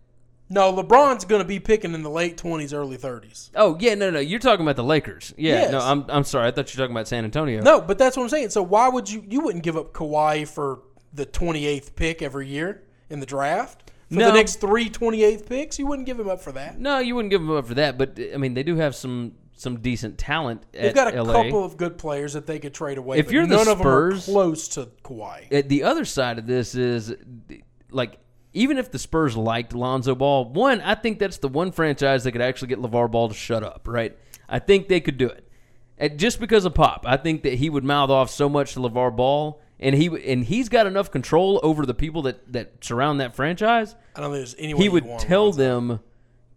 No, 0.50 0.72
LeBron's 0.72 1.24
gonna 1.26 1.44
be 1.44 1.60
picking 1.60 1.92
in 1.94 2.02
the 2.02 2.08
late 2.10 2.36
twenties, 2.38 2.72
early 2.72 2.96
thirties. 2.96 3.50
oh 3.54 3.76
yeah, 3.80 3.94
no, 3.94 4.10
no, 4.10 4.18
you're 4.18 4.38
talking 4.40 4.64
about 4.64 4.76
the 4.76 4.84
Lakers. 4.84 5.34
Yeah, 5.36 5.54
Yes. 5.62 5.72
no, 5.72 5.80
I'm 5.80 6.04
I'm 6.08 6.24
sorry. 6.24 6.48
I 6.48 6.50
thought 6.50 6.72
you 6.72 6.78
were 6.78 6.84
talking 6.86 6.96
about 6.96 7.06
San 7.08 7.24
Antonio. 7.24 7.60
No, 7.62 7.80
but 7.80 7.98
that's 7.98 8.16
what 8.16 8.22
I'm 8.22 8.28
saying. 8.30 8.50
So 8.50 8.62
why 8.62 8.88
would 8.88 9.10
you 9.10 9.22
you 9.28 9.40
wouldn't 9.42 9.62
give 9.64 9.76
up 9.76 9.92
Kawhi 9.92 10.48
for 10.48 10.80
the 11.12 11.26
28th 11.26 11.94
pick 11.96 12.22
every 12.22 12.46
year 12.48 12.82
in 13.10 13.20
the 13.20 13.26
draft? 13.26 13.90
For 14.10 14.14
No. 14.20 14.28
the 14.28 14.32
next 14.32 14.56
three 14.56 14.88
28th 14.88 15.46
picks, 15.46 15.78
you 15.78 15.86
wouldn't 15.86 16.06
give 16.06 16.18
him 16.18 16.30
up 16.30 16.40
for 16.40 16.52
that. 16.52 16.80
No, 16.80 16.98
you 16.98 17.14
wouldn't 17.14 17.30
give 17.30 17.42
them 17.42 17.50
up 17.54 17.66
for 17.66 17.74
that. 17.74 17.98
But 17.98 18.18
I 18.32 18.38
mean, 18.38 18.54
they 18.54 18.62
do 18.62 18.76
have 18.76 18.94
some 18.96 19.32
some 19.52 19.80
decent 19.80 20.16
talent 20.16 20.62
They've 20.72 20.94
got 20.94 21.12
a 21.14 21.22
LA. 21.22 21.42
couple 21.42 21.64
of 21.64 21.76
good 21.76 21.98
players 21.98 22.32
that 22.34 22.46
they 22.46 22.58
could 22.58 22.72
trade 22.72 22.96
away. 22.96 23.18
If 23.18 23.30
you're 23.32 23.44
the 23.46 23.56
none 23.56 23.68
of 23.68 23.78
them 23.78 23.86
are 23.88 24.12
Spurs- 24.12 24.24
close 24.24 24.68
to 24.68 24.88
Kawhi. 25.04 25.68
The 25.68 25.82
other 25.82 26.04
side 26.06 26.38
of 26.38 26.46
this 26.46 26.74
is 26.76 27.12
like 27.90 28.18
even 28.52 28.78
if 28.78 28.90
the 28.90 28.98
Spurs 28.98 29.36
liked 29.36 29.74
Lonzo 29.74 30.14
Ball, 30.14 30.44
one, 30.46 30.80
I 30.80 30.94
think 30.94 31.18
that's 31.18 31.38
the 31.38 31.48
one 31.48 31.72
franchise 31.72 32.24
that 32.24 32.32
could 32.32 32.40
actually 32.40 32.68
get 32.68 32.78
LeVar 32.80 33.10
Ball 33.10 33.28
to 33.28 33.34
shut 33.34 33.62
up, 33.62 33.86
right? 33.86 34.16
I 34.48 34.58
think 34.58 34.88
they 34.88 35.00
could 35.00 35.18
do 35.18 35.28
it. 35.28 35.46
And 35.98 36.18
just 36.18 36.40
because 36.40 36.64
of 36.64 36.74
Pop, 36.74 37.04
I 37.06 37.16
think 37.16 37.42
that 37.42 37.54
he 37.54 37.68
would 37.68 37.84
mouth 37.84 38.10
off 38.10 38.30
so 38.30 38.48
much 38.48 38.74
to 38.74 38.80
LeVar 38.80 39.14
Ball 39.16 39.60
and 39.80 39.94
he 39.94 40.06
and 40.32 40.44
he's 40.44 40.68
got 40.68 40.86
enough 40.86 41.10
control 41.10 41.60
over 41.62 41.86
the 41.86 41.94
people 41.94 42.22
that 42.22 42.52
that 42.52 42.84
surround 42.84 43.20
that 43.20 43.34
franchise. 43.36 43.94
I 44.14 44.20
don't 44.20 44.30
think 44.32 44.40
there's 44.40 44.54
any 44.58 44.74
way 44.74 44.82
He 44.82 44.88
would 44.88 45.04
tell 45.18 45.44
Lonzo. 45.46 45.58
them 45.58 46.00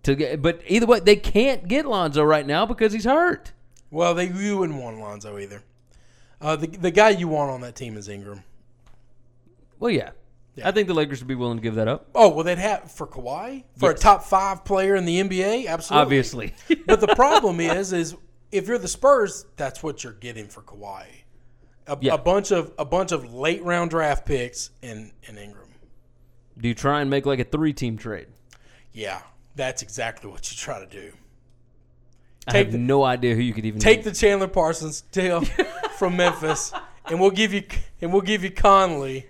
to 0.04 0.16
get 0.16 0.42
but 0.42 0.62
either 0.68 0.86
way 0.88 1.00
they 1.00 1.16
can't 1.16 1.68
get 1.68 1.86
Lonzo 1.86 2.24
right 2.24 2.46
now 2.46 2.66
because 2.66 2.94
he's 2.94 3.06
hurt. 3.06 3.52
Well, 3.92 4.14
they 4.16 4.28
you 4.28 4.58
wouldn't 4.58 4.82
want 4.82 5.00
Lonzo 5.00 5.38
either. 5.38 5.64
Uh, 6.40 6.56
the 6.56 6.68
the 6.68 6.92
guy 6.92 7.10
you 7.10 7.28
want 7.28 7.52
on 7.52 7.62
that 7.62 7.76
team 7.76 7.98
is 7.98 8.10
Ingram. 8.10 8.44
Well, 9.80 9.92
yeah. 9.92 10.12
Yeah. 10.56 10.68
I 10.68 10.72
think 10.72 10.88
the 10.90 10.94
Lakers 10.94 11.20
would 11.22 11.28
be 11.30 11.36
willing 11.36 11.58
to 11.58 11.62
give 11.64 11.76
that 11.76 11.88
up. 11.88 12.10
Oh 12.14 12.30
well, 12.30 12.44
they'd 12.44 12.58
have 12.58 12.92
for 12.92 13.08
Kawhi 13.08 13.64
for 13.78 13.92
Yes. 13.92 14.00
a 14.00 14.04
top 14.04 14.24
five 14.24 14.66
player 14.66 14.96
in 14.96 15.06
the 15.06 15.20
NBA. 15.22 15.68
Absolutely, 15.68 16.02
Obviously. 16.02 16.54
but 16.88 17.00
the 17.00 17.08
problem 17.16 17.60
is, 17.62 17.94
is 17.94 18.16
if 18.52 18.68
you're 18.68 18.78
the 18.78 18.88
Spurs, 18.90 19.46
that's 19.56 19.82
what 19.82 20.04
you're 20.04 20.12
getting 20.14 20.48
for 20.48 20.62
Kawhi. 20.62 21.06
A, 21.88 21.98
Yeah. 22.02 22.16
a 22.16 22.18
bunch 22.18 22.52
of 22.52 22.74
a 22.78 22.84
bunch 22.86 23.12
of 23.14 23.34
late 23.34 23.64
round 23.64 23.92
draft 23.92 24.26
picks 24.26 24.72
in 24.82 25.12
in 25.24 25.38
Ingram. 25.38 25.70
Do 26.58 26.68
you 26.68 26.76
try 26.76 27.00
and 27.02 27.10
make 27.10 27.26
like 27.26 27.40
a 27.40 27.44
three 27.46 27.72
team 27.74 27.98
trade? 27.98 28.28
Yeah, 28.92 29.22
that's 29.56 29.82
exactly 29.82 30.30
what 30.30 30.52
you 30.52 30.58
try 30.58 30.80
to 30.80 30.86
do. 30.86 31.14
I 32.48 32.52
Take 32.52 32.66
have 32.68 32.72
the- 32.74 32.78
no 32.78 33.04
idea 33.04 33.36
who 33.36 33.42
you 33.42 33.54
could 33.54 33.66
even 33.66 33.80
Take 33.80 34.04
the 34.04 34.12
Chandler 34.12 34.48
Parsons 34.48 35.02
deal 35.12 35.42
from 35.98 36.18
Memphis, 36.18 36.74
and 37.06 37.20
we'll 37.22 37.32
give 37.32 37.54
you 37.54 37.64
and 38.02 38.12
we'll 38.12 38.22
give 38.22 38.44
you 38.44 38.52
Conley. 38.52 39.28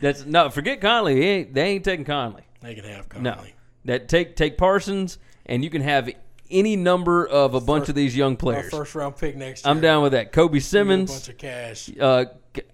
That's 0.00 0.24
no. 0.24 0.50
Forget 0.50 0.80
Conley. 0.80 1.16
He 1.16 1.22
ain't, 1.22 1.54
they 1.54 1.64
ain't 1.70 1.84
taking 1.84 2.04
Conley. 2.04 2.42
They 2.62 2.74
can 2.74 2.84
have 2.84 3.08
Conley. 3.08 3.30
No. 3.30 3.44
That 3.84 4.08
take 4.08 4.36
take 4.36 4.56
Parsons, 4.58 5.18
and 5.46 5.64
you 5.64 5.70
can 5.70 5.82
have 5.82 6.10
any 6.50 6.76
number 6.76 7.26
of 7.26 7.54
a 7.54 7.60
bunch 7.60 7.88
of 7.88 7.94
these 7.94 8.16
young 8.16 8.36
players. 8.36 8.70
first 8.70 8.94
round 8.94 9.16
pick 9.16 9.36
next 9.36 9.64
year. 9.64 9.70
I'm 9.70 9.80
down 9.80 10.02
with 10.02 10.12
that. 10.12 10.32
Kobe 10.32 10.48
Give 10.48 10.54
you 10.54 10.58
a 10.58 10.62
Simmons, 10.62 11.10
bunch 11.10 11.28
of 11.28 11.38
cash. 11.38 11.90
uh, 12.00 12.24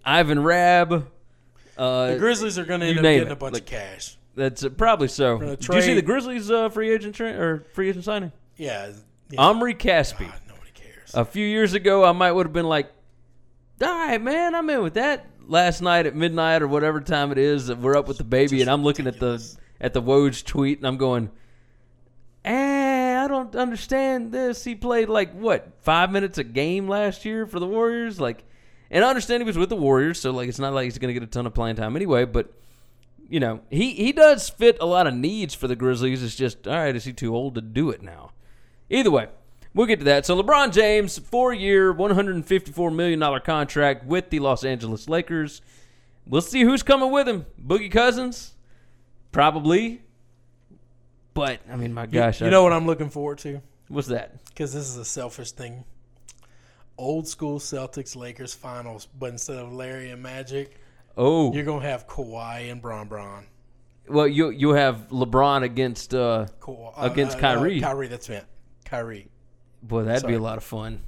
Ivan 0.05 0.43
Rabb. 0.43 1.09
Uh, 1.77 2.13
The 2.13 2.19
Grizzlies 2.19 2.57
are 2.59 2.65
going 2.65 2.81
to 2.81 2.87
end 2.87 2.99
up 2.99 3.03
getting 3.03 3.27
it. 3.27 3.33
a 3.33 3.37
bunch 3.37 3.55
Like- 3.55 3.63
of 3.63 3.67
cash. 3.69 4.17
that's 4.37 4.65
uh, 4.65 4.69
probably 4.69 5.09
so. 5.09 5.39
Did 5.39 5.67
you 5.69 5.83
see 5.83 5.95
the 5.95 6.03
Grizzlies 6.03 6.51
uh, 6.51 6.69
free 6.69 6.91
agent 6.93 7.17
tra- 7.17 7.33
or 7.37 7.65
free 7.75 7.89
agent 7.89 8.05
signing? 8.05 8.31
Yeah. 8.57 8.91
yeah. 9.31 9.41
Omri 9.41 9.75
Caspi. 9.75 10.21
God, 10.29 10.35
nobody 10.49 10.71
cares. 10.73 11.13
A 11.15 11.25
few 11.25 11.45
years 11.47 11.75
ago, 11.75 12.05
I 12.05 12.13
might 12.13 12.31
would 12.33 12.47
have 12.47 12.53
been 12.53 12.69
like, 12.69 12.93
"All 13.83 13.89
right, 13.89 14.23
man, 14.23 14.55
I'm 14.55 14.71
in 14.71 14.83
with 14.83 14.95
that." 14.95 15.27
Last 15.47 15.81
night 15.81 16.07
at 16.07 16.15
midnight 16.15 16.63
or 16.63 16.69
whatever 16.69 17.01
time 17.01 17.33
it 17.33 17.39
is, 17.39 17.67
that 17.67 17.79
we're 17.79 17.97
up 17.97 18.09
with 18.09 18.19
the 18.19 18.25
baby, 18.25 18.61
and 18.61 18.71
I'm 18.71 18.83
looking 18.83 19.07
at 19.07 19.19
the 19.21 19.45
at 19.81 19.93
the 19.93 20.03
Woj 20.03 20.45
tweet, 20.45 20.79
and 20.79 20.87
I'm 20.87 20.97
going, 20.97 21.31
"Eh, 22.45 23.23
I 23.23 23.29
don't 23.29 23.55
understand 23.55 24.33
this." 24.33 24.65
He 24.65 24.75
played 24.75 25.09
like 25.09 25.33
what 25.33 25.73
five 25.81 26.11
minutes 26.11 26.39
a 26.39 26.45
game 26.45 26.89
last 26.89 27.25
year 27.25 27.47
for 27.47 27.61
the 27.61 27.67
Warriors, 27.67 28.21
like, 28.21 28.45
and 28.91 29.05
I 29.05 29.09
understand 29.09 29.43
he 29.43 29.47
was 29.47 29.59
with 29.59 29.69
the 29.69 29.77
Warriors, 29.77 30.21
so 30.21 30.31
like 30.31 30.49
it's 30.49 30.59
not 30.59 30.73
like 30.73 30.85
he's 30.85 30.99
gonna 30.99 31.13
get 31.13 31.23
a 31.23 31.27
ton 31.27 31.47
of 31.47 31.55
playing 31.55 31.77
time 31.77 31.97
anyway, 31.97 32.25
but. 32.25 32.53
You 33.27 33.41
know, 33.41 33.61
he, 33.71 33.95
he 33.95 34.13
does 34.13 34.51
fit 34.51 34.77
a 34.83 34.87
lot 34.87 35.07
of 35.07 35.15
needs 35.15 35.55
for 35.55 35.67
the 35.67 35.75
Grizzlies. 35.75 36.23
It's 36.23 36.37
just, 36.37 36.69
all 36.69 36.75
right, 36.75 36.95
is 36.95 37.05
he 37.05 37.15
too 37.15 37.35
old 37.35 37.55
to 37.55 37.63
do 37.63 37.89
it 37.89 38.03
now? 38.03 38.33
Either 38.91 39.11
way, 39.11 39.29
we'll 39.75 39.87
get 39.87 39.99
to 39.99 40.05
that. 40.07 40.25
So 40.27 40.41
LeBron 40.41 40.73
James, 40.73 41.19
four-year, 41.19 41.93
$154 41.95 42.95
million 42.95 43.41
contract 43.41 44.05
with 44.07 44.31
the 44.31 44.39
Los 44.41 44.65
Angeles 44.65 45.09
Lakers. 45.09 45.61
We'll 46.27 46.41
see 46.41 46.63
who's 46.63 46.83
coming 46.83 47.11
with 47.11 47.29
him. 47.29 47.45
Boogie 47.63 47.91
Cousins? 47.91 48.55
Probably. 49.33 50.03
But, 51.35 51.61
I 51.71 51.77
mean, 51.77 51.93
my 51.93 52.07
gosh. 52.07 52.41
you 52.41 52.47
I- 52.47 52.51
know 52.51 52.63
what 52.63 52.73
I'm 52.73 52.87
looking 52.87 53.11
forward 53.11 53.39
to? 53.39 53.61
What's 53.89 54.09
that? 54.09 54.45
Because 54.47 54.73
this 54.73 54.89
is 54.89 54.97
a 54.97 55.05
selfish 55.05 55.53
thing. 55.53 55.85
Old 56.97 57.27
school 57.29 57.59
Celtics 57.59 58.15
Lakers 58.17 58.55
finals, 58.55 59.07
but 59.19 59.31
instead 59.31 59.59
of 59.59 59.73
Larry 59.73 60.11
and 60.11 60.23
Magic, 60.23 60.81
Oh, 61.17 61.53
you're 61.53 61.65
gonna 61.65 61.85
have 61.85 62.07
Kawhi 62.09 62.71
and 62.73 62.81
Bron 62.81 63.09
Bron. 63.09 63.47
well, 64.09 64.27
you 64.29 64.51
you 64.51 64.71
have 64.71 65.09
LeBron 65.11 65.63
against, 65.65 66.15
uh, 66.15 66.47
Kawhi, 66.61 66.93
uh, 66.97 67.11
Against 67.11 67.37
uh, 67.37 67.39
uh, 67.39 67.41
Kyrie. 67.41 67.81
Kyrie, 67.81 68.09
that's 68.09 68.31
it. 68.31 68.45
Kyrie. 68.85 69.29
Boy, 69.87 70.03
that'd 70.05 70.27
be 70.27 70.35
a 70.35 70.39
lot 70.41 70.57
of 70.59 70.65
fun. 70.65 71.01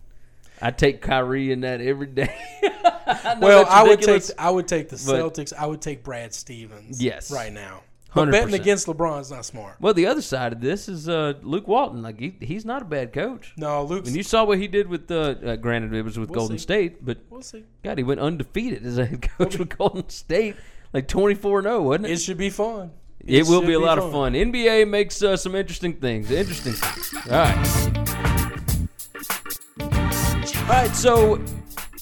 I'd 0.60 0.78
take 0.78 1.02
Kyrie 1.02 1.52
in 1.52 1.60
that 1.62 1.80
every 1.80 2.06
day. 2.06 2.34
I 2.62 3.36
Well, 3.40 3.66
I 3.68 3.82
would 3.84 4.00
take 4.00 4.22
I 4.38 4.50
would 4.50 4.66
take 4.66 4.88
the 4.88 4.96
but- 5.06 5.14
Celtics. 5.34 5.52
I 5.52 5.66
would 5.66 5.80
take 5.82 6.02
Brad 6.02 6.32
Stevens. 6.34 7.02
Yes. 7.02 7.30
right 7.30 7.52
now. 7.52 7.82
But 8.14 8.28
100%. 8.28 8.32
betting 8.32 8.54
against 8.54 8.86
LeBron 8.86 9.20
is 9.20 9.30
not 9.30 9.44
smart. 9.44 9.76
Well, 9.78 9.92
the 9.92 10.06
other 10.06 10.22
side 10.22 10.54
of 10.54 10.62
this 10.62 10.88
is 10.88 11.06
uh, 11.06 11.34
Luke 11.42 11.68
Walton. 11.68 12.00
Like 12.00 12.18
he, 12.18 12.34
he's 12.40 12.64
not 12.64 12.80
a 12.80 12.84
bad 12.86 13.12
coach. 13.12 13.52
No, 13.58 13.84
Luke. 13.84 14.06
And 14.06 14.16
you 14.16 14.22
saw 14.22 14.44
what 14.44 14.56
he 14.58 14.66
did 14.68 14.88
with, 14.88 15.10
uh, 15.10 15.34
uh, 15.44 15.56
granted 15.56 15.92
it 15.92 16.00
was 16.02 16.18
with 16.18 16.30
We'll 16.30 16.38
Golden 16.40 16.56
see. 16.56 16.62
State, 16.62 17.04
but 17.04 17.18
we'll 17.28 17.42
see. 17.42 17.64
God, 17.84 17.98
he 17.98 18.04
went 18.04 18.20
undefeated 18.20 18.86
as 18.86 18.96
a 18.96 19.04
head 19.04 19.20
coach 19.38 19.58
with 19.58 19.76
Golden 19.76 20.08
State, 20.08 20.56
like 20.94 21.06
twenty 21.08 21.34
four 21.34 21.60
zero, 21.60 21.82
wasn't 21.82 22.06
it? 22.06 22.12
It 22.12 22.20
should 22.22 22.38
be 22.38 22.48
fun. 22.48 22.92
it 23.20 23.46
will 23.46 23.60
should 23.60 23.66
be 23.66 23.74
a 23.74 23.80
lot 23.80 23.98
of 23.98 24.10
fun. 24.10 24.32
NBA 24.32 24.88
makes 24.88 25.22
uh, 25.22 25.36
some 25.36 25.54
interesting 25.54 25.92
things. 25.96 26.30
Interesting 26.30 26.72
things. 26.72 27.12
All 27.30 27.32
right. 27.38 28.12
All 30.66 30.72
right. 30.72 30.96
So 30.96 31.40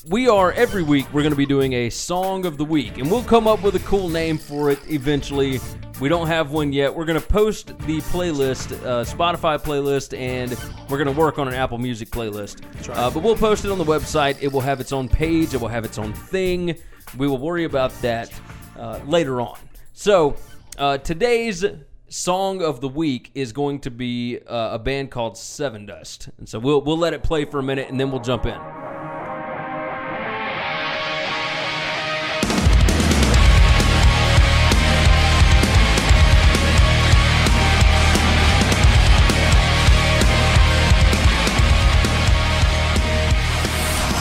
we 0.08 0.26
are 0.26 0.50
every 0.52 0.82
week 0.82 1.04
we're 1.12 1.20
going 1.20 1.32
to 1.34 1.36
be 1.36 1.44
doing 1.44 1.74
a 1.74 1.90
song 1.90 2.46
of 2.46 2.56
the 2.56 2.64
week, 2.64 2.96
and 2.96 3.10
we'll 3.10 3.22
come 3.22 3.46
up 3.46 3.62
with 3.62 3.76
a 3.76 3.80
cool 3.80 4.08
name 4.08 4.38
for 4.38 4.70
it 4.70 4.78
eventually. 4.88 5.60
We 6.00 6.08
don't 6.08 6.28
have 6.28 6.50
one 6.50 6.72
yet. 6.72 6.94
We're 6.94 7.04
going 7.04 7.20
to 7.20 7.26
post 7.26 7.76
the 7.80 8.00
playlist, 8.00 8.72
uh, 8.82 9.04
Spotify 9.04 9.62
playlist, 9.62 10.18
and 10.18 10.56
we're 10.88 10.96
going 10.96 11.14
to 11.14 11.20
work 11.20 11.38
on 11.38 11.46
an 11.46 11.52
Apple 11.52 11.76
Music 11.76 12.08
playlist. 12.08 12.62
right. 12.88 12.96
Uh, 12.96 13.10
but 13.10 13.22
we'll 13.22 13.36
post 13.36 13.66
it 13.66 13.70
on 13.70 13.76
the 13.76 13.84
website. 13.84 14.38
It 14.40 14.50
will 14.50 14.62
have 14.62 14.80
its 14.80 14.92
own 14.92 15.10
page. 15.10 15.52
It 15.52 15.60
will 15.60 15.68
have 15.68 15.84
its 15.84 15.98
own 15.98 16.14
thing. 16.14 16.74
We 17.18 17.28
will 17.28 17.36
worry 17.36 17.64
about 17.64 17.92
that 18.00 18.32
uh, 18.78 18.98
later 19.04 19.42
on. 19.42 19.58
So 19.92 20.36
uh, 20.78 20.96
today's 20.98 21.66
song 22.14 22.62
of 22.62 22.80
the 22.80 22.88
week 22.88 23.28
is 23.34 23.52
going 23.52 23.80
to 23.80 23.90
be 23.90 24.38
uh, 24.46 24.70
a 24.74 24.78
band 24.78 25.10
called 25.10 25.34
Sevendust, 25.34 26.30
and 26.38 26.48
so 26.48 26.60
we'll 26.60 26.80
we'll 26.80 26.96
let 26.96 27.12
it 27.12 27.24
play 27.24 27.44
for 27.44 27.58
a 27.58 27.62
minute, 27.62 27.90
and 27.90 27.98
then 27.98 28.12
we'll 28.12 28.20
jump 28.20 28.46
in. 28.46 28.52
All 28.52 28.60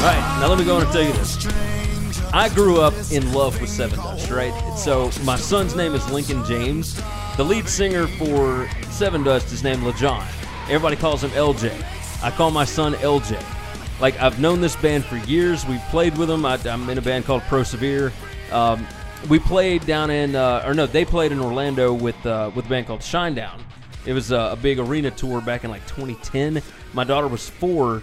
right, 0.10 0.38
now 0.41 0.48
let 0.50 0.58
me 0.58 0.66
go 0.66 0.80
and 0.80 0.91
tell 0.91 1.04
you 1.04 1.14
this. 1.14 1.73
I 2.36 2.50
grew 2.50 2.82
up 2.82 2.96
in 3.12 3.32
love 3.32 3.62
with 3.62 3.70
Sevendust, 3.70 4.36
right? 4.36 4.76
So 4.76 5.12
my 5.24 5.36
son's 5.36 5.76
name 5.76 5.94
is 5.94 6.10
Lincoln 6.10 6.44
James. 6.46 7.00
The 7.38 7.44
lead 7.44 7.70
singer 7.70 8.08
for 8.08 8.66
Sevendust 8.90 9.54
is 9.54 9.64
named 9.64 9.84
Lajon. 9.84 10.26
Everybody 10.64 10.96
calls 10.96 11.24
him 11.24 11.30
LJ. 11.30 11.72
I 12.24 12.32
call 12.32 12.50
my 12.50 12.66
son 12.66 12.96
LJ. 12.96 13.40
Like 14.02 14.20
I've 14.20 14.40
known 14.40 14.62
this 14.62 14.76
band 14.76 15.06
for 15.06 15.18
years. 15.18 15.64
We've 15.68 15.84
played 15.92 16.18
with 16.18 16.28
them. 16.28 16.44
I, 16.44 16.58
I'm 16.66 16.90
in 16.90 16.98
a 16.98 17.04
band 17.04 17.26
called 17.26 17.44
Prosevere. 17.44 18.12
Um, 18.52 18.88
we 19.30 19.38
played 19.38 19.86
down 19.86 20.10
in, 20.10 20.36
uh, 20.36 20.64
or 20.66 20.74
no, 20.74 20.88
they 20.88 21.06
played 21.06 21.32
in 21.32 21.40
Orlando 21.40 21.94
with 21.94 22.26
uh, 22.26 22.50
with 22.56 22.66
a 22.66 22.70
band 22.70 22.88
called 22.88 23.02
Shinedown. 23.02 23.62
It 24.08 24.14
was 24.14 24.32
a 24.32 24.58
big 24.60 24.80
arena 24.80 25.12
tour 25.12 25.40
back 25.40 25.66
in 25.66 25.70
like 25.70 25.86
2010. 25.86 26.64
My 26.94 27.04
daughter 27.04 27.28
was 27.28 27.48
four. 27.48 28.02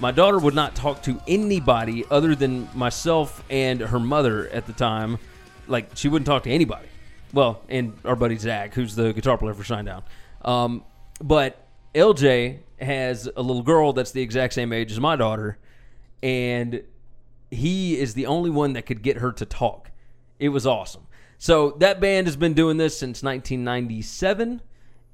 My 0.00 0.12
daughter 0.12 0.38
would 0.38 0.54
not 0.54 0.76
talk 0.76 1.02
to 1.02 1.20
anybody 1.26 2.04
other 2.10 2.34
than 2.34 2.68
myself 2.74 3.42
and 3.50 3.80
her 3.80 3.98
mother 3.98 4.48
at 4.50 4.66
the 4.66 4.72
time. 4.72 5.18
Like 5.66 5.90
she 5.96 6.08
wouldn't 6.08 6.26
talk 6.26 6.44
to 6.44 6.50
anybody. 6.50 6.88
Well, 7.32 7.60
and 7.68 7.98
our 8.04 8.16
buddy 8.16 8.36
Zach, 8.36 8.74
who's 8.74 8.94
the 8.94 9.12
guitar 9.12 9.36
player 9.36 9.54
for 9.54 9.64
Shinedown. 9.64 10.02
Um, 10.42 10.84
but 11.20 11.66
LJ 11.94 12.60
has 12.80 13.28
a 13.36 13.42
little 13.42 13.62
girl 13.62 13.92
that's 13.92 14.12
the 14.12 14.22
exact 14.22 14.54
same 14.54 14.72
age 14.72 14.92
as 14.92 15.00
my 15.00 15.16
daughter, 15.16 15.58
and 16.22 16.82
he 17.50 17.98
is 17.98 18.14
the 18.14 18.26
only 18.26 18.50
one 18.50 18.74
that 18.74 18.86
could 18.86 19.02
get 19.02 19.18
her 19.18 19.32
to 19.32 19.44
talk. 19.44 19.90
It 20.38 20.50
was 20.50 20.66
awesome. 20.66 21.06
So 21.38 21.72
that 21.78 22.00
band 22.00 22.26
has 22.26 22.36
been 22.36 22.54
doing 22.54 22.76
this 22.76 22.96
since 22.96 23.22
1997, 23.22 24.62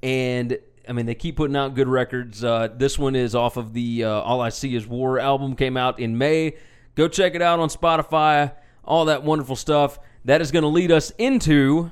and 0.02 0.58
I 0.88 0.92
mean 0.92 1.06
they 1.06 1.14
keep 1.14 1.36
putting 1.36 1.56
out 1.56 1.74
good 1.74 1.88
records. 1.88 2.44
Uh, 2.44 2.68
this 2.74 2.98
one 2.98 3.16
is 3.16 3.34
off 3.34 3.56
of 3.56 3.72
the 3.72 4.04
uh, 4.04 4.10
All 4.10 4.40
I 4.40 4.50
See 4.50 4.74
Is 4.74 4.86
War 4.86 5.18
album, 5.18 5.56
came 5.56 5.76
out 5.76 5.98
in 5.98 6.18
May. 6.18 6.56
Go 6.94 7.08
check 7.08 7.34
it 7.34 7.42
out 7.42 7.58
on 7.58 7.68
Spotify. 7.68 8.52
All 8.84 9.06
that 9.06 9.22
wonderful 9.22 9.56
stuff. 9.56 9.98
That 10.24 10.40
is 10.40 10.50
going 10.50 10.62
to 10.62 10.68
lead 10.68 10.92
us 10.92 11.10
into 11.18 11.90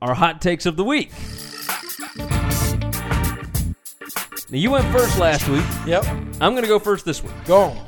our 0.00 0.14
hot 0.14 0.40
takes 0.40 0.66
of 0.66 0.76
the 0.76 0.84
week. 0.84 1.12
Now 4.50 4.58
you 4.58 4.70
went 4.70 4.84
first 4.92 5.18
last 5.18 5.48
week. 5.48 5.64
Yep. 5.86 6.04
I'm 6.40 6.52
going 6.52 6.62
to 6.62 6.68
go 6.68 6.78
first 6.78 7.04
this 7.04 7.22
week. 7.22 7.32
Go 7.46 7.60
on. 7.60 7.86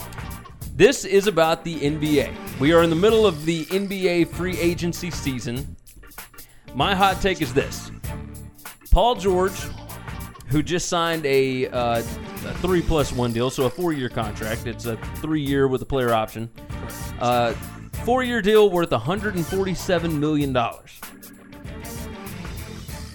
This 0.76 1.04
is 1.04 1.26
about 1.26 1.62
the 1.64 1.76
NBA. 1.76 2.32
We 2.58 2.72
are 2.72 2.82
in 2.82 2.90
the 2.90 2.96
middle 2.96 3.26
of 3.26 3.44
the 3.44 3.64
NBA 3.66 4.28
free 4.28 4.58
agency 4.58 5.10
season. 5.10 5.76
My 6.74 6.94
hot 6.94 7.20
take 7.20 7.42
is 7.42 7.54
this 7.54 7.90
Paul 8.94 9.16
George, 9.16 9.58
who 10.46 10.62
just 10.62 10.88
signed 10.88 11.26
a, 11.26 11.66
uh, 11.66 11.98
a 11.98 12.02
three 12.62 12.80
plus 12.80 13.10
one 13.12 13.32
deal, 13.32 13.50
so 13.50 13.64
a 13.64 13.70
four 13.70 13.92
year 13.92 14.08
contract. 14.08 14.68
It's 14.68 14.86
a 14.86 14.96
three 15.16 15.40
year 15.42 15.66
with 15.66 15.82
a 15.82 15.84
player 15.84 16.14
option. 16.14 16.48
Uh, 17.18 17.54
four 18.04 18.22
year 18.22 18.40
deal 18.40 18.70
worth 18.70 18.90
$147 18.90 20.16
million. 20.16 20.56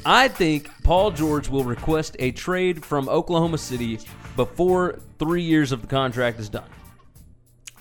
I 0.05 0.27
think 0.27 0.69
Paul 0.83 1.11
George 1.11 1.47
will 1.47 1.63
request 1.63 2.17
a 2.19 2.33
trade 2.33 2.83
from 2.83 3.07
Oklahoma 3.07 3.57
City 3.57 4.01
before 4.35 4.99
three 5.17 5.43
years 5.43 5.71
of 5.71 5.81
the 5.81 5.87
contract 5.87 6.41
is 6.41 6.49
done. 6.49 6.67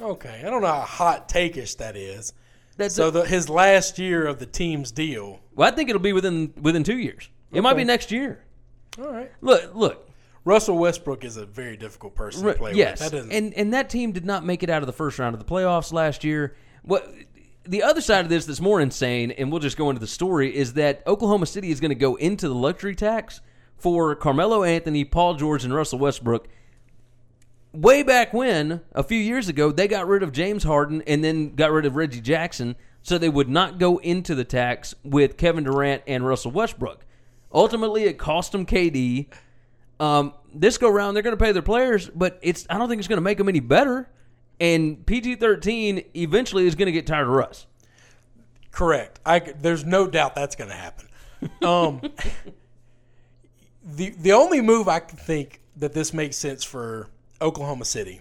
Okay. 0.01 0.40
I 0.46 0.49
don't 0.49 0.62
know 0.62 0.68
how 0.68 0.80
hot 0.82 1.28
takeish 1.28 1.78
that 1.78 1.96
is. 1.96 2.32
That's 2.76 2.94
So 2.94 3.09
it. 3.09 3.11
the, 3.11 3.22
his 3.24 3.49
last 3.49 3.99
year 3.99 4.24
of 4.24 4.38
the 4.38 4.46
team's 4.46 4.92
deal. 4.92 5.40
Well, 5.57 5.66
I 5.66 5.74
think 5.74 5.88
it'll 5.90 6.01
be 6.01 6.12
within 6.12 6.53
within 6.62 6.84
two 6.84 6.99
years. 6.99 7.28
It 7.53 7.62
might 7.62 7.76
be 7.76 7.84
next 7.84 8.11
year. 8.11 8.44
All 8.99 9.12
right. 9.12 9.30
Look, 9.40 9.74
look. 9.74 10.05
Russell 10.44 10.78
Westbrook 10.78 11.24
is 11.24 11.36
a 11.36 11.44
very 11.44 11.76
difficult 11.76 12.14
person 12.14 12.46
to 12.46 12.55
play 12.55 12.72
yes, 12.72 13.01
with. 13.01 13.11
That 13.11 13.16
doesn't, 13.18 13.32
and 13.32 13.53
and 13.55 13.74
that 13.74 13.90
team 13.90 14.12
did 14.12 14.24
not 14.24 14.46
make 14.46 14.62
it 14.62 14.70
out 14.70 14.82
of 14.82 14.86
the 14.86 14.94
first 14.94 15.18
round 15.18 15.34
of 15.34 15.40
the 15.40 15.44
playoffs 15.44 15.92
last 15.92 16.24
year. 16.24 16.57
What 16.82 17.07
the 17.64 17.82
other 17.82 18.01
side 18.01 18.24
of 18.24 18.30
this 18.30 18.46
that's 18.46 18.61
more 18.61 18.80
insane, 18.80 19.30
and 19.32 19.51
we'll 19.53 19.61
just 19.61 19.76
go 19.76 19.90
into 19.90 20.01
the 20.01 20.07
story, 20.07 20.57
is 20.57 20.72
that 20.74 21.03
Oklahoma 21.07 21.44
City 21.44 21.70
is 21.70 21.80
going 21.80 21.90
to 21.90 21.94
go 21.94 22.14
into 22.16 22.49
the 22.49 22.55
luxury 22.55 22.94
tax 22.94 23.42
for 23.76 24.14
Carmelo 24.14 24.64
Anthony, 24.64 25.05
Paul 25.05 25.34
George, 25.34 25.64
and 25.64 25.74
Russell 25.74 25.99
Westbrook. 25.99 26.49
Way 27.74 28.03
back 28.03 28.32
when, 28.32 28.80
a 28.92 29.03
few 29.03 29.18
years 29.20 29.51
ago, 29.51 29.70
they 29.70 29.86
got 29.86 30.09
rid 30.09 30.22
of 30.22 30.32
James 30.32 30.64
Harden 30.64 31.03
and 31.07 31.22
then 31.22 31.55
got 31.55 31.70
rid 31.70 31.84
of 31.84 31.94
Reggie 31.94 32.22
Jackson, 32.22 32.74
so 33.03 33.18
they 33.18 33.28
would 33.28 33.51
not 33.51 33.78
go 33.78 33.99
into 33.99 34.34
the 34.34 34.44
tax 34.44 34.94
with 35.05 35.36
Kevin 35.36 35.64
Durant 35.64 36.03
and 36.07 36.26
Russell 36.26 36.53
Westbrook. 36.53 37.05
Ultimately, 37.53 38.05
it 38.05 38.18
cost 38.18 38.53
them 38.53 38.66
KD. 38.66 39.28
Um, 40.01 40.34
this 40.55 40.78
go 40.78 40.88
round, 40.88 41.16
they're 41.16 41.22
going 41.22 41.36
to 41.36 41.42
pay 41.42 41.53
their 41.53 41.62
players, 41.62 42.09
but 42.09 42.38
it's 42.42 42.66
I 42.70 42.78
don't 42.78 42.88
think 42.88 42.99
it's 43.01 43.09
going 43.09 43.18
to 43.18 43.22
make 43.22 43.38
them 43.38 43.49
any 43.49 43.61
better. 43.61 44.09
And 44.61 45.05
PG 45.07 45.36
thirteen 45.36 46.05
eventually 46.14 46.66
is 46.66 46.74
going 46.74 46.86
to 46.86 46.92
get 46.92 47.07
tired 47.07 47.26
of 47.26 47.32
Russ. 47.32 47.66
Correct. 48.70 49.20
I 49.24 49.38
there's 49.38 49.84
no 49.84 50.07
doubt 50.09 50.34
that's 50.34 50.57
going 50.57 50.70
to 50.70 50.76
happen. 50.76 51.09
Um, 51.62 52.01
the 53.84 54.11
the 54.11 54.32
only 54.32 54.61
move 54.61 54.88
I 54.88 55.01
can 55.01 55.16
think 55.16 55.61
that 55.76 55.92
this 55.92 56.12
makes 56.12 56.36
sense 56.36 56.64
for 56.64 57.09
Oklahoma 57.40 57.84
City 57.84 58.20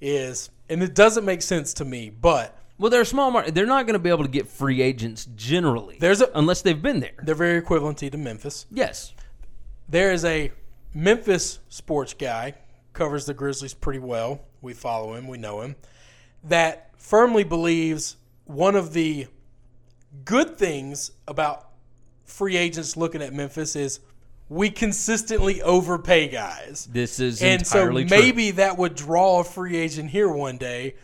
is, 0.00 0.50
and 0.68 0.82
it 0.82 0.94
doesn't 0.94 1.24
make 1.24 1.42
sense 1.42 1.74
to 1.74 1.84
me, 1.84 2.10
but 2.10 2.58
Well, 2.78 2.90
they're 2.90 3.02
a 3.02 3.06
small 3.06 3.30
market. 3.30 3.54
They're 3.54 3.66
not 3.66 3.86
going 3.86 3.94
to 3.94 3.98
be 4.00 4.10
able 4.10 4.24
to 4.24 4.30
get 4.30 4.48
free 4.48 4.82
agents 4.82 5.26
generally. 5.36 5.98
There's 6.00 6.20
a- 6.20 6.30
unless 6.34 6.62
they've 6.62 6.80
been 6.80 7.00
there. 7.00 7.12
they're 7.22 7.34
very 7.34 7.60
equivalenty 7.62 8.10
to 8.10 8.18
Memphis. 8.18 8.66
Yes. 8.70 9.14
There 9.88 10.12
is 10.12 10.24
a 10.24 10.52
Memphis 10.94 11.60
sports 11.68 12.14
guy 12.14 12.54
covers 12.92 13.26
the 13.26 13.34
Grizzlies 13.34 13.74
pretty 13.74 13.98
well. 14.00 14.40
We 14.60 14.74
follow 14.74 15.14
him, 15.14 15.28
we 15.28 15.38
know 15.38 15.60
him. 15.60 15.76
That 16.44 16.90
firmly 16.96 17.44
believes 17.44 18.16
one 18.44 18.74
of 18.74 18.92
the 18.92 19.26
good 20.24 20.58
things 20.58 21.12
about 21.28 21.68
free 22.24 22.56
agents 22.56 22.96
looking 22.96 23.22
at 23.22 23.32
Memphis 23.32 23.76
is 23.76 24.00
we 24.48 24.70
consistently 24.70 25.62
overpay 25.62 26.28
guys. 26.28 26.88
This 26.90 27.20
is 27.20 27.42
and 27.42 27.66
so 27.66 27.78
entirely 27.78 28.04
true. 28.04 28.18
maybe 28.18 28.50
that 28.52 28.76
would 28.76 28.94
draw 28.94 29.40
a 29.40 29.44
free 29.44 29.76
agent 29.76 30.10
here 30.10 30.28
one 30.28 30.58
day. 30.58 30.94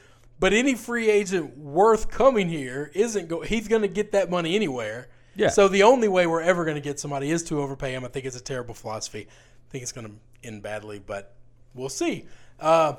But 0.41 0.53
any 0.53 0.75
free 0.75 1.11
agent 1.11 1.59
worth 1.59 2.11
coming 2.11 2.49
here 2.49 2.91
isn't 2.95 3.29
go. 3.29 3.41
He's 3.43 3.67
going 3.69 3.83
to 3.83 3.89
get 3.89 4.13
that 4.13 4.31
money 4.31 4.55
anywhere. 4.55 5.09
Yeah. 5.35 5.49
So 5.49 5.69
the 5.69 5.83
only 5.85 6.09
way 6.09 6.27
we're 6.27 6.43
ever 6.43 6.65
going 6.65 6.77
to 6.77 6.81
get 6.81 6.99
somebody 7.01 7.31
is 7.31 7.43
to 7.45 7.61
overpay 7.61 7.93
him. 7.93 8.05
I 8.05 8.09
think 8.09 8.25
it's 8.25 8.37
a 8.37 8.43
terrible 8.43 8.75
philosophy. 8.75 9.27
I 9.29 9.71
think 9.71 9.83
it's 9.83 9.93
going 9.93 10.07
to 10.07 10.13
end 10.47 10.63
badly, 10.63 11.01
but 11.05 11.35
we'll 11.75 11.89
see. 11.89 12.27
Uh, 12.61 12.95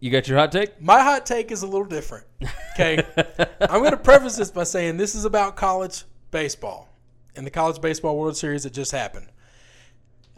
You 0.00 0.10
got 0.10 0.26
your 0.28 0.38
hot 0.38 0.52
take? 0.52 0.80
my 0.80 1.00
hot 1.02 1.26
take 1.26 1.50
is 1.52 1.62
a 1.62 1.66
little 1.66 1.86
different. 1.86 2.26
Okay. 2.74 3.04
I'm 3.60 3.80
going 3.80 3.90
to 3.92 3.96
preface 3.96 4.36
this 4.36 4.50
by 4.50 4.64
saying 4.64 4.96
this 4.96 5.14
is 5.14 5.24
about 5.24 5.56
college 5.56 6.04
baseball 6.30 6.88
and 7.36 7.44
the 7.46 7.50
College 7.50 7.80
Baseball 7.80 8.16
World 8.16 8.36
Series 8.36 8.62
that 8.62 8.72
just 8.72 8.92
happened. 8.92 9.26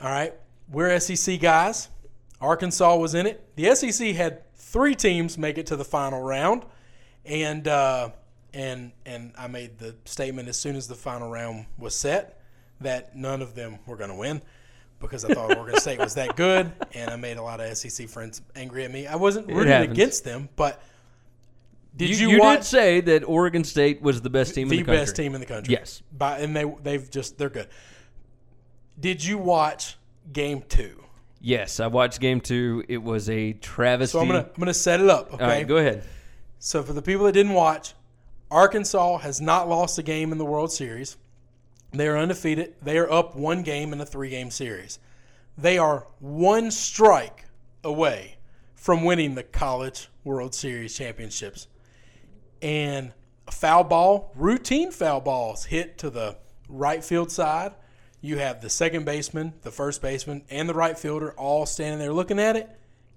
All 0.02 0.10
right. 0.10 0.34
We're 0.70 0.98
SEC 0.98 1.40
guys. 1.40 1.88
Arkansas 2.40 2.96
was 2.96 3.14
in 3.14 3.26
it. 3.26 3.54
The 3.56 3.74
SEC 3.74 4.14
had 4.14 4.42
three 4.76 4.94
teams 4.94 5.38
make 5.38 5.56
it 5.56 5.64
to 5.64 5.74
the 5.74 5.84
final 5.86 6.20
round. 6.20 6.62
And, 7.24 7.66
uh, 7.66 8.10
and, 8.52 8.92
and 9.06 9.32
I 9.38 9.46
made 9.46 9.78
the 9.78 9.96
statement 10.04 10.50
as 10.50 10.58
soon 10.58 10.76
as 10.76 10.86
the 10.86 10.94
final 10.94 11.30
round 11.30 11.64
was 11.78 11.94
set 11.94 12.42
that 12.82 13.16
none 13.16 13.40
of 13.40 13.54
them 13.54 13.78
were 13.86 13.96
going 13.96 14.10
to 14.10 14.16
win 14.16 14.42
because 15.00 15.24
I 15.24 15.32
thought 15.32 15.56
Oregon 15.56 15.80
State 15.80 15.98
was 15.98 16.14
that 16.16 16.36
good, 16.36 16.70
and 16.92 17.10
I 17.10 17.16
made 17.16 17.38
a 17.38 17.42
lot 17.42 17.58
of 17.60 17.74
SEC 17.74 18.06
friends 18.10 18.42
angry 18.54 18.84
at 18.84 18.90
me. 18.90 19.06
I 19.06 19.16
wasn't 19.16 19.46
rooting 19.48 19.72
against 19.72 20.24
them, 20.24 20.50
but 20.56 20.82
did 21.96 22.10
You, 22.10 22.28
you, 22.28 22.36
you 22.36 22.40
watch 22.40 22.58
did 22.58 22.64
say 22.66 23.00
that 23.00 23.24
Oregon 23.24 23.64
State 23.64 24.02
was 24.02 24.20
the 24.20 24.28
best 24.30 24.54
team 24.54 24.68
the 24.68 24.76
in 24.78 24.82
the 24.82 24.86
country. 24.86 25.00
best 25.02 25.16
team 25.16 25.34
in 25.34 25.40
the 25.40 25.46
country? 25.46 25.72
Yes. 25.72 26.02
By, 26.12 26.40
and 26.40 26.54
they 26.54 26.64
they've 26.82 27.10
just 27.10 27.38
they're 27.38 27.48
good. 27.48 27.68
Did 29.00 29.24
you 29.24 29.38
watch 29.38 29.96
Game 30.32 30.62
Two? 30.68 31.02
Yes, 31.46 31.78
I 31.78 31.86
watched 31.86 32.18
game 32.18 32.40
two. 32.40 32.82
It 32.88 33.00
was 33.00 33.30
a 33.30 33.52
travesty. 33.52 34.14
So 34.14 34.20
I'm 34.20 34.26
gonna 34.26 34.48
I'm 34.52 34.58
gonna 34.58 34.74
set 34.74 34.98
it 34.98 35.08
up. 35.08 35.32
Okay. 35.32 35.44
All 35.44 35.48
right, 35.48 35.64
go 35.64 35.76
ahead. 35.76 36.02
So 36.58 36.82
for 36.82 36.92
the 36.92 37.00
people 37.00 37.24
that 37.26 37.34
didn't 37.34 37.52
watch, 37.52 37.94
Arkansas 38.50 39.18
has 39.18 39.40
not 39.40 39.68
lost 39.68 39.96
a 39.96 40.02
game 40.02 40.32
in 40.32 40.38
the 40.38 40.44
World 40.44 40.72
Series. 40.72 41.16
They 41.92 42.08
are 42.08 42.18
undefeated. 42.18 42.74
They 42.82 42.98
are 42.98 43.08
up 43.08 43.36
one 43.36 43.62
game 43.62 43.92
in 43.92 44.00
a 44.00 44.04
three-game 44.04 44.50
series. 44.50 44.98
They 45.56 45.78
are 45.78 46.08
one 46.18 46.72
strike 46.72 47.44
away 47.84 48.38
from 48.74 49.04
winning 49.04 49.36
the 49.36 49.44
College 49.44 50.08
World 50.24 50.52
Series 50.52 50.96
championships. 50.96 51.68
And 52.60 53.12
a 53.46 53.52
foul 53.52 53.84
ball, 53.84 54.32
routine 54.34 54.90
foul 54.90 55.20
balls 55.20 55.66
hit 55.66 55.96
to 55.98 56.10
the 56.10 56.38
right 56.68 57.04
field 57.04 57.30
side. 57.30 57.72
You 58.26 58.38
have 58.38 58.60
the 58.60 58.68
second 58.68 59.04
baseman, 59.04 59.52
the 59.62 59.70
first 59.70 60.02
baseman, 60.02 60.42
and 60.50 60.68
the 60.68 60.74
right 60.74 60.98
fielder 60.98 61.30
all 61.34 61.64
standing 61.64 62.00
there 62.00 62.12
looking 62.12 62.40
at 62.40 62.56
it, 62.56 62.68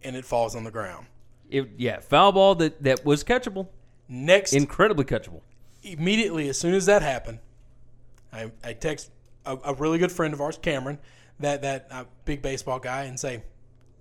and 0.04 0.16
it 0.16 0.24
falls 0.24 0.56
on 0.56 0.64
the 0.64 0.70
ground. 0.70 1.08
It, 1.50 1.68
yeah, 1.78 2.00
foul 2.00 2.32
ball 2.32 2.54
that, 2.56 2.84
that 2.84 3.04
was 3.04 3.24
catchable, 3.24 3.70
Next, 4.08 4.54
incredibly 4.54 5.06
catchable. 5.06 5.42
immediately 5.82 6.48
as 6.48 6.60
soon 6.60 6.76
as 6.76 6.86
that 6.86 7.02
happened, 7.02 7.40
I, 8.32 8.52
I 8.64 8.74
text 8.74 9.10
a, 9.48 9.58
a 9.64 9.74
really 9.74 9.98
good 9.98 10.12
friend 10.12 10.32
of 10.32 10.42
ours, 10.42 10.60
Cameron, 10.62 11.00
that 11.40 11.64
that 11.64 11.88
uh, 11.90 12.04
big 12.26 12.44
baseball 12.44 12.78
guy, 12.78 13.06
and 13.06 13.20
say, 13.20 13.42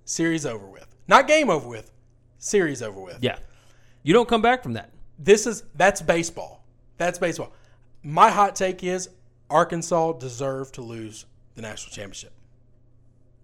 "Series 0.05 0.45
over 0.45 0.67
with. 0.67 0.95
Not 1.07 1.27
game 1.27 1.49
over 1.49 1.67
with. 1.67 1.91
Series 2.37 2.83
over 2.83 3.01
with." 3.01 3.17
Yeah, 3.21 3.39
you 4.03 4.13
don't 4.13 4.29
come 4.29 4.43
back 4.43 4.61
from 4.61 4.73
that. 4.73 4.91
This 5.17 5.47
is 5.47 5.63
that's 5.73 6.03
baseball. 6.03 6.63
That's 6.97 7.17
baseball. 7.17 7.51
My 8.03 8.29
hot 8.29 8.55
take 8.55 8.83
is 8.83 9.09
Arkansas 9.49 10.13
deserved 10.13 10.75
to 10.75 10.81
lose 10.81 11.25
the 11.55 11.61
national 11.61 11.91
championship. 11.91 12.31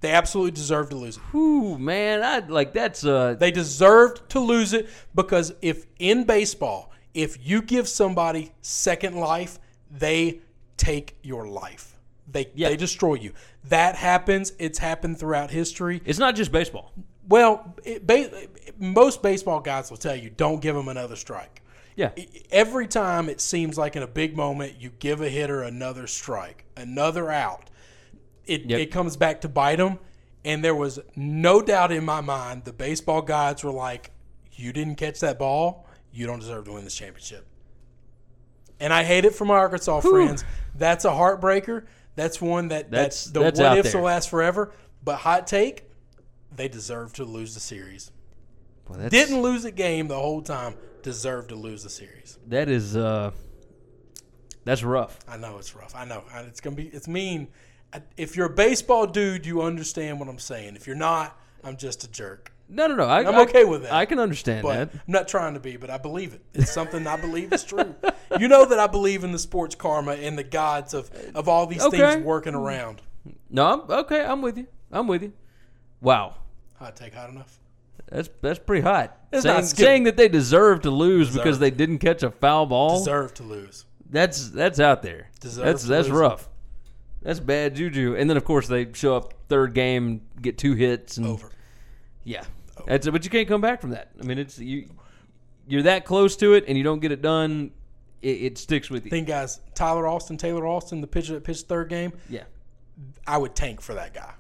They 0.02 0.12
absolutely 0.12 0.52
deserved 0.52 0.92
to 0.92 0.98
lose 0.98 1.18
it. 1.18 1.24
Whew, 1.32 1.80
man, 1.80 2.22
I 2.24 2.40
like 2.48 2.74
that's 2.74 3.04
a 3.04 3.36
They 3.40 3.50
deserved 3.52 4.30
to 4.32 4.40
lose 4.40 4.74
it 4.74 4.88
because 5.16 5.54
if 5.62 5.86
in 6.00 6.26
baseball, 6.26 6.92
if 7.14 7.38
you 7.48 7.62
give 7.62 7.88
somebody 7.88 8.52
second 8.62 9.16
life, 9.16 9.58
they 9.90 10.42
take 10.78 11.18
your 11.24 11.48
life. 11.48 11.98
They 12.32 12.52
Yeah. 12.54 12.70
they 12.70 12.76
destroy 12.78 13.16
you. 13.16 13.32
That 13.70 13.96
happens. 13.96 14.52
It's 14.60 14.78
happened 14.80 15.18
throughout 15.20 15.50
history. 15.50 16.02
it's 16.06 16.20
not 16.20 16.36
just 16.36 16.52
baseball. 16.52 16.92
Well, 17.28 17.74
it, 17.84 18.06
ba- 18.06 18.30
most 18.78 19.24
baseball 19.24 19.60
guys 19.62 19.90
will 19.90 19.98
tell 19.98 20.16
you 20.16 20.30
don't 20.30 20.62
give 20.62 20.76
them 20.76 20.88
another 20.90 21.16
strike. 21.16 21.64
Yeah, 21.96 22.12
Every 22.52 22.88
time 22.88 23.30
it 23.30 23.40
seems 23.40 23.78
like 23.78 23.96
in 23.96 24.04
a 24.04 24.08
big 24.08 24.36
moment, 24.36 24.82
you 24.82 24.90
give 25.00 25.22
a 25.22 25.30
hitter 25.30 25.62
another 25.64 26.08
strike, 26.08 26.66
another 26.76 27.32
out. 27.32 27.70
It, 28.46 28.70
Yep. 28.70 28.80
it 28.80 28.86
comes 28.92 29.16
back 29.18 29.42
to 29.42 29.50
bite 29.50 29.78
them. 29.78 30.00
And 30.44 30.64
there 30.64 30.76
was 30.76 31.00
no 31.16 31.62
doubt 31.62 31.92
in 31.92 32.04
my 32.06 32.22
mind 32.22 32.66
the 32.66 32.74
baseball 32.74 33.22
gods 33.22 33.64
were 33.64 33.72
like, 33.72 34.12
you 34.52 34.72
didn't 34.74 34.96
catch 34.96 35.20
that 35.22 35.40
ball, 35.40 35.88
you 36.12 36.28
don't 36.28 36.40
deserve 36.40 36.66
to 36.66 36.74
win 36.74 36.84
this 36.84 36.96
championship. 36.96 37.48
And 38.80 38.94
I 38.94 39.04
hate 39.04 39.24
it 39.26 39.34
for 39.34 39.46
my 39.46 39.56
Arkansas 39.56 40.02
friends. 40.02 40.44
That's 40.76 41.06
a 41.06 41.10
heartbreaker. 41.12 41.86
That's 42.16 42.42
one 42.42 42.68
that, 42.70 42.92
That's- 42.92 43.26
that 43.26 43.34
the 43.34 43.40
that's 43.40 43.60
what 43.60 43.78
ifs 43.78 43.92
there. 43.94 44.02
will 44.02 44.08
last 44.08 44.30
forever. 44.30 44.74
But 45.04 45.18
hot 45.18 45.48
take, 45.48 45.90
they 46.54 46.68
deserve 46.68 47.14
to 47.14 47.24
lose 47.26 47.54
the 47.54 47.60
series. 47.62 48.12
Well, 48.88 49.00
that's, 49.00 49.12
Didn't 49.12 49.42
lose 49.42 49.66
a 49.66 49.72
game 49.72 50.08
the 50.10 50.20
whole 50.20 50.42
time. 50.42 50.76
Deserve 51.06 51.48
to 51.50 51.56
lose 51.56 51.84
the 51.84 51.90
series. 51.90 52.40
that 52.48 52.68
is 52.68 52.96
uh 52.98 53.30
that's 54.64 54.82
rough. 54.82 55.20
I 55.28 55.38
know 55.38 55.60
it's 55.60 55.76
rough. 55.76 55.96
I 55.96 56.04
know 56.06 56.24
it's 56.48 56.60
gonna 56.60 56.76
be. 56.76 56.88
It's 56.88 57.08
mean. 57.08 57.50
If 58.18 58.36
you're 58.36 58.48
a 58.48 58.54
baseball 58.54 59.06
dude, 59.06 59.46
you 59.46 59.62
understand 59.62 60.20
what 60.20 60.28
I'm 60.28 60.40
saying. 60.40 60.76
If 60.76 60.88
you're 60.88 60.96
not, 60.96 61.40
I'm 61.64 61.78
just 61.78 62.04
a 62.04 62.10
jerk. 62.12 62.52
No, 62.68 62.88
no, 62.88 62.96
no. 62.96 63.04
I, 63.06 63.20
I'm 63.20 63.36
I- 63.36 63.42
okay 63.44 63.64
with 63.66 63.84
that. 63.84 63.94
I 63.94 64.06
can 64.06 64.18
understand 64.18 64.64
But 64.64 64.92
that. 64.92 65.00
I'm 65.08 65.12
not 65.14 65.28
trying 65.28 65.54
to 65.54 65.60
be. 65.60 65.78
But 65.78 65.92
I 65.92 66.00
believe 66.00 66.34
it. 66.34 66.42
It's 66.56 66.72
something 66.72 67.06
I 67.06 67.16
believe 67.22 67.54
is 67.54 67.64
true. 67.64 67.94
You 68.40 68.48
know 68.48 68.66
that 68.66 68.80
I 68.80 68.88
believe 68.88 69.24
in 69.24 69.32
the 69.32 69.38
sports 69.40 69.76
karma 69.76 70.14
and 70.14 70.36
the 70.40 70.44
gods 70.44 70.96
of 70.96 71.12
of 71.36 71.48
all 71.48 71.68
these 71.68 71.84
Okay. 71.84 71.98
things 72.00 72.26
working 72.26 72.56
around. 72.56 73.04
No, 73.52 73.66
I'm 73.86 73.92
okay. 74.06 74.26
I'm 74.26 74.42
with 74.42 74.58
you. 74.58 74.66
I'm 74.92 75.06
with 75.08 75.22
you. 75.22 75.34
Wow, 76.02 76.34
Hot 76.80 76.96
take 76.96 77.14
hot 77.14 77.30
enough. 77.30 77.60
That's 78.08 78.30
that's 78.42 78.60
pretty 78.60 78.84
hot. 78.84 79.18
It's 79.32 79.44
saying, 79.44 79.56
not 79.56 79.66
saying 79.66 80.04
that 80.04 80.18
they 80.18 80.28
deserve 80.28 80.82
to 80.82 80.92
lose 80.92 81.34
because 81.34 81.60
they 81.60 81.72
didn't 81.72 82.00
catch 82.00 82.24
a 82.24 82.32
foul 82.32 82.66
ball. 82.66 83.00
Deserve 83.00 83.34
to 83.36 83.44
lose. 83.44 83.86
That's 84.10 84.50
that's 84.50 84.80
out 84.80 85.02
there. 85.02 85.30
Deserve 85.40 85.66
that's 85.66 85.84
that's 85.84 86.08
lose. 86.08 86.18
rough. 86.18 86.50
That's 87.22 87.40
bad 87.40 87.76
juju. 87.76 88.16
And 88.16 88.30
then 88.30 88.38
of 88.38 88.46
course 88.46 88.68
they 88.68 88.92
show 88.94 89.16
up 89.16 89.34
third 89.50 89.74
game, 89.74 90.22
get 90.42 90.58
two 90.58 90.74
hits, 90.74 91.18
and 91.18 91.26
Over. 91.26 91.50
yeah, 92.24 92.44
over. 92.78 92.88
that's 92.88 93.10
but 93.10 93.24
you 93.24 93.32
can't 93.32 93.48
come 93.48 93.62
back 93.62 93.82
from 93.82 93.90
that. 93.92 94.12
I 94.22 94.24
mean, 94.24 94.38
it's 94.38 94.60
you. 94.60 94.90
You're 95.68 95.84
that 95.84 96.06
close 96.06 96.36
to 96.38 96.54
it, 96.54 96.66
and 96.68 96.78
you 96.78 96.84
don't 96.84 97.00
get 97.00 97.12
it 97.12 97.24
done. 97.24 97.72
It, 98.22 98.28
it 98.44 98.58
sticks 98.60 98.92
with 98.92 99.06
you. 99.06 99.10
Think 99.10 99.28
guys, 99.28 99.60
Tyler 99.74 100.08
Austin, 100.08 100.38
Taylor 100.38 100.68
Austin, 100.68 101.02
the 101.02 101.08
pitcher 101.08 101.34
that 101.34 101.44
pitched 101.44 101.68
third 101.68 101.90
game. 101.90 102.14
yeah, 102.30 102.44
I 103.26 103.38
would 103.40 103.56
tank 103.56 103.82
for 103.82 103.96
that 103.96 104.14
guy. 104.14 104.34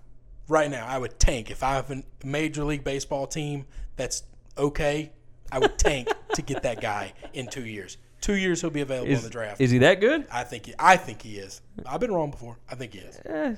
Right 0.47 0.69
now, 0.69 0.85
I 0.85 0.97
would 0.97 1.19
tank. 1.19 1.49
If 1.49 1.63
I 1.63 1.73
have 1.73 1.89
a 1.89 2.03
major 2.23 2.63
league 2.63 2.83
baseball 2.83 3.25
team 3.25 3.65
that's 3.95 4.23
okay, 4.57 5.11
I 5.51 5.59
would 5.59 5.77
tank 5.77 6.09
to 6.35 6.41
get 6.41 6.63
that 6.63 6.81
guy 6.81 7.13
in 7.33 7.47
two 7.47 7.65
years. 7.65 7.97
Two 8.21 8.35
years 8.35 8.61
he'll 8.61 8.69
be 8.69 8.81
available 8.81 9.11
is, 9.11 9.19
in 9.19 9.25
the 9.25 9.29
draft. 9.29 9.61
is 9.61 9.71
he 9.71 9.79
that 9.79 9.99
good? 10.01 10.25
I 10.31 10.43
think 10.43 10.67
he, 10.67 10.73
I 10.79 10.97
think 10.97 11.21
he 11.21 11.37
is. 11.37 11.61
I've 11.85 11.99
been 11.99 12.11
wrong 12.11 12.31
before. 12.31 12.57
I 12.69 12.75
think 12.75 12.93
he 12.93 12.99
is. 12.99 13.19
Eh, 13.25 13.55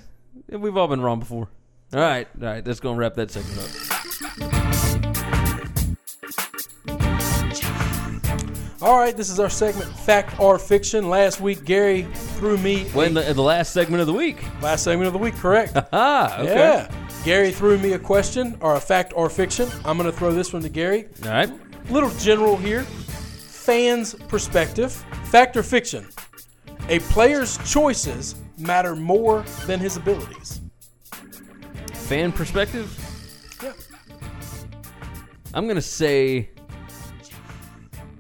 we've 0.58 0.76
all 0.76 0.88
been 0.88 1.02
wrong 1.02 1.20
before. 1.20 1.50
All 1.94 2.02
right, 2.02 2.28
all 2.42 2.48
right. 2.48 2.66
Let's 2.66 2.80
go 2.80 2.94
wrap 2.94 3.16
that 3.16 3.32
segment 3.32 3.60
up. 3.60 4.78
All 8.80 8.98
right, 9.00 9.16
this 9.18 9.30
is 9.32 9.40
our 9.40 9.50
segment, 9.50 9.90
fact 9.90 10.40
or 10.40 10.60
fiction. 10.60 11.10
Last 11.10 11.42
week, 11.42 11.66
Gary 11.66 12.04
threw 12.14 12.58
me 12.60 12.88
Well, 12.94 13.08
in 13.08 13.16
the, 13.16 13.28
in 13.28 13.36
the 13.36 13.42
last 13.42 13.74
segment 13.74 14.02
of 14.02 14.08
the 14.08 14.14
week. 14.14 14.38
last 14.62 14.84
segment 14.84 15.08
of 15.08 15.14
the 15.14 15.20
week. 15.20 15.36
Correct. 15.36 15.76
Ah, 15.92 16.40
okay. 16.42 16.54
Yeah. 16.54 16.92
Gary 17.24 17.52
threw 17.52 17.80
me 17.80 17.94
a 17.94 18.00
question 18.00 18.56
or 18.62 18.76
a 18.76 18.80
fact 18.80 19.14
or 19.16 19.30
fiction. 19.32 19.68
I'm 19.84 19.98
going 19.98 20.10
to 20.10 20.16
throw 20.16 20.32
this 20.32 20.54
one 20.54 20.62
to 20.62 20.70
Gary. 20.70 21.08
All 21.26 21.30
right. 21.32 21.50
little 21.90 22.12
general 22.20 22.56
here. 22.56 22.84
Fans' 22.84 24.14
perspective. 24.28 24.92
Fact 25.32 25.58
or 25.58 25.64
fiction? 25.64 26.08
A 26.90 27.00
player's 27.00 27.58
choices 27.70 28.36
matter 28.60 28.96
more 28.96 29.42
than 29.66 29.80
his 29.80 29.98
abilities. 29.98 30.62
Fan 31.94 32.32
perspective. 32.32 32.94
Yeah. 33.64 33.74
I'm 35.54 35.68
gonna 35.68 35.82
say, 35.82 36.50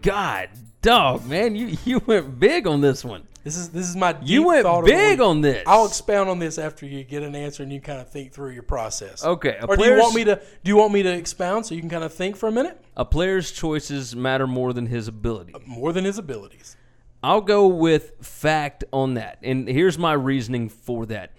God, 0.01 0.49
dog, 0.81 1.25
man, 1.27 1.55
you 1.55 1.77
you 1.85 2.01
went 2.05 2.39
big 2.39 2.67
on 2.67 2.81
this 2.81 3.03
one. 3.03 3.27
This 3.43 3.55
is 3.55 3.69
this 3.69 3.87
is 3.87 3.95
my 3.95 4.11
deep 4.11 4.27
You 4.27 4.43
went 4.43 4.63
thought 4.63 4.79
of 4.79 4.85
the 4.85 4.91
big 4.91 5.21
on 5.21 5.39
this. 5.39 5.63
I'll 5.65 5.85
expound 5.85 6.29
on 6.29 6.37
this 6.37 6.57
after 6.57 6.85
you 6.85 7.05
get 7.05 7.23
an 7.23 7.33
answer 7.33 7.63
and 7.63 7.71
you 7.71 7.79
kind 7.79 8.01
of 8.01 8.09
think 8.09 8.33
through 8.33 8.51
your 8.51 8.63
process. 8.63 9.23
Okay, 9.23 9.57
Or 9.65 9.77
do 9.77 9.85
you 9.85 9.97
want 9.97 10.15
me 10.15 10.25
to 10.25 10.35
do 10.35 10.69
you 10.69 10.75
want 10.75 10.91
me 10.91 11.01
to 11.03 11.13
expound 11.13 11.65
so 11.65 11.73
you 11.73 11.79
can 11.79 11.89
kind 11.89 12.03
of 12.03 12.13
think 12.13 12.35
for 12.35 12.49
a 12.49 12.51
minute? 12.51 12.81
A 12.97 13.05
player's 13.05 13.51
choices 13.51 14.15
matter 14.15 14.47
more 14.47 14.73
than 14.73 14.87
his 14.87 15.07
ability. 15.07 15.53
Uh, 15.53 15.59
more 15.65 15.93
than 15.93 16.03
his 16.03 16.17
abilities. 16.17 16.75
I'll 17.23 17.41
go 17.41 17.67
with 17.67 18.13
fact 18.21 18.83
on 18.91 19.13
that. 19.13 19.39
And 19.41 19.67
here's 19.67 19.97
my 19.97 20.13
reasoning 20.13 20.67
for 20.67 21.05
that. 21.05 21.31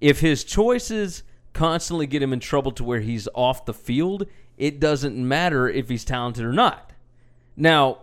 If 0.00 0.20
his 0.20 0.44
choices 0.44 1.22
constantly 1.54 2.06
get 2.06 2.22
him 2.22 2.32
in 2.34 2.40
trouble 2.40 2.72
to 2.72 2.84
where 2.84 3.00
he's 3.00 3.26
off 3.34 3.64
the 3.64 3.74
field, 3.74 4.26
it 4.58 4.80
doesn't 4.80 5.16
matter 5.16 5.68
if 5.68 5.88
he's 5.88 6.04
talented 6.04 6.44
or 6.44 6.52
not. 6.52 6.92
Now, 7.56 7.98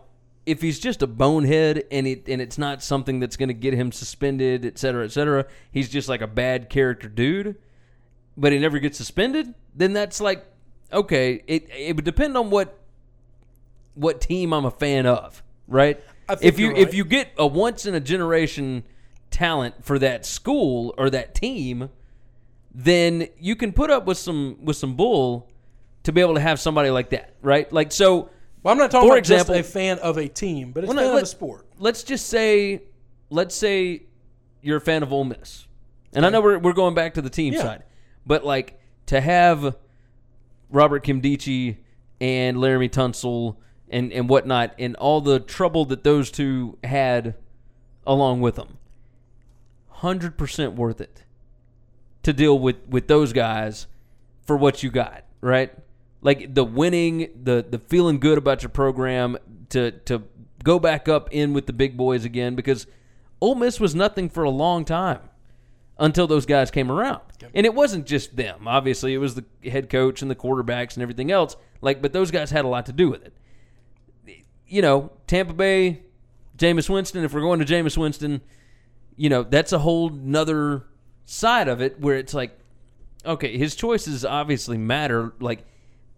if 0.46 0.62
he's 0.62 0.80
just 0.80 1.02
a 1.02 1.08
bonehead 1.08 1.84
and 1.92 2.08
it 2.08 2.28
and 2.28 2.42
it's 2.42 2.58
not 2.58 2.82
something 2.82 3.20
that's 3.20 3.38
going 3.38 3.50
to 3.50 3.54
get 3.54 3.74
him 3.74 3.92
suspended, 3.92 4.66
et 4.66 4.78
cetera, 4.78 5.06
et 5.06 5.12
cetera, 5.12 5.46
he's 5.72 5.90
just 5.90 6.10
like 6.10 6.22
a 6.22 6.28
bad 6.28 6.70
character 6.70 7.08
dude, 7.08 7.58
but 8.36 8.52
he 8.52 8.60
never 8.60 8.80
gets 8.80 8.98
suspended, 8.98 9.54
then 9.76 9.94
that's 9.94 10.20
like 10.20 10.46
okay. 10.92 11.44
It 11.48 11.70
it 11.70 11.96
would 11.96 12.06
depend 12.06 12.38
on 12.38 12.50
what 12.50 12.80
what 13.94 14.22
team 14.22 14.54
I'm 14.54 14.66
a 14.66 14.72
fan 14.72 15.06
of, 15.06 15.44
right? 15.68 16.02
If 16.42 16.58
you 16.58 16.70
you're 16.70 16.78
if 16.78 16.94
you 16.94 17.06
get 17.06 17.30
a 17.38 17.46
once 17.46 17.86
in 17.86 17.94
a 17.94 18.00
generation 18.00 18.84
talent 19.30 19.84
for 19.86 20.00
that 20.00 20.26
school 20.26 20.96
or 20.98 21.10
that 21.10 21.36
team, 21.36 21.90
then 22.74 23.28
you 23.38 23.56
can 23.56 23.74
put 23.74 23.92
up 23.92 24.06
with 24.06 24.18
some 24.18 24.58
with 24.64 24.78
some 24.78 24.96
bull 24.96 25.50
to 26.04 26.12
be 26.12 26.20
able 26.22 26.34
to 26.34 26.42
have 26.42 26.60
somebody 26.60 26.90
like 26.90 27.12
that, 27.12 27.36
right? 27.42 27.72
Like 27.72 27.92
so. 27.92 28.30
Well, 28.64 28.72
I'm 28.72 28.78
not 28.78 28.92
talking 28.92 29.10
For 29.10 29.14
about 29.14 29.20
example- 29.20 29.56
just 29.56 29.70
a 29.70 29.72
fan 29.72 30.00
of 30.00 30.18
a 30.18 30.28
team, 30.28 30.72
but 30.72 30.84
it's 30.84 30.90
Well, 30.90 30.98
a 31.00 31.02
no, 31.02 31.08
fan 31.08 31.10
of 31.12 31.16
let- 31.16 31.24
a 31.24 31.28
sport. 31.28 31.66
Let's 31.80 32.04
just 32.04 32.28
say, 32.28 32.84
let's 33.30 33.56
say 33.56 34.04
you're 34.62 34.78
a 34.78 34.82
fan 34.82 35.02
of 35.04 35.12
Ole 35.12 35.24
Miss, 35.24 35.66
and 36.14 36.26
I 36.26 36.30
know 36.30 36.42
we're 36.42 36.60
we're 36.60 36.74
going 36.74 36.94
back 36.94 37.16
to 37.16 37.22
the 37.22 37.30
team 37.30 37.54
Yeah. 37.54 37.62
side, 37.64 37.84
but 38.26 38.46
like 38.46 38.80
to 39.08 39.20
have 39.20 39.76
Robert 40.70 41.04
Nkemdiche 41.04 41.78
and 42.20 42.58
Laremy 42.58 42.90
Tunsil 42.90 43.56
and 43.90 44.14
and 44.14 44.30
whatnot, 44.30 44.76
and 44.78 44.96
all 44.98 45.22
the 45.22 45.40
trouble 45.40 45.86
that 45.86 46.04
those 46.04 46.30
two 46.30 46.78
had 46.84 47.34
along 48.06 48.42
with 48.42 48.56
them, 48.56 48.78
hundred 49.88 50.38
percent 50.38 50.74
worth 50.76 51.02
it 51.02 51.24
to 52.24 52.32
deal 52.34 52.58
with 52.60 52.76
with 52.88 53.08
those 53.08 53.34
guys 53.34 53.88
for 54.46 54.56
what 54.56 54.84
you 54.84 54.92
got, 54.92 55.24
right? 55.42 55.74
Like 56.22 56.54
the 56.54 56.64
winning, 56.64 57.30
the 57.44 57.66
the 57.68 57.80
feeling 57.80 58.20
good 58.20 58.38
about 58.38 58.62
your 58.62 58.70
program 58.70 59.38
to 59.70 59.92
to 59.92 60.24
go 60.64 60.80
back 60.80 61.08
up 61.08 61.30
in 61.32 61.54
with 61.54 61.66
the 61.66 61.74
big 61.74 61.98
boys 61.98 62.26
again 62.26 62.56
because 62.56 62.86
Ole 63.40 63.56
Miss 63.56 63.80
was 63.80 63.96
nothing 63.96 64.30
for 64.30 64.44
a 64.44 64.50
long 64.50 64.86
time 64.86 65.22
until 65.98 66.28
those 66.28 66.46
guys 66.46 66.72
came 66.72 66.92
around. 66.92 67.22
And 67.54 67.66
it 67.66 67.74
wasn't 67.74 68.06
just 68.06 68.36
them. 68.36 68.68
Obviously, 68.68 69.14
it 69.14 69.18
was 69.18 69.36
the 69.36 69.46
head 69.70 69.90
coach 69.90 70.22
and 70.22 70.30
the 70.30 70.36
quarterbacks 70.36 70.96
and 70.96 71.04
everything 71.04 71.32
else. 71.32 71.56
Like, 71.82 72.02
but 72.02 72.14
those 72.14 72.32
guys 72.32 72.52
had 72.52 72.66
a 72.66 72.68
lot 72.68 72.88
to 72.88 72.94
do 72.94 73.10
with 73.10 73.24
it. 73.24 73.34
You 74.68 74.82
know, 74.82 75.12
Tampa 75.28 75.54
Bay, 75.54 76.04
Jameis 76.58 76.90
Winston. 76.90 77.24
If 77.24 77.34
we're 77.34 77.42
going 77.42 77.60
to 77.60 77.66
Jameis 77.66 77.98
Winston, 77.98 78.42
you 79.16 79.30
know, 79.30 79.44
that's 79.44 79.74
a 79.74 79.80
whole 79.80 80.10
nother 80.10 80.86
side 81.26 81.68
of 81.68 81.82
it 81.82 82.00
where 82.00 82.18
it's 82.18 82.34
like, 82.34 82.58
okay, 83.26 83.58
his 83.58 83.76
choices 83.76 84.24
obviously 84.26 84.78
matter. 84.78 85.34
Like, 85.40 85.66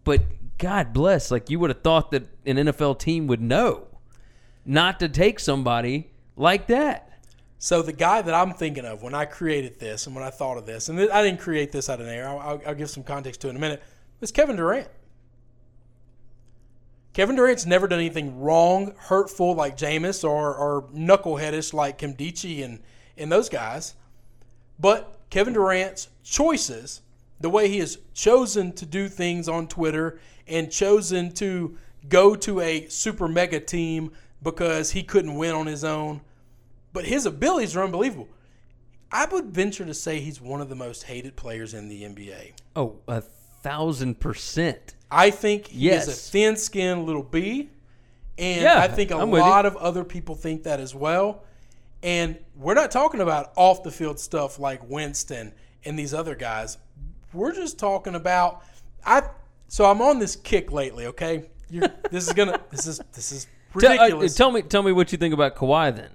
but 0.03 0.21
God 0.57 0.93
bless, 0.93 1.31
like 1.31 1.49
you 1.49 1.59
would 1.59 1.69
have 1.69 1.81
thought 1.81 2.11
that 2.11 2.23
an 2.45 2.57
NFL 2.57 2.99
team 2.99 3.27
would 3.27 3.41
know 3.41 3.87
not 4.65 4.99
to 4.99 5.09
take 5.09 5.39
somebody 5.39 6.11
like 6.35 6.67
that. 6.67 7.09
So 7.59 7.81
the 7.81 7.93
guy 7.93 8.21
that 8.21 8.33
I'm 8.33 8.53
thinking 8.53 8.85
of 8.85 9.03
when 9.03 9.13
I 9.13 9.25
created 9.25 9.79
this 9.79 10.05
and 10.05 10.15
when 10.15 10.23
I 10.23 10.29
thought 10.29 10.57
of 10.57 10.65
this, 10.65 10.89
and 10.89 10.99
I 10.99 11.23
didn't 11.23 11.39
create 11.39 11.71
this 11.71 11.89
out 11.89 12.01
of 12.01 12.07
air. 12.07 12.27
I'll, 12.27 12.61
I'll, 12.65 12.75
give 12.75 12.89
some 12.89 13.03
context 13.03 13.41
to 13.41 13.47
it 13.47 13.51
in 13.51 13.55
a 13.55 13.59
minute. 13.59 13.81
Was 14.19 14.31
Kevin 14.31 14.57
Durant. 14.57 14.89
Kevin 17.13 17.35
Durant's 17.35 17.65
never 17.65 17.87
done 17.87 17.99
anything 17.99 18.41
wrong, 18.41 18.93
hurtful 18.97 19.53
like 19.53 19.77
Jameis, 19.77 20.27
or, 20.27 20.55
or 20.55 20.83
knuckleheadish 20.93 21.73
like 21.73 21.99
Nkemdiche 21.99 22.65
and 22.65 22.81
and 23.17 23.31
those 23.31 23.49
guys. 23.49 23.95
But 24.79 25.19
Kevin 25.29 25.53
Durant's 25.53 26.09
choices, 26.23 27.01
the 27.43 27.49
way 27.49 27.67
he 27.67 27.79
has 27.79 27.97
chosen 28.13 28.71
to 28.71 28.85
do 28.85 29.09
things 29.09 29.49
on 29.49 29.67
Twitter 29.67 30.17
and 30.47 30.71
chosen 30.71 31.29
to 31.33 31.77
go 32.07 32.35
to 32.35 32.61
a 32.61 32.87
super 32.87 33.27
mega 33.27 33.59
team 33.59 34.11
because 34.41 34.91
he 34.91 35.03
couldn't 35.03 35.35
win 35.35 35.53
on 35.53 35.67
his 35.67 35.83
own, 35.83 36.21
but 36.93 37.05
his 37.05 37.25
abilities 37.25 37.75
are 37.75 37.83
unbelievable. 37.83 38.29
I 39.11 39.25
would 39.25 39.47
venture 39.47 39.85
to 39.85 39.93
say 39.93 40.21
he's 40.21 40.39
one 40.39 40.61
of 40.61 40.69
the 40.69 40.75
most 40.75 41.03
hated 41.03 41.35
players 41.35 41.73
in 41.73 41.89
the 41.89 42.03
NBA. 42.03 42.53
Oh, 42.77 42.95
a 43.09 43.19
thousand 43.21 44.21
percent. 44.21 44.95
I 45.11 45.29
think 45.29 45.67
he 45.67 45.87
Yes. 45.89 46.07
is 46.07 46.13
a 46.13 46.31
thin 46.31 46.55
skinned 46.55 47.05
little 47.05 47.23
bee. 47.23 47.69
And 48.37 48.61
Yeah, 48.61 48.79
I 48.79 48.87
think 48.87 49.11
a 49.11 49.17
I'm 49.17 49.29
lot 49.31 49.65
of 49.65 49.75
other 49.75 50.05
people 50.05 50.35
think 50.35 50.63
that 50.63 50.79
as 50.79 50.95
well. 50.95 51.43
And 52.01 52.37
we're 52.55 52.73
not 52.73 52.89
talking 52.89 53.19
about 53.19 53.51
off 53.57 53.83
the 53.83 53.91
field 53.91 54.17
stuff 54.19 54.59
like 54.59 54.89
Winston 54.89 55.53
and 55.85 55.99
these 55.99 56.13
other 56.13 56.35
guys. 56.35 56.77
We're 57.33 57.53
just 57.53 57.79
talking 57.79 58.15
about 58.15 58.63
I 59.05 59.23
so 59.67 59.85
I'm 59.85 60.01
on 60.01 60.19
this 60.19 60.35
kick 60.35 60.71
lately, 60.71 61.07
okay? 61.07 61.49
You're, 61.69 61.87
this 62.11 62.27
is 62.27 62.33
gonna 62.33 62.59
this 62.71 62.87
is 62.87 63.01
this 63.13 63.31
is 63.31 63.47
Tell, 63.79 63.89
uh, 63.91 63.93
ridiculous. 64.03 64.35
tell 64.35 64.51
me, 64.51 64.61
tell 64.61 64.83
me 64.83 64.91
what 64.91 65.11
you 65.11 65.17
think 65.17 65.33
about 65.33 65.55
Kawhi 65.55 65.95
then. 65.95 66.11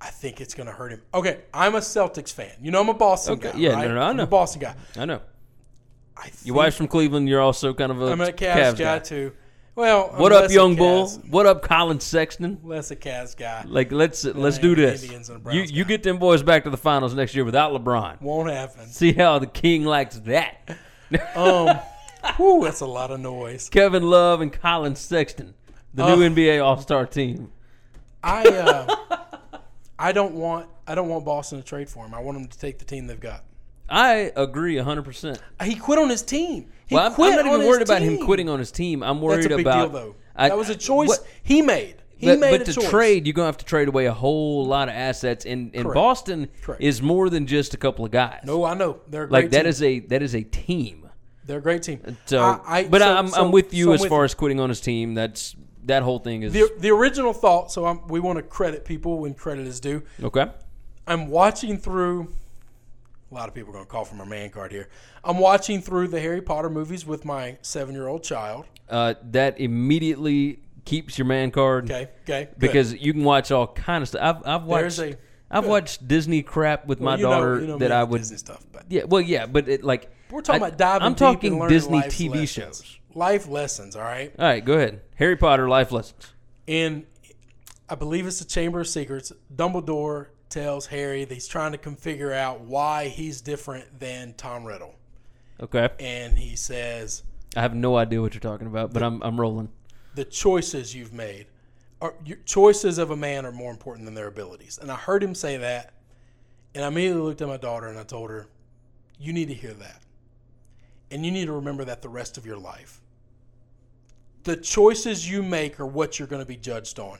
I 0.00 0.08
think 0.08 0.40
it's 0.40 0.54
gonna 0.54 0.72
hurt 0.72 0.90
him. 0.92 1.02
Okay, 1.12 1.42
I'm 1.52 1.74
a 1.74 1.80
Celtics 1.80 2.32
fan. 2.32 2.52
You 2.62 2.70
know 2.70 2.80
I'm 2.80 2.88
a 2.88 2.94
Boston 2.94 3.34
Okay, 3.34 3.52
guy. 3.52 3.58
yeah, 3.58 3.74
right? 3.74 3.88
no, 3.88 3.94
no, 3.94 4.00
I 4.00 4.08
I'm 4.08 4.16
know. 4.16 4.22
a 4.22 4.26
Boston 4.26 4.62
guy. 4.62 4.74
I 4.96 5.04
know 5.04 5.20
I 6.16 6.30
your 6.44 6.56
wife's 6.56 6.76
from 6.76 6.88
Cleveland. 6.88 7.28
You're 7.28 7.40
also 7.42 7.74
kind 7.74 7.92
of 7.92 8.00
a 8.00 8.06
I'm 8.06 8.20
a 8.20 8.26
Cavs, 8.28 8.72
Cavs 8.72 8.78
guy, 8.78 8.98
too. 9.00 9.32
Well, 9.74 10.08
What 10.16 10.32
up, 10.32 10.50
young 10.50 10.76
bull? 10.76 11.08
What 11.30 11.46
up, 11.46 11.62
Collin 11.62 11.98
Sexton? 11.98 12.60
Less 12.62 12.90
a 12.90 12.96
Cavs 12.96 13.34
guy. 13.34 13.64
Like 13.66 13.90
let's 13.90 14.22
let's 14.24 14.58
do 14.58 14.74
this. 14.74 15.02
Indians 15.02 15.30
and 15.30 15.46
a 15.46 15.54
You 15.54 15.62
you 15.62 15.84
guy. 15.84 15.88
get 15.88 16.02
them 16.02 16.18
boys 16.18 16.42
back 16.42 16.64
to 16.64 16.70
the 16.70 16.76
finals 16.76 17.14
next 17.14 17.34
year 17.34 17.44
without 17.44 17.72
LeBron. 17.72 18.20
Won't 18.20 18.50
happen. 18.50 18.86
See 18.86 19.12
how 19.14 19.38
the 19.38 19.46
king 19.46 19.84
likes 19.84 20.18
that. 20.20 20.76
Um, 21.36 21.78
whew, 22.36 22.62
that's 22.64 22.80
a 22.80 22.86
lot 22.86 23.10
of 23.10 23.20
noise. 23.20 23.68
Kevin 23.68 24.02
Love 24.08 24.40
and 24.40 24.50
Collin 24.50 24.96
Sexton, 24.96 25.52
the 25.92 26.06
new 26.16 26.26
NBA 26.26 26.64
All 26.64 26.80
Star 26.80 27.04
team. 27.04 27.50
I 28.24 28.44
uh, 28.48 29.18
I 29.98 30.12
don't 30.12 30.32
want 30.34 30.70
I 30.86 30.94
don't 30.94 31.08
want 31.10 31.26
Boston 31.26 31.58
to 31.58 31.64
trade 31.64 31.90
for 31.90 32.06
him. 32.06 32.14
I 32.14 32.20
want 32.20 32.38
them 32.38 32.48
to 32.48 32.58
take 32.58 32.78
the 32.78 32.86
team 32.86 33.06
they've 33.08 33.20
got. 33.20 33.44
I 33.92 34.32
agree 34.36 34.76
100%. 34.76 35.38
He 35.62 35.74
quit 35.76 35.98
on 35.98 36.08
his 36.08 36.22
team. 36.22 36.70
He 36.86 36.94
Well, 36.94 37.04
I'm, 37.06 37.12
I'm 37.20 37.36
not 37.44 37.46
even 37.46 37.68
worried 37.68 37.82
about 37.82 38.00
him 38.00 38.24
quitting 38.24 38.48
on 38.48 38.58
his 38.58 38.72
team. 38.72 39.02
I'm 39.02 39.20
worried 39.20 39.44
That's 39.44 39.52
a 39.52 39.56
big 39.56 39.66
about 39.66 39.92
deal, 39.92 40.00
though. 40.00 40.14
I- 40.34 40.48
that 40.48 40.56
was 40.56 40.70
a 40.70 40.74
choice 40.76 41.08
what- 41.08 41.26
he 41.42 41.60
made. 41.60 41.96
He 42.16 42.28
but, 42.28 42.38
made 42.38 42.58
but 42.58 42.66
to 42.66 42.72
choice. 42.72 42.88
trade, 42.88 43.26
you're 43.26 43.34
gonna 43.34 43.46
have 43.46 43.56
to 43.58 43.64
trade 43.64 43.88
away 43.88 44.06
a 44.06 44.12
whole 44.12 44.64
lot 44.64 44.88
of 44.88 44.94
assets, 44.94 45.44
and, 45.44 45.74
and 45.74 45.82
Correct. 45.84 45.94
Boston 45.94 46.48
Correct. 46.62 46.80
is 46.80 47.02
more 47.02 47.28
than 47.28 47.46
just 47.48 47.74
a 47.74 47.76
couple 47.76 48.04
of 48.04 48.12
guys. 48.12 48.42
No, 48.44 48.64
I 48.64 48.74
know 48.74 49.00
they're 49.08 49.26
like 49.26 49.50
that 49.50 49.62
team. 49.62 49.66
is 49.66 49.82
a 49.82 49.98
that 50.00 50.22
is 50.22 50.34
a 50.36 50.42
team. 50.44 51.08
they're 51.44 51.58
a 51.58 51.62
great 51.62 51.82
team. 51.82 52.16
So, 52.26 52.40
I, 52.40 52.60
I, 52.64 52.84
but 52.84 53.00
so- 53.02 53.14
I'm 53.16 53.26
so- 53.26 53.44
I'm 53.44 53.50
with 53.50 53.74
you 53.74 53.86
so 53.86 53.92
as 53.94 54.00
with 54.02 54.08
far 54.08 54.22
as 54.24 54.34
quitting 54.34 54.60
on 54.60 54.68
his 54.68 54.80
team. 54.80 55.14
That's 55.14 55.56
that 55.84 56.04
whole 56.04 56.20
thing 56.20 56.44
is 56.44 56.52
the 56.52 56.70
the 56.78 56.90
original 56.90 57.32
thought. 57.32 57.72
So 57.72 57.86
I'm, 57.86 58.06
we 58.06 58.20
want 58.20 58.36
to 58.36 58.42
credit 58.44 58.84
people 58.84 59.18
when 59.18 59.34
credit 59.34 59.66
is 59.66 59.80
due. 59.80 60.04
okay. 60.22 60.46
I'm 61.06 61.26
watching 61.28 61.76
through. 61.76 62.28
A 63.32 63.34
lot 63.34 63.48
of 63.48 63.54
people 63.54 63.70
are 63.70 63.72
going 63.72 63.86
to 63.86 63.90
call 63.90 64.04
from 64.04 64.20
our 64.20 64.26
man 64.26 64.50
card 64.50 64.72
here. 64.72 64.90
I'm 65.24 65.38
watching 65.38 65.80
through 65.80 66.08
the 66.08 66.20
Harry 66.20 66.42
Potter 66.42 66.68
movies 66.68 67.06
with 67.06 67.24
my 67.24 67.56
seven 67.62 67.94
year 67.94 68.06
old 68.06 68.22
child. 68.22 68.66
Uh, 68.90 69.14
that 69.30 69.58
immediately 69.58 70.58
keeps 70.84 71.16
your 71.16 71.24
man 71.26 71.50
card 71.50 71.90
Okay, 71.90 72.10
okay. 72.24 72.44
good. 72.50 72.58
because 72.58 72.92
you 72.92 73.14
can 73.14 73.24
watch 73.24 73.50
all 73.50 73.68
kind 73.68 74.02
of 74.02 74.08
stuff. 74.08 74.20
I've 74.22 74.46
I've 74.46 74.64
watched 74.64 74.98
a- 74.98 75.16
I've 75.50 75.62
good. 75.62 75.70
watch 75.70 76.06
Disney 76.06 76.42
crap 76.42 76.84
with 76.86 77.00
my 77.00 77.16
you 77.16 77.22
know- 77.22 77.30
daughter 77.30 77.60
you 77.60 77.66
know 77.68 77.78
that 77.78 77.90
I 77.90 78.04
would 78.04 78.18
Disney 78.18 78.36
stuff, 78.36 78.66
but 78.70 78.84
yeah 78.90 79.04
well 79.04 79.20
yeah 79.22 79.46
but 79.46 79.66
it, 79.66 79.82
like 79.82 80.10
we're 80.30 80.42
talking 80.42 80.62
I- 80.62 80.66
about 80.66 80.78
diving. 80.78 81.06
I'm 81.06 81.14
talking 81.14 81.68
Disney 81.68 82.00
TV 82.02 82.30
lessons. 82.40 82.50
shows. 82.50 82.98
life 83.14 83.48
lessons. 83.48 83.96
All 83.96 84.02
right, 84.02 84.30
All 84.38 84.44
right, 84.46 84.62
go 84.62 84.74
ahead. 84.74 85.00
Harry 85.14 85.36
Potter 85.36 85.68
life 85.70 85.90
lessons. 85.90 86.32
and 86.68 87.06
I 87.88 87.94
believe 87.94 88.26
it's 88.26 88.40
the 88.40 88.44
Chamber 88.44 88.80
of 88.80 88.88
Secrets. 88.88 89.32
Dumbledore 89.54 90.26
tells 90.52 90.86
Harry 90.86 91.24
that 91.24 91.34
he's 91.34 91.48
trying 91.48 91.72
to 91.72 91.78
con- 91.78 91.96
figure 91.96 92.32
out 92.32 92.60
why 92.60 93.08
he's 93.08 93.40
different 93.40 93.98
than 93.98 94.34
Tom 94.34 94.64
Riddle, 94.64 94.94
Okay, 95.60 95.88
and 95.98 96.38
he 96.38 96.54
says 96.56 97.22
I 97.56 97.60
have 97.62 97.74
no 97.74 97.96
idea 97.96 98.20
what 98.20 98.34
you're 98.34 98.40
talking 98.40 98.66
about, 98.68 98.92
but 98.92 99.02
I'm 99.02 99.22
I'm 99.22 99.40
rolling. 99.40 99.68
the 100.14 100.24
choices 100.24 100.94
you've 100.94 101.12
made 101.12 101.46
are 102.00 102.14
your 102.24 102.38
choices 102.44 102.98
of 102.98 103.10
a 103.10 103.16
man 103.16 103.44
are 103.46 103.52
more 103.52 103.70
important 103.70 104.04
than 104.04 104.14
their 104.14 104.26
abilities. 104.26 104.78
And 104.80 104.90
I 104.90 104.96
heard 104.96 105.22
him 105.22 105.34
say 105.34 105.56
that, 105.56 105.92
and 106.74 106.84
I 106.84 106.88
immediately 106.88 107.22
looked 107.22 107.42
at 107.42 107.48
my 107.48 107.56
daughter 107.56 107.86
and 107.88 107.98
I 107.98 108.02
told 108.04 108.30
her, 108.30 108.46
"You 109.18 109.32
need 109.32 109.48
to 109.48 109.54
hear 109.54 109.72
that, 109.74 110.02
and 111.10 111.24
you 111.24 111.30
need 111.30 111.46
to 111.46 111.52
remember 111.52 111.84
that 111.84 112.02
the 112.02 112.08
rest 112.08 112.36
of 112.38 112.44
your 112.46 112.56
life. 112.58 113.00
The 114.44 114.56
choices 114.56 115.30
you 115.30 115.42
make 115.44 115.78
are 115.78 115.86
what 115.86 116.18
you're 116.18 116.26
going 116.28 116.42
to 116.42 116.46
be 116.46 116.56
judged 116.56 116.98
on, 116.98 117.18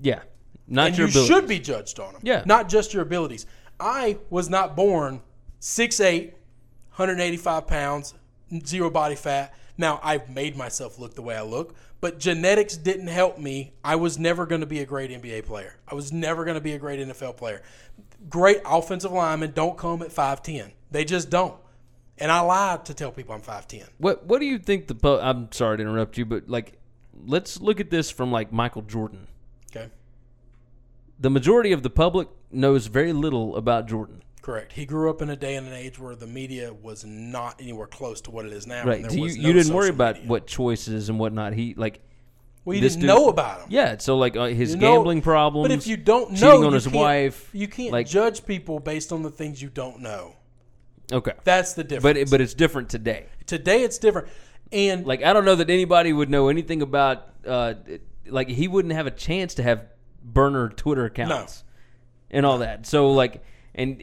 Yeah, 0.00 0.22
not 0.66 0.88
and 0.88 0.98
your 0.98 1.06
you 1.08 1.12
ability. 1.12 1.32
should 1.32 1.48
be 1.48 1.58
judged 1.58 1.98
on 2.00 2.12
them. 2.14 2.22
Yeah. 2.24 2.42
not 2.46 2.68
just 2.68 2.94
your 2.94 3.02
abilities. 3.02 3.46
I 3.80 4.18
was 4.30 4.48
not 4.48 4.76
born 4.76 5.20
6'8", 5.60 6.32
185 6.96 7.66
pounds, 7.66 8.14
zero 8.64 8.90
body 8.90 9.14
fat. 9.16 9.54
Now 9.76 9.98
I've 10.02 10.30
made 10.30 10.56
myself 10.56 10.98
look 10.98 11.14
the 11.14 11.22
way 11.22 11.36
I 11.36 11.42
look, 11.42 11.74
but 12.00 12.18
genetics 12.20 12.76
didn't 12.76 13.08
help 13.08 13.38
me. 13.38 13.72
I 13.82 13.96
was 13.96 14.18
never 14.18 14.46
going 14.46 14.60
to 14.60 14.66
be 14.66 14.80
a 14.80 14.86
great 14.86 15.10
NBA 15.10 15.46
player. 15.46 15.74
I 15.88 15.94
was 15.94 16.12
never 16.12 16.44
going 16.44 16.54
to 16.54 16.60
be 16.60 16.72
a 16.72 16.78
great 16.78 17.00
NFL 17.00 17.36
player. 17.36 17.62
Great 18.28 18.60
offensive 18.64 19.10
linemen 19.12 19.52
don't 19.52 19.76
come 19.76 20.02
at 20.02 20.10
5'10". 20.10 20.70
They 20.90 21.04
just 21.04 21.28
don't. 21.30 21.56
And 22.16 22.30
I 22.30 22.40
lied 22.40 22.84
to 22.84 22.94
tell 22.94 23.10
people 23.10 23.34
I'm 23.34 23.40
5'10". 23.42 23.88
What 23.98 24.24
What 24.26 24.38
do 24.38 24.46
you 24.46 24.58
think 24.58 24.86
the? 24.86 24.94
pu- 24.94 25.18
I'm 25.18 25.50
sorry 25.50 25.78
to 25.78 25.82
interrupt 25.82 26.16
you, 26.16 26.24
but 26.24 26.48
like, 26.48 26.78
let's 27.26 27.60
look 27.60 27.80
at 27.80 27.90
this 27.90 28.10
from 28.10 28.30
like 28.30 28.52
Michael 28.52 28.82
Jordan. 28.82 29.26
The 31.18 31.30
majority 31.30 31.72
of 31.72 31.82
the 31.82 31.90
public 31.90 32.28
knows 32.50 32.86
very 32.86 33.12
little 33.12 33.56
about 33.56 33.86
Jordan. 33.88 34.22
Correct. 34.42 34.72
He 34.72 34.84
grew 34.84 35.08
up 35.08 35.22
in 35.22 35.30
a 35.30 35.36
day 35.36 35.54
and 35.56 35.66
an 35.66 35.72
age 35.72 35.98
where 35.98 36.14
the 36.14 36.26
media 36.26 36.72
was 36.74 37.04
not 37.04 37.60
anywhere 37.60 37.86
close 37.86 38.20
to 38.22 38.30
what 38.30 38.44
it 38.44 38.52
is 38.52 38.66
now. 38.66 38.84
Right. 38.84 39.10
you, 39.12 39.22
was 39.22 39.36
you 39.38 39.52
didn't 39.52 39.72
worry 39.72 39.88
about 39.88 40.16
media. 40.16 40.28
what 40.30 40.46
choices 40.46 41.08
and 41.08 41.18
whatnot. 41.18 41.54
He 41.54 41.72
like 41.78 42.00
Well, 42.64 42.74
you 42.74 42.82
didn't 42.82 42.98
dude- 43.00 43.06
know 43.06 43.28
about 43.28 43.60
him. 43.62 43.66
yeah. 43.70 43.96
So 43.98 44.18
like 44.18 44.36
uh, 44.36 44.46
his 44.46 44.74
You 44.74 44.80
know- 44.80 44.96
gambling 44.96 45.22
problems. 45.22 45.68
But 45.68 45.74
if 45.78 45.86
you 45.86 45.96
don't 45.96 46.32
know, 46.32 46.36
cheating 46.36 46.64
on 46.64 46.64
you 46.64 46.70
his 46.72 46.84
can't- 46.84 46.96
wife, 46.96 47.48
you 47.54 47.68
can't 47.68 47.92
like- 47.92 48.06
judge 48.06 48.44
people 48.44 48.80
based 48.80 49.12
on 49.12 49.22
the 49.22 49.30
things 49.30 49.62
you 49.62 49.70
don't 49.70 50.00
know. 50.00 50.34
okay, 51.10 51.32
That's 51.44 51.72
the 51.74 51.84
difference. 51.84 52.02
but 52.02 52.16
it, 52.18 52.30
but 52.30 52.40
it's 52.42 52.54
different 52.54 52.90
today. 52.90 53.26
today 53.46 53.82
it's 53.82 53.96
different. 53.98 54.28
And 54.72 55.06
Like 55.06 55.22
I 55.22 55.32
don't 55.32 55.44
know 55.46 55.54
that 55.54 55.70
anybody 55.70 56.12
would 56.12 56.28
know 56.28 56.48
anything 56.48 56.82
about. 56.82 57.28
Uh, 57.46 57.74
it- 57.86 58.02
like 58.26 58.48
he 58.48 58.68
wouldn't 58.68 58.92
have 58.94 59.06
a 59.06 59.10
chance 59.10 59.54
to 59.54 59.62
have 59.62 59.86
burner 60.24 60.68
Twitter 60.70 61.04
accounts 61.04 61.64
and 62.30 62.44
all 62.46 62.58
that. 62.58 62.86
So 62.86 63.12
like, 63.12 63.42
and 63.74 64.02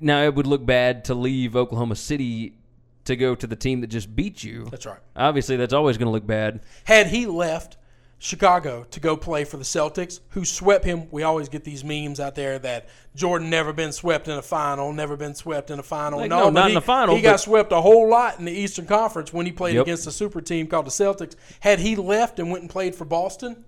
now 0.00 0.22
it 0.22 0.34
would 0.34 0.46
look 0.46 0.64
bad 0.64 1.06
to 1.06 1.14
leave 1.14 1.56
Oklahoma 1.56 1.96
City 1.96 2.58
to 3.04 3.16
go 3.16 3.34
to 3.34 3.46
the 3.46 3.56
team 3.56 3.80
that 3.80 3.88
just 3.88 4.14
beat 4.14 4.44
you. 4.44 4.66
that's 4.70 4.86
right. 4.86 5.00
Obviously, 5.16 5.56
that's 5.56 5.72
always 5.72 5.98
going 5.98 6.06
to 6.06 6.12
look 6.12 6.26
bad. 6.26 6.60
Had 6.84 7.08
he 7.08 7.26
left 7.26 7.76
Chicago 8.22 8.86
to 8.92 9.00
go 9.00 9.16
play 9.16 9.42
for 9.42 9.56
the 9.56 9.64
Celtics, 9.64 10.20
who 10.28 10.44
swept 10.44 10.84
him. 10.84 11.08
We 11.10 11.24
always 11.24 11.48
get 11.48 11.64
these 11.64 11.82
memes 11.82 12.20
out 12.20 12.36
there 12.36 12.56
that 12.60 12.88
Jordan 13.16 13.50
never 13.50 13.72
been 13.72 13.90
swept 13.90 14.28
in 14.28 14.38
a 14.38 14.42
final, 14.42 14.92
never 14.92 15.16
been 15.16 15.34
swept 15.34 15.72
in 15.72 15.80
a 15.80 15.82
final. 15.82 16.20
Like, 16.20 16.30
no, 16.30 16.44
no, 16.44 16.50
not 16.50 16.66
he, 16.66 16.70
in 16.70 16.74
the 16.76 16.80
final, 16.80 17.16
He 17.16 17.20
got 17.20 17.40
swept 17.40 17.72
a 17.72 17.80
whole 17.80 18.08
lot 18.08 18.38
in 18.38 18.44
the 18.44 18.52
Eastern 18.52 18.86
Conference 18.86 19.32
when 19.32 19.44
he 19.44 19.50
played 19.50 19.74
Yep. 19.74 19.82
against 19.82 20.06
a 20.06 20.12
super 20.12 20.40
team 20.40 20.68
called 20.68 20.86
the 20.86 20.90
Celtics. 20.90 21.34
Had 21.58 21.80
he 21.80 21.96
left 21.96 22.38
and 22.38 22.48
went 22.48 22.62
and 22.62 22.70
played 22.70 22.94
for 22.94 23.04
Boston, 23.04 23.64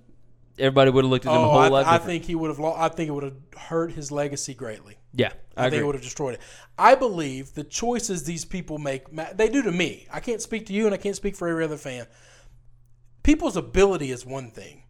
Everybody 0.59 0.91
would 0.91 1.05
have 1.05 1.11
looked 1.11 1.27
at 1.27 1.33
him 1.33 1.41
a 1.41 1.45
oh, 1.45 1.49
whole 1.51 1.59
I, 1.59 1.69
lot 1.69 1.87
I 1.87 1.99
think 1.99 2.25
he 2.25 2.35
would 2.35 2.49
have. 2.49 2.59
Lo- 2.61 2.77
I 2.77 2.89
think 2.89 3.09
it 3.09 3.13
would 3.13 3.25
have 3.25 3.37
hurt 3.57 3.93
his 3.93 4.13
legacy 4.13 4.55
greatly. 4.55 4.97
yeah, 5.13 5.33
I, 5.57 5.67
I, 5.67 5.71
think 5.71 5.83
it 5.83 5.87
would 5.87 5.97
have 5.97 6.05
destroyed 6.05 6.35
it. 6.35 6.41
I 6.79 6.95
believe 6.95 7.55
the 7.55 7.65
choices 7.65 8.25
these 8.25 8.45
people 8.45 8.79
make, 8.79 9.05
they 9.37 9.49
do 9.49 9.63
to 9.63 9.73
me. 9.73 10.07
I 10.13 10.21
can't 10.21 10.41
speak 10.41 10.67
to 10.67 10.73
you, 10.73 10.87
and 10.87 10.95
I 10.95 10.99
can't 10.99 11.17
speak 11.17 11.35
for 11.35 11.49
every 11.49 11.65
other 11.65 11.77
fan. 11.77 12.07
People's 13.25 13.57
ability 13.57 14.11
is 14.11 14.25
one 14.25 14.51
thing, 14.51 14.85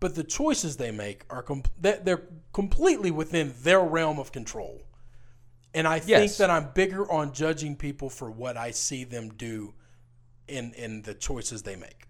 but 0.00 0.14
the 0.14 0.24
choices 0.24 0.76
they 0.76 0.90
make 0.90 1.24
are 1.28 1.42
com- 1.42 1.64
that 1.80 2.04
they're 2.04 2.22
completely 2.52 3.10
within 3.10 3.52
their 3.62 3.80
realm 3.80 4.18
of 4.18 4.32
control. 4.32 4.82
And 5.74 5.88
I 5.88 5.98
think 5.98 6.08
Yes. 6.08 6.38
that 6.38 6.50
I'm 6.50 6.70
bigger 6.74 7.10
on 7.10 7.32
judging 7.32 7.76
people 7.76 8.08
for 8.10 8.30
what 8.30 8.56
I 8.56 8.70
see 8.70 9.04
them 9.04 9.30
do 9.30 9.74
in 10.48 10.74
in 10.74 11.02
the 11.02 11.14
choices 11.14 11.62
they 11.62 11.76
make. 11.76 12.06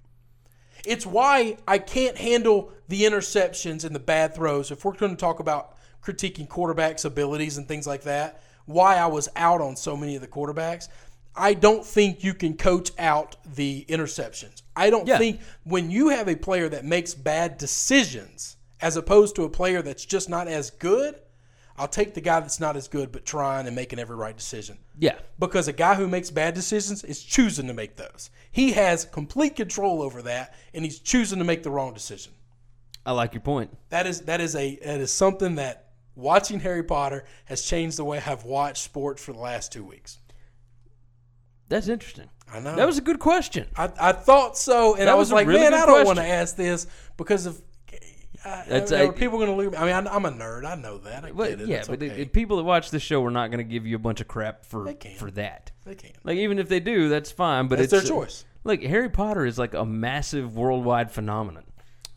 It's 0.85 1.07
why 1.07 1.57
I 1.67 1.79
can't 1.79 2.17
handle 2.17 2.73
the 2.89 3.03
interceptions 3.03 3.85
and 3.85 3.95
the 3.95 4.01
bad 4.01 4.35
throws. 4.35 4.71
If 4.71 4.85
we're 4.85 4.93
going 4.93 5.13
to 5.13 5.21
talk 5.21 5.41
about 5.41 5.77
critiquing 6.03 6.49
quarterbacks' 6.49 7.05
abilities 7.05 7.57
and 7.57 7.69
things 7.69 7.87
like 7.87 8.03
that, 8.03 8.43
why 8.67 8.97
I 8.97 9.07
was 9.07 9.29
out 9.37 9.61
on 9.61 9.77
so 9.77 9.97
many 9.97 10.17
of 10.17 10.23
the 10.23 10.29
quarterbacks, 10.29 10.89
I 11.35 11.55
don't 11.55 11.85
think 11.85 12.23
you 12.23 12.35
can 12.35 12.57
coach 12.57 12.91
out 12.99 13.37
the 13.55 13.87
interceptions. 13.89 14.63
I 14.77 14.91
don't 14.91 15.07
Yeah. 15.07 15.19
think 15.19 15.41
when 15.65 15.91
you 15.91 16.09
have 16.09 16.29
a 16.29 16.37
player 16.37 16.69
that 16.69 16.85
makes 16.85 17.15
bad 17.15 17.59
decisions 17.59 18.57
as 18.81 18.97
opposed 18.97 19.37
to 19.37 19.45
a 19.45 19.49
player 19.49 19.81
that's 19.81 20.05
just 20.05 20.29
not 20.29 20.49
as 20.49 20.71
good, 20.71 21.15
I'll 21.77 21.89
take 21.89 22.15
the 22.15 22.21
guy 22.21 22.41
that's 22.41 22.61
not 22.61 22.77
as 22.77 22.89
good 22.89 23.13
but 23.13 23.25
trying 23.25 23.67
and 23.67 23.75
making 23.75 23.99
every 23.99 24.17
right 24.17 24.37
decision 24.37 24.79
yeah, 24.99 25.19
because 25.39 25.69
a 25.69 25.73
guy 25.73 25.95
who 25.95 26.07
makes 26.07 26.31
bad 26.31 26.55
decisions 26.55 27.03
is 27.05 27.23
choosing 27.23 27.67
to 27.67 27.75
make 27.75 27.97
those. 27.97 28.31
He 28.51 28.73
has 28.73 29.05
complete 29.05 29.57
control 29.57 30.03
over 30.03 30.23
that, 30.23 30.55
and 30.75 30.85
he's 30.85 30.99
choosing 30.99 31.39
to 31.39 31.45
make 31.45 31.63
the 31.63 31.71
wrong 31.71 31.95
decision. 31.95 32.33
I 33.05 33.13
like 33.13 33.35
your 33.35 33.41
point. 33.41 33.77
That 33.89 34.07
is 34.07 34.23
that 34.23 34.41
is 34.41 34.55
a 34.55 34.77
that 34.85 35.01
is 35.01 35.11
something 35.11 35.57
that 35.57 35.89
watching 36.15 36.61
Harry 36.61 36.83
Potter 36.83 37.25
has 37.47 37.63
changed 37.63 37.97
the 37.97 38.05
way 38.05 38.23
I've 38.25 38.45
watched 38.45 38.85
sports 38.85 39.25
for 39.25 39.33
the 39.33 39.41
last 39.41 39.73
two 39.73 39.85
weeks. 39.85 40.19
That's 41.69 41.89
interesting. 41.89 42.29
I 42.53 42.61
know 42.61 42.77
That 42.77 42.87
was 42.87 42.99
a 42.99 43.03
good 43.03 43.19
question. 43.19 43.67
I, 43.77 43.91
I 43.99 44.13
thought 44.13 44.59
so, 44.59 44.93
and 44.95 45.03
That 45.07 45.09
I 45.09 45.15
was 45.15 45.29
was, 45.29 45.33
like, 45.33 45.47
really 45.47 45.61
man, 45.61 45.73
I 45.75 45.87
don't 45.87 46.05
want 46.05 46.19
to 46.19 46.25
ask 46.25 46.55
this 46.55 46.87
because 47.17 47.47
of. 47.47 47.61
I, 48.45 48.65
That's 48.69 48.93
I, 48.93 49.01
a- 49.01 49.09
are 49.09 49.13
people 49.13 49.39
going 49.39 49.51
to 49.51 49.57
lose? 49.57 49.75
I 49.77 49.85
mean, 49.85 50.07
I, 50.07 50.15
I'm 50.15 50.25
a 50.25 50.31
nerd. 50.31 50.65
I 50.65 50.75
know 50.75 50.99
that. 50.99 51.25
I 51.25 51.33
But 51.33 51.51
get 51.51 51.61
it. 51.63 51.69
yeah, 51.69 51.77
It's 51.79 51.89
but 51.89 52.03
okay. 52.03 52.09
the- 52.09 52.25
people 52.27 52.57
that 52.59 52.65
watch 52.65 52.91
this 52.91 53.03
show 53.03 53.25
are 53.25 53.31
not 53.31 53.51
going 53.51 53.59
to 53.59 53.71
give 53.71 53.87
you 53.87 53.97
a 53.97 54.01
bunch 54.01 54.21
of 54.21 54.29
crap 54.29 54.65
for 54.65 54.93
for 55.19 55.31
that. 55.33 55.71
they 55.85 55.95
can. 55.95 56.11
Like 56.25 56.39
even 56.39 56.59
if 56.59 56.69
they 56.69 56.81
do, 56.81 57.09
that's 57.09 57.31
fine. 57.31 57.69
But 57.69 57.79
That's 57.79 57.93
it's 57.93 58.09
their 58.09 58.17
choice. 58.19 58.45
Like 58.65 58.83
Harry 58.83 59.09
Potter 59.09 59.45
is 59.45 59.59
like 59.59 59.75
a 59.75 59.85
massive 59.85 60.57
worldwide 60.57 61.11
phenomenon, 61.11 61.65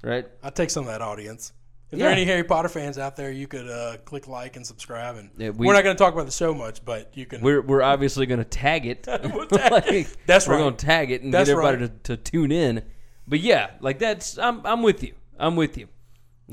right? 0.04 0.26
I 0.44 0.50
take 0.52 0.70
some 0.70 0.82
of 0.86 0.88
that 0.92 1.02
audience. 1.02 1.52
If 1.92 2.00
Yeah. 2.00 2.06
there 2.06 2.10
are 2.10 2.14
any 2.14 2.26
Harry 2.26 2.44
Potter 2.44 2.68
fans 2.70 2.98
out 2.98 3.16
there, 3.16 3.32
you 3.32 3.48
could 3.48 3.70
uh, 3.70 3.98
click 4.06 4.28
like 4.28 4.56
and 4.56 4.66
subscribe. 4.66 5.18
And 5.18 5.30
Yeah, 5.38 5.52
we, 5.52 5.68
are 5.70 5.74
not 5.74 5.84
going 5.84 5.96
to 5.96 6.04
talk 6.04 6.14
about 6.14 6.26
the 6.26 6.32
show 6.32 6.54
much, 6.54 6.84
but 6.84 7.12
you 7.16 7.26
can. 7.28 7.42
We're 7.42 7.62
we're 7.62 7.84
obviously 7.84 8.26
going 8.26 8.40
to 8.40 8.44
tag 8.46 8.86
it. 8.88 9.04
tag- 9.04 9.24
Like, 9.52 10.08
That's 10.26 10.48
right. 10.48 10.56
we're 10.56 10.60
going 10.64 10.76
to 10.76 10.86
tag 10.86 11.12
it 11.12 11.22
and 11.22 11.32
That's 11.34 11.48
get 11.50 11.58
everybody 11.58 11.88
to, 11.88 12.16
to 12.16 12.18
tune 12.18 12.52
in. 12.52 12.84
But 13.28 13.40
yeah, 13.40 13.72
like 13.80 14.00
that's 14.00 14.38
I'm 14.38 14.66
I'm 14.66 14.82
with 14.84 15.04
you. 15.04 15.14
I'm 15.40 15.56
with 15.56 15.78
you. 15.78 15.88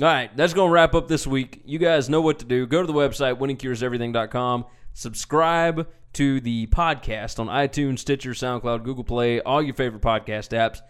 All 0.01 0.09
right, 0.09 0.35
that's 0.35 0.55
going 0.55 0.71
to 0.71 0.73
wrap 0.73 0.95
up 0.95 1.07
this 1.07 1.27
week. 1.27 1.61
You 1.67 1.79
guys 1.79 2.09
know 2.09 2.23
what 2.23 2.39
to 2.39 2.47
do. 2.47 2.67
Go 2.67 2.81
to 2.81 2.87
the 2.87 2.95
website 2.95 3.39
winningcureseverything.com. 3.39 4.65
Subscribe 4.95 5.87
to 6.15 6.41
the 6.41 6.67
podcast 6.69 7.39
on 7.39 7.49
iTunes, 7.49 7.99
Stitcher, 7.99 8.31
SoundCloud, 8.31 8.85
Google 8.85 9.05
Play, 9.05 9.41
all 9.41 9.63
your 9.63 9.75
favorite 9.75 10.03
podcast 10.03 10.51
apps. 10.57 10.81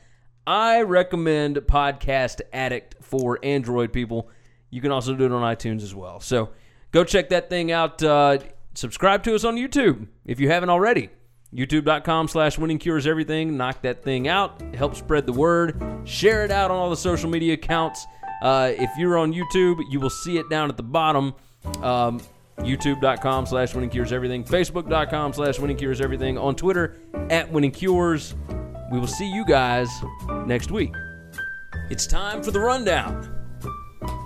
I 0.47 0.83
recommend 0.83 1.57
Podcast 1.57 2.43
Addict 2.53 2.97
for 3.01 3.41
Android 3.43 3.93
people. 3.93 4.29
You 4.71 4.81
can 4.81 4.93
also 4.93 5.15
do 5.15 5.25
it 5.25 5.33
on 5.33 5.43
iTunes 5.43 5.83
as 5.83 5.95
well. 5.95 6.21
So 6.21 6.51
go 6.93 7.03
check 7.03 7.31
that 7.31 7.49
thing 7.51 7.73
out. 7.73 8.03
Uh, 8.03 8.39
subscribe 8.75 9.25
to 9.25 9.35
us 9.35 9.45
on 9.45 9.57
YouTube 9.57 10.07
if 10.25 10.39
you 10.39 10.49
haven't 10.49 10.71
already. 10.71 11.11
YouTube.com 11.55 12.29
slash 12.29 12.57
winning 12.57 12.79
cures 12.79 13.07
everything. 13.07 13.57
Knock 13.57 13.83
that 13.83 14.03
thing 14.03 14.27
out. 14.27 14.63
Help 14.75 14.97
spread 14.97 15.27
the 15.27 15.33
word. 15.33 15.81
Share 16.05 16.45
it 16.45 16.51
out 16.51 16.71
on 16.71 16.79
all 16.79 16.89
the 16.89 16.97
social 16.97 17.29
media 17.29 17.55
accounts. 17.55 18.07
Uh, 18.43 18.73
if 18.77 18.91
you're 18.99 19.17
on 19.17 19.33
YouTube, 19.33 19.81
you 19.89 20.01
will 20.01 20.11
see 20.11 20.37
it 20.37 20.51
down 20.51 20.69
at 20.69 20.77
the 20.77 20.83
bottom. 20.83 21.33
Um, 21.81 22.21
YouTube.com 22.59 23.47
slash 23.47 23.75
winning 23.75 23.89
cures 23.89 24.13
everything. 24.13 24.45
Facebook.com 24.45 25.33
slash 25.33 25.59
winning 25.59 25.77
cures 25.77 26.01
everything. 26.01 26.37
On 26.37 26.55
Twitter 26.55 26.97
at 27.31 27.51
winning 27.51 27.71
cures. 27.71 28.35
We 28.91 28.99
will 28.99 29.07
see 29.07 29.33
you 29.33 29.45
guys 29.47 29.89
next 30.45 30.71
week. 30.71 30.93
It's 31.89 32.07
time 32.07 32.43
for 32.43 32.51
the 32.51 32.61
rundown. 32.61 33.42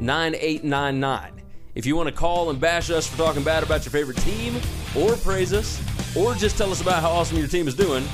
9899. 0.00 1.42
If 1.74 1.86
you 1.86 1.96
want 1.96 2.08
to 2.08 2.14
call 2.14 2.50
and 2.50 2.60
bash 2.60 2.90
us 2.90 3.06
for 3.06 3.16
talking 3.16 3.42
bad 3.42 3.62
about 3.62 3.84
your 3.84 3.92
favorite 3.92 4.16
team, 4.18 4.56
or 4.96 5.16
praise 5.16 5.52
us, 5.52 5.80
or 6.16 6.34
just 6.34 6.56
tell 6.56 6.70
us 6.70 6.80
about 6.80 7.02
how 7.02 7.10
awesome 7.10 7.38
your 7.38 7.46
team 7.46 7.68
is 7.68 7.74
doing, 7.74 8.04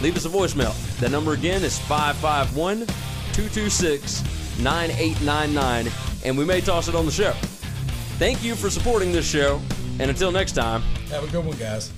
leave 0.00 0.16
us 0.16 0.24
a 0.24 0.28
voicemail. 0.28 0.74
That 0.98 1.10
number 1.10 1.32
again 1.32 1.62
is 1.62 1.78
551 1.80 2.86
226 3.32 4.22
9899, 4.60 5.92
and 6.24 6.36
we 6.36 6.44
may 6.44 6.60
toss 6.60 6.88
it 6.88 6.94
on 6.94 7.06
the 7.06 7.12
show. 7.12 7.32
Thank 8.18 8.42
you 8.42 8.54
for 8.54 8.70
supporting 8.70 9.12
this 9.12 9.28
show, 9.28 9.60
and 9.98 10.10
until 10.10 10.32
next 10.32 10.52
time, 10.52 10.82
Have 11.10 11.24
a 11.24 11.28
good 11.28 11.44
one, 11.44 11.56
guys. 11.56 11.92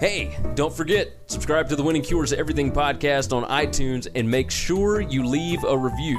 Hey, 0.00 0.34
don't 0.54 0.72
forget, 0.72 1.12
subscribe 1.26 1.68
to 1.68 1.76
the 1.76 1.82
Winning 1.82 2.00
Cures 2.00 2.32
Everything 2.32 2.72
podcast 2.72 3.34
on 3.34 3.44
iTunes 3.50 4.08
and 4.14 4.30
make 4.30 4.50
sure 4.50 5.02
you 5.02 5.26
leave 5.26 5.62
a 5.64 5.76
review. 5.76 6.18